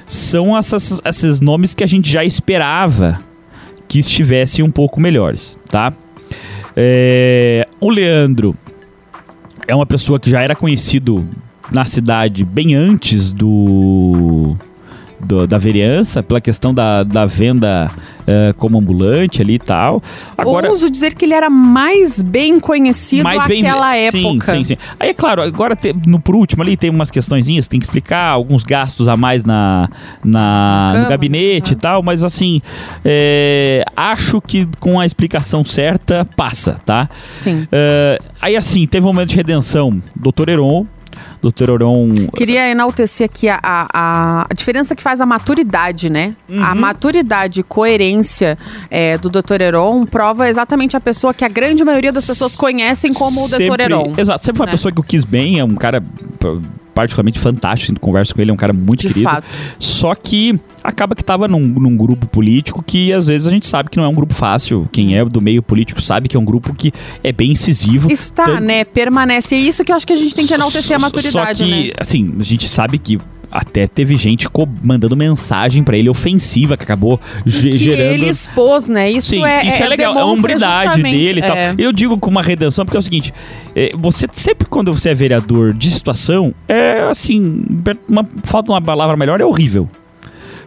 são 0.07 0.57
essas, 0.57 1.01
esses 1.05 1.39
nomes 1.39 1.73
que 1.73 1.83
a 1.83 1.87
gente 1.87 2.09
já 2.09 2.23
esperava 2.23 3.19
que 3.87 3.99
estivessem 3.99 4.63
um 4.63 4.71
pouco 4.71 4.99
melhores, 4.99 5.57
tá? 5.69 5.93
É, 6.75 7.67
o 7.79 7.89
Leandro 7.89 8.55
é 9.67 9.75
uma 9.75 9.85
pessoa 9.85 10.19
que 10.19 10.29
já 10.29 10.41
era 10.41 10.55
conhecido 10.55 11.27
na 11.71 11.85
cidade 11.85 12.43
bem 12.45 12.75
antes 12.75 13.31
do, 13.33 14.55
do- 15.19 15.45
da 15.47 15.57
vereança, 15.57 16.23
pela 16.23 16.39
questão 16.41 16.73
da, 16.73 17.03
da 17.03 17.25
venda 17.25 17.91
eh, 18.25 18.53
como 18.57 18.77
ambulante 18.77 19.41
ali 19.41 19.55
e 19.55 19.59
tal. 19.59 20.01
Agora, 20.37 20.69
Ouso 20.69 20.89
dizer 20.89 21.13
que 21.15 21.25
ele 21.25 21.33
era 21.33 21.49
mais 21.49 22.21
bem 22.21 22.59
conhecido 22.59 23.23
mais 23.23 23.39
naquela 23.39 23.93
sim, 23.93 24.29
época. 24.31 24.51
Sim, 24.55 24.63
sim. 24.63 24.75
Aí 24.99 25.09
é 25.09 25.13
claro, 25.13 25.41
agora 25.41 25.75
te- 25.75 25.93
no 26.07 26.19
por 26.19 26.35
último 26.35 26.61
ali 26.63 26.77
tem 26.77 26.89
umas 26.89 27.11
questõezinhas, 27.11 27.67
tem 27.67 27.79
que 27.79 27.85
explicar 27.85 28.27
alguns 28.29 28.63
gastos 28.63 29.07
a 29.07 29.17
mais 29.17 29.43
na, 29.43 29.89
na 30.23 30.87
no 30.89 30.93
Câmara, 30.93 31.09
gabinete 31.09 31.73
e 31.73 31.75
tal, 31.75 32.01
mas 32.03 32.23
assim, 32.23 32.61
é, 33.03 33.83
acho 33.95 34.39
que 34.41 34.67
com 34.79 34.99
a 34.99 35.05
explicação 35.05 35.63
certa 35.65 36.25
passa, 36.37 36.79
tá? 36.85 37.09
Sim. 37.31 37.67
É, 37.71 38.19
aí 38.41 38.55
assim, 38.55 38.85
teve 38.87 39.05
um 39.05 39.09
momento 39.09 39.29
de 39.29 39.35
redenção, 39.35 40.01
Dr. 40.15 40.49
Heron, 40.49 40.85
Dr. 41.41 41.69
Heron 41.71 42.09
Queria 42.35 42.69
enaltecer 42.69 43.25
aqui 43.25 43.47
a, 43.49 43.59
a, 43.61 44.41
a- 44.43 44.53
diferença 44.55 44.95
que 44.95 45.03
faz 45.03 45.21
a 45.21 45.25
maturidade, 45.25 46.09
né? 46.09 46.35
Uhum. 46.49 46.63
A 46.63 46.75
maturidade 46.75 47.61
e 47.61 47.63
coerência 47.63 48.57
é, 48.89 49.17
do 49.17 49.29
Dr. 49.29 49.61
Heron 49.61 50.05
prova 50.05 50.49
exatamente 50.49 50.97
a 50.97 51.01
pessoa 51.01 51.33
que 51.33 51.45
a 51.45 51.49
grande 51.49 51.83
maioria 51.83 52.11
das 52.11 52.25
pessoas 52.25 52.55
conhecem 52.55 53.13
como 53.13 53.45
o 53.45 53.47
Dr. 53.47 53.57
sempre, 53.57 53.83
Heron. 53.83 54.13
Exato, 54.17 54.43
sempre 54.43 54.57
foi 54.57 54.63
uma 54.65 54.71
né? 54.71 54.71
pessoa 54.73 54.91
que 54.91 54.99
eu 54.99 55.03
quis 55.03 55.23
bem, 55.23 55.59
é 55.59 55.63
um 55.63 55.75
cara 55.75 56.03
particularmente 56.99 57.39
fantástico, 57.39 57.97
converso 57.99 58.35
com 58.35 58.41
ele, 58.41 58.51
é 58.51 58.53
um 58.53 58.57
cara 58.57 58.73
muito 58.73 59.01
De 59.01 59.07
querido. 59.07 59.29
fato. 59.29 59.47
Só 59.79 60.13
que 60.13 60.59
acaba 60.83 61.15
que 61.15 61.23
tava 61.23 61.47
num, 61.47 61.61
num 61.61 61.95
grupo 61.95 62.27
político 62.27 62.83
que 62.85 63.13
às 63.13 63.27
vezes 63.27 63.47
a 63.47 63.51
gente 63.51 63.65
sabe 63.67 63.89
que 63.89 63.97
não 63.97 64.03
é 64.03 64.07
um 64.09 64.13
grupo 64.13 64.33
fácil. 64.33 64.87
Quem 64.91 65.17
é 65.17 65.23
do 65.23 65.39
meio 65.41 65.63
político 65.63 66.01
sabe 66.01 66.27
que 66.27 66.35
é 66.35 66.39
um 66.39 66.43
grupo 66.43 66.73
que 66.73 66.91
é 67.23 67.31
bem 67.31 67.51
incisivo. 67.51 68.11
Está, 68.11 68.43
Tanto- 68.45 68.63
né? 68.63 68.83
Permanece. 68.83 69.55
É 69.55 69.59
isso 69.59 69.85
que 69.85 69.91
eu 69.91 69.95
acho 69.95 70.05
que 70.05 70.11
a 70.13 70.15
gente 70.17 70.35
tem 70.35 70.45
que 70.45 70.53
enaltecer 70.53 70.95
a 70.97 70.99
maturidade, 70.99 71.59
Só 71.59 71.65
que, 71.65 71.87
né? 71.87 71.91
assim, 71.97 72.35
a 72.37 72.43
gente 72.43 72.67
sabe 72.67 72.97
que 72.97 73.17
até 73.51 73.87
teve 73.87 74.15
gente 74.15 74.47
mandando 74.83 75.15
mensagem 75.15 75.83
pra 75.83 75.97
ele 75.97 76.09
ofensiva 76.09 76.77
que 76.77 76.83
acabou 76.83 77.19
ge- 77.45 77.69
que 77.69 77.77
gerando 77.77 78.13
ele 78.13 78.29
expôs, 78.29 78.87
né? 78.87 79.09
Isso 79.09 79.29
Sim, 79.29 79.43
é, 79.45 79.65
isso 79.73 79.83
é, 79.83 79.87
legal, 79.87 80.15
é 80.17 80.21
a 80.21 80.25
hombridade 80.25 81.01
dele 81.01 81.39
e 81.39 81.43
tal. 81.43 81.55
é. 81.55 81.73
Eu 81.77 81.91
digo 81.91 82.17
com 82.17 82.29
uma 82.29 82.41
redenção 82.41 82.85
porque 82.85 82.97
é 82.97 82.99
o 82.99 83.03
seguinte: 83.03 83.33
é, 83.75 83.91
você 83.95 84.27
sempre 84.31 84.67
quando 84.67 84.93
você 84.93 85.09
é 85.09 85.15
vereador 85.15 85.73
de 85.73 85.89
situação, 85.89 86.53
é 86.67 87.01
assim, 87.09 87.63
uma, 88.07 88.27
falta 88.43 88.71
uma 88.71 88.81
palavra 88.81 89.17
melhor, 89.17 89.41
é 89.41 89.45
horrível. 89.45 89.89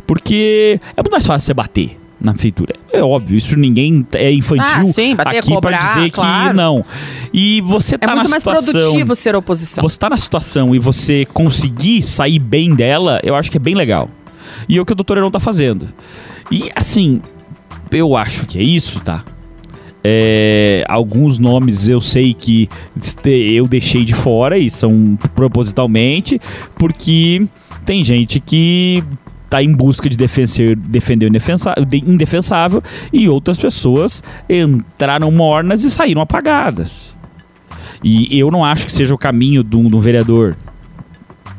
Porque 0.06 0.80
é 0.96 1.00
muito 1.02 1.12
mais 1.12 1.26
fácil 1.26 1.46
você 1.46 1.54
bater 1.54 1.98
na 2.22 2.34
feitura. 2.34 2.74
É 2.92 3.02
óbvio, 3.02 3.36
isso 3.36 3.58
ninguém 3.58 4.06
é 4.14 4.32
infantil 4.32 4.64
Ah, 4.66 4.84
sim, 4.86 5.14
bater, 5.16 5.38
aqui 5.38 5.48
pra 5.48 5.54
cobrar, 5.56 5.94
dizer 5.94 6.10
claro. 6.12 6.50
que 6.50 6.56
não. 6.56 6.84
E 7.32 7.60
você 7.62 7.96
É 7.96 7.98
tá 7.98 8.08
muito 8.14 8.24
na 8.24 8.30
mais 8.30 8.42
situação. 8.42 8.72
produtivo 8.72 9.14
ser 9.16 9.34
oposição. 9.34 9.82
Você 9.82 9.98
tá 9.98 10.08
na 10.10 10.16
situação 10.16 10.74
e 10.74 10.78
você 10.78 11.24
conseguir 11.32 12.02
sair 12.02 12.38
bem 12.38 12.74
dela, 12.74 13.20
eu 13.22 13.34
acho 13.34 13.50
que 13.50 13.56
é 13.56 13.60
bem 13.60 13.74
legal. 13.74 14.08
E 14.68 14.76
é 14.78 14.80
o 14.80 14.84
que 14.86 14.92
o 14.92 14.96
Dr. 14.96 15.16
Heron 15.18 15.30
tá 15.30 15.40
fazendo. 15.40 15.88
E 16.50 16.70
assim, 16.76 17.20
eu 17.90 18.16
acho 18.16 18.46
que 18.46 18.58
é 18.58 18.62
isso, 18.62 19.00
tá? 19.00 19.24
É, 20.04 20.84
alguns 20.88 21.38
nomes 21.38 21.88
eu 21.88 22.00
sei 22.00 22.34
que 22.34 22.68
eu 23.24 23.68
deixei 23.68 24.04
de 24.04 24.14
fora 24.14 24.58
e 24.58 24.68
são 24.68 25.16
propositalmente, 25.34 26.40
porque 26.76 27.46
tem 27.86 28.02
gente 28.02 28.40
que 28.40 29.02
tá 29.52 29.62
em 29.62 29.70
busca 29.70 30.08
de 30.08 30.16
defender, 30.16 30.74
defender 30.76 31.26
o 31.26 31.84
de- 31.84 31.98
indefensável 32.10 32.82
e 33.12 33.28
outras 33.28 33.58
pessoas 33.58 34.22
entraram 34.48 35.30
mornas 35.30 35.84
e 35.84 35.90
saíram 35.90 36.22
apagadas. 36.22 37.14
E 38.02 38.38
eu 38.38 38.50
não 38.50 38.64
acho 38.64 38.86
que 38.86 38.92
seja 38.92 39.14
o 39.14 39.18
caminho 39.18 39.62
de 39.62 39.76
um 39.76 40.00
vereador. 40.00 40.56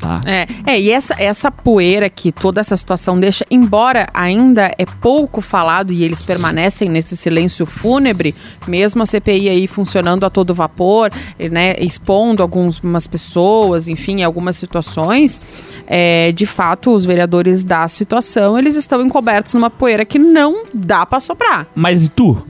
Tá? 0.04 0.20
É, 0.26 0.46
é, 0.66 0.80
e 0.82 0.92
essa, 0.92 1.16
essa 1.18 1.50
poeira 1.50 2.10
que 2.10 2.30
toda 2.30 2.60
essa 2.60 2.76
situação 2.76 3.18
deixa, 3.18 3.46
embora 3.50 4.06
ainda 4.14 4.70
é 4.78 4.86
pouco 4.86 5.40
falado 5.40 5.94
e 5.94 6.04
eles 6.04 6.22
permanecem 6.22 6.90
nesse 6.90 7.16
silêncio 7.16 7.66
fúnebre, 7.66 8.36
mesmo 8.68 9.02
a 9.02 9.06
CPI 9.06 9.48
aí 9.48 9.66
funcionando 9.66 10.26
a 10.26 10.30
todo 10.30 10.54
vapor, 10.54 11.10
né, 11.52 11.74
expondo 11.80 12.44
algumas 12.44 13.08
pessoas, 13.08 13.88
enfim, 13.88 14.24
algumas 14.24 14.58
situações, 14.58 15.42
é, 15.88 16.34
de 16.34 16.46
fato, 16.46 16.94
os 16.94 17.06
vereadores 17.06 17.64
da 17.64 17.88
situação, 17.88 18.58
eles 18.60 18.76
estão 18.76 19.02
encobertos 19.02 19.54
numa 19.54 19.70
poeira 19.70 20.04
que 20.04 20.20
não 20.20 20.66
dá 20.74 21.06
pra 21.06 21.22
soprar. 21.22 21.66
Mas 21.74 22.06
e 22.06 22.10
tu? 22.10 22.44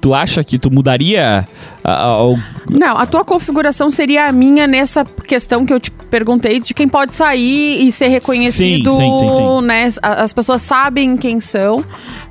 Tu 0.00 0.12
acha 0.12 0.44
que 0.44 0.58
tu 0.58 0.70
mudaria 0.70 1.48
a- 1.82 1.92
a- 2.02 2.22
o- 2.24 2.38
Não, 2.70 2.98
a 2.98 3.06
tua 3.06 3.24
configuração 3.24 3.90
seria 3.90 4.26
a 4.26 4.32
minha 4.32 4.66
nessa 4.66 5.02
questão 5.24 5.64
que 5.66 5.72
eu 5.72 5.80
te 5.80 5.90
perguntei 5.90 6.60
de 6.60 6.72
quem 6.74 6.88
pode 6.88 7.12
sair 7.14 7.86
e 7.86 7.90
ser 7.90 8.08
reconhecido, 8.08 8.90
Sim, 8.92 8.98
sim, 8.98 9.36
sim, 9.60 9.66
né? 9.66 9.88
As 10.02 10.32
pessoas 10.32 10.62
sabem 10.62 11.16
quem 11.16 11.40
são 11.40 11.84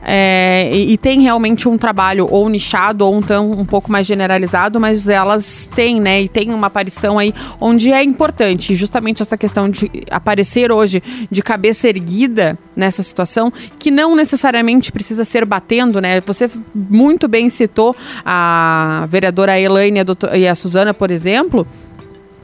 é, 0.05 0.69
e, 0.73 0.93
e 0.93 0.97
tem 0.97 1.21
realmente 1.21 1.67
um 1.67 1.77
trabalho 1.77 2.27
ou 2.29 2.47
nichado 2.49 3.05
ou 3.05 3.15
um, 3.15 3.21
tão, 3.21 3.51
um 3.51 3.65
pouco 3.65 3.91
mais 3.91 4.05
generalizado, 4.07 4.79
mas 4.79 5.07
elas 5.07 5.69
têm, 5.75 5.99
né? 5.99 6.21
E 6.21 6.27
tem 6.29 6.53
uma 6.53 6.67
aparição 6.67 7.19
aí 7.19 7.33
onde 7.59 7.91
é 7.91 8.03
importante 8.03 8.73
justamente 8.75 9.21
essa 9.21 9.37
questão 9.37 9.69
de 9.69 9.89
aparecer 10.09 10.71
hoje 10.71 11.01
de 11.29 11.41
cabeça 11.41 11.87
erguida 11.87 12.57
nessa 12.75 13.03
situação, 13.03 13.51
que 13.77 13.91
não 13.91 14.15
necessariamente 14.15 14.91
precisa 14.91 15.23
ser 15.23 15.45
batendo, 15.45 15.99
né? 16.01 16.21
Você 16.25 16.49
muito 16.73 17.27
bem 17.27 17.49
citou 17.49 17.95
a 18.25 19.05
vereadora 19.09 19.59
Elaine 19.59 19.97
e 19.97 20.01
a, 20.01 20.03
doutor- 20.03 20.35
e 20.35 20.47
a 20.47 20.55
Suzana, 20.55 20.93
por 20.93 21.11
exemplo, 21.11 21.67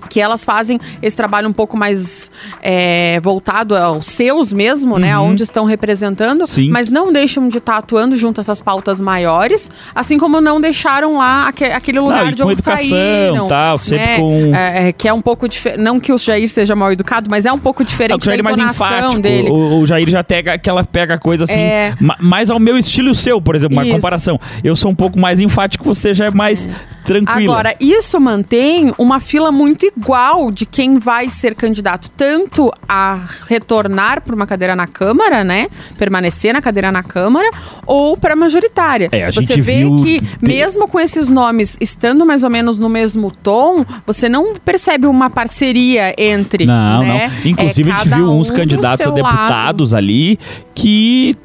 que 0.09 0.19
elas 0.19 0.43
fazem 0.45 0.79
esse 1.01 1.15
trabalho 1.15 1.47
um 1.49 1.53
pouco 1.53 1.75
mais 1.75 2.31
é, 2.61 3.19
voltado 3.21 3.75
aos 3.75 4.05
seus 4.05 4.51
mesmo, 4.53 4.97
né? 4.97 5.15
Uhum. 5.17 5.25
Aonde 5.25 5.43
estão 5.43 5.65
representando, 5.65 6.45
Sim. 6.47 6.69
mas 6.69 6.89
não 6.89 7.11
deixam 7.11 7.49
de 7.49 7.57
estar 7.57 7.77
atuando 7.77 8.15
junto 8.15 8.39
a 8.39 8.41
essas 8.41 8.61
pautas 8.61 9.01
maiores, 9.01 9.69
assim 9.93 10.17
como 10.17 10.39
não 10.41 10.61
deixaram 10.61 11.17
lá 11.17 11.47
aque- 11.47 11.65
aquele 11.65 11.99
lugar 11.99 12.25
Não, 12.25 12.31
de 12.31 12.43
onde 12.43 12.53
educação, 12.53 12.87
saíram, 12.89 13.47
tal, 13.47 13.77
sempre 13.77 14.05
né? 14.05 14.17
com- 14.17 14.55
É, 14.55 14.89
é, 14.89 14.91
que 14.93 15.07
é 15.07 15.13
um 15.13 15.21
pouco 15.21 15.47
diferente, 15.47 15.81
não 15.81 15.99
que 15.99 16.11
o 16.13 16.17
Jair 16.17 16.49
seja 16.49 16.75
mal 16.75 16.91
educado, 16.91 17.29
mas 17.29 17.45
é 17.45 17.51
um 17.51 17.59
pouco 17.59 17.81
É, 17.83 17.85
diferente 17.85 18.21
o 18.21 18.25
Jair 18.25 18.39
é 18.39 18.43
da 18.43 18.55
mais 18.55 18.59
enfático. 18.71 19.19
dele. 19.19 19.49
O, 19.49 19.79
o 19.81 19.85
Jair 19.85 20.09
já 20.09 20.23
pega 20.23 20.53
aquela 20.53 20.83
pega 20.83 21.17
coisa 21.17 21.43
assim, 21.45 21.59
É. 21.59 21.93
ma- 21.99 22.17
mais 22.19 22.49
ao 22.49 22.59
meu 22.59 22.77
estilo 22.77 23.07
e 23.09 23.11
o 23.11 23.15
seu, 23.15 23.41
por 23.41 23.55
exemplo, 23.55 23.75
uma 23.77 23.83
Isso. 23.85 23.93
comparação. 23.95 24.39
Eu 24.63 24.75
sou 24.75 24.91
um 24.91 24.95
pouco 24.95 25.19
mais 25.19 25.39
enfático, 25.39 25.83
você 25.83 26.13
já 26.13 26.25
é 26.25 26.31
mais 26.31 26.67
tranquila. 27.09 27.53
Agora, 27.53 27.75
isso 27.79 28.19
mantém 28.19 28.93
uma 28.97 29.19
fila 29.19 29.51
muito 29.51 29.83
igual 29.85 30.51
de 30.51 30.65
quem 30.65 30.99
vai 30.99 31.29
ser 31.31 31.55
candidato 31.55 32.11
tanto 32.11 32.71
a 32.87 33.19
retornar 33.47 34.21
para 34.21 34.35
uma 34.35 34.45
cadeira 34.45 34.75
na 34.75 34.85
Câmara, 34.85 35.43
né? 35.43 35.69
Permanecer 35.97 36.53
na 36.53 36.61
cadeira 36.61 36.91
na 36.91 37.01
Câmara, 37.01 37.49
ou 37.87 38.15
para 38.15 38.35
majoritária. 38.35 39.09
É, 39.11 39.25
a 39.25 39.31
você 39.31 39.41
gente 39.41 39.61
vê 39.61 39.77
viu 39.77 40.03
que, 40.03 40.19
mesmo 40.39 40.87
com 40.87 40.99
esses 40.99 41.29
nomes 41.29 41.75
estando 41.81 42.25
mais 42.25 42.43
ou 42.43 42.49
menos 42.49 42.77
no 42.77 42.87
mesmo 42.87 43.31
tom, 43.31 43.83
você 44.05 44.29
não 44.29 44.53
percebe 44.53 45.07
uma 45.07 45.29
parceria 45.31 46.13
entre. 46.15 46.65
Não, 46.67 47.01
né? 47.01 47.27
não. 47.43 47.51
Inclusive, 47.51 47.89
É 47.89 47.93
a 47.93 47.97
gente 47.97 48.09
cada 48.09 48.15
viu 48.17 48.31
uns 48.31 48.51
um 48.51 48.53
candidatos 48.55 49.01
a 49.07 49.09
seu 49.09 49.23
lado. 49.23 49.25
deputados 49.25 49.93
ali 49.95 50.37
que, 50.75 51.35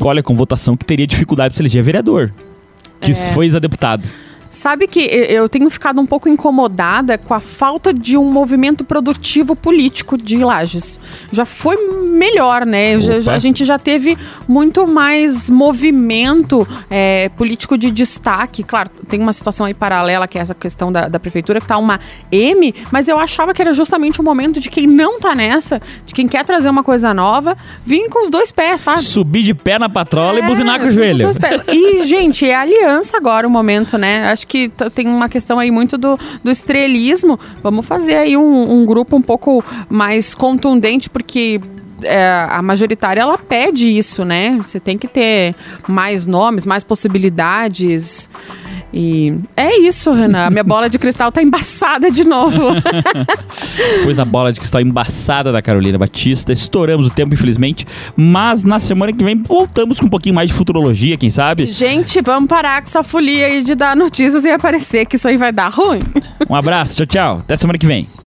olha, 0.00 0.22
com 0.22 0.34
votação 0.34 0.76
que 0.76 0.84
teria 0.84 1.06
dificuldade 1.06 1.52
para 1.52 1.56
se 1.56 1.62
eleger 1.62 1.82
vereador. 1.82 2.30
Que 3.00 3.10
É. 3.10 3.14
foi 3.14 3.46
ex-deputado. 3.46 4.08
Sabe 4.54 4.86
que 4.86 5.00
e- 5.00 5.32
eu 5.32 5.48
tenho 5.48 5.70
ficado 5.70 5.98
um 5.98 6.04
pouco 6.04 6.28
incomodada 6.28 7.16
com 7.16 7.32
a 7.32 7.40
falta 7.40 7.90
de 7.90 8.18
um 8.18 8.24
movimento 8.30 8.84
produtivo 8.84 9.56
político 9.56 10.18
de 10.18 10.36
Lages. 10.44 11.00
Já 11.32 11.46
foi 11.46 11.74
melhor, 12.12 12.66
né? 12.66 13.00
Já- 13.00 13.32
a 13.32 13.38
gente 13.38 13.64
já 13.64 13.78
teve 13.78 14.16
muito 14.46 14.86
mais 14.86 15.48
movimento 15.48 16.68
é, 16.90 17.30
político 17.30 17.78
de 17.78 17.90
destaque. 17.90 18.62
Claro, 18.62 18.90
tem 19.08 19.18
uma 19.20 19.32
situação 19.32 19.64
aí 19.64 19.72
paralela, 19.72 20.28
que 20.28 20.36
é 20.36 20.42
essa 20.42 20.54
questão 20.54 20.92
da, 20.92 21.08
da 21.08 21.18
prefeitura, 21.18 21.58
que 21.58 21.66
tá 21.66 21.78
uma 21.78 21.98
M, 22.30 22.74
mas 22.90 23.08
eu 23.08 23.18
achava 23.18 23.54
que 23.54 23.62
era 23.62 23.72
justamente 23.72 24.20
o 24.20 24.22
momento 24.22 24.60
de 24.60 24.68
quem 24.68 24.86
não 24.86 25.18
tá 25.18 25.34
nessa, 25.34 25.80
de 26.04 26.12
quem 26.12 26.28
quer 26.28 26.44
trazer 26.44 26.68
uma 26.68 26.84
coisa 26.84 27.14
nova, 27.14 27.56
vir 27.86 28.06
com 28.10 28.22
os 28.22 28.28
dois 28.28 28.52
pés, 28.52 28.82
sabe? 28.82 29.00
Subir 29.00 29.44
de 29.44 29.54
pé 29.54 29.78
na 29.78 29.88
patrola 29.88 30.38
e 30.40 30.42
É, 30.42 30.46
buzinar 30.46 30.78
com 30.78 30.84
o 30.84 30.88
os 30.88 30.94
joelho. 30.94 31.26
E, 31.68 32.04
gente, 32.06 32.44
é 32.46 32.54
aliança 32.54 33.16
agora 33.16 33.46
o 33.46 33.50
momento, 33.50 33.96
né? 33.96 34.30
Acho 34.30 34.41
que 34.46 34.68
t- 34.68 34.90
tem 34.90 35.06
uma 35.08 35.28
questão 35.28 35.58
aí 35.58 35.70
muito 35.70 35.96
do, 35.98 36.18
do 36.42 36.50
estrelismo. 36.50 37.38
Vamos 37.62 37.86
fazer 37.86 38.14
aí 38.16 38.36
um, 38.36 38.72
um 38.80 38.84
grupo 38.86 39.16
um 39.16 39.22
pouco 39.22 39.64
mais 39.88 40.34
contundente, 40.34 41.08
porque. 41.10 41.60
é, 42.04 42.46
a 42.50 42.60
majoritária 42.60 43.20
ela 43.20 43.38
pede 43.38 43.86
isso, 43.96 44.24
né? 44.24 44.58
Você 44.62 44.80
tem 44.80 44.98
que 44.98 45.06
ter 45.06 45.54
mais 45.86 46.26
nomes, 46.26 46.66
mais 46.66 46.82
possibilidades. 46.82 48.28
E 48.92 49.34
é 49.56 49.78
isso, 49.78 50.12
Renan. 50.12 50.46
A 50.46 50.50
minha 50.50 50.64
bola 50.64 50.88
de 50.90 50.98
cristal 50.98 51.32
tá 51.32 51.42
embaçada 51.42 52.10
de 52.10 52.24
novo. 52.24 52.58
Depois 53.98 54.16
da 54.16 54.24
bola 54.24 54.52
de 54.52 54.60
cristal 54.60 54.80
embaçada 54.80 55.50
da 55.50 55.62
Carolina 55.62 55.96
Batista. 55.96 56.52
Estouramos 56.52 57.06
o 57.06 57.10
tempo, 57.10 57.32
infelizmente. 57.32 57.86
Mas 58.14 58.62
na 58.62 58.78
semana 58.78 59.12
que 59.12 59.24
vem 59.24 59.42
voltamos 59.42 59.98
com 59.98 60.06
um 60.06 60.10
pouquinho 60.10 60.34
mais 60.34 60.50
de 60.50 60.56
futurologia, 60.56 61.16
quem 61.16 61.30
sabe? 61.30 61.64
Gente, 61.66 62.20
vamos 62.20 62.48
parar 62.48 62.82
com 62.82 62.88
essa 62.88 63.02
folia 63.02 63.46
aí 63.46 63.62
de 63.62 63.74
dar 63.74 63.96
notícias 63.96 64.44
e 64.44 64.50
aparecer, 64.50 65.06
que 65.06 65.16
isso 65.16 65.26
aí 65.26 65.36
vai 65.36 65.52
dar 65.52 65.72
ruim. 65.72 66.00
Um 66.48 66.54
abraço, 66.54 66.96
tchau, 66.96 67.06
tchau. 67.06 67.38
Até 67.38 67.56
semana 67.56 67.78
que 67.78 67.86
vem. 67.86 68.06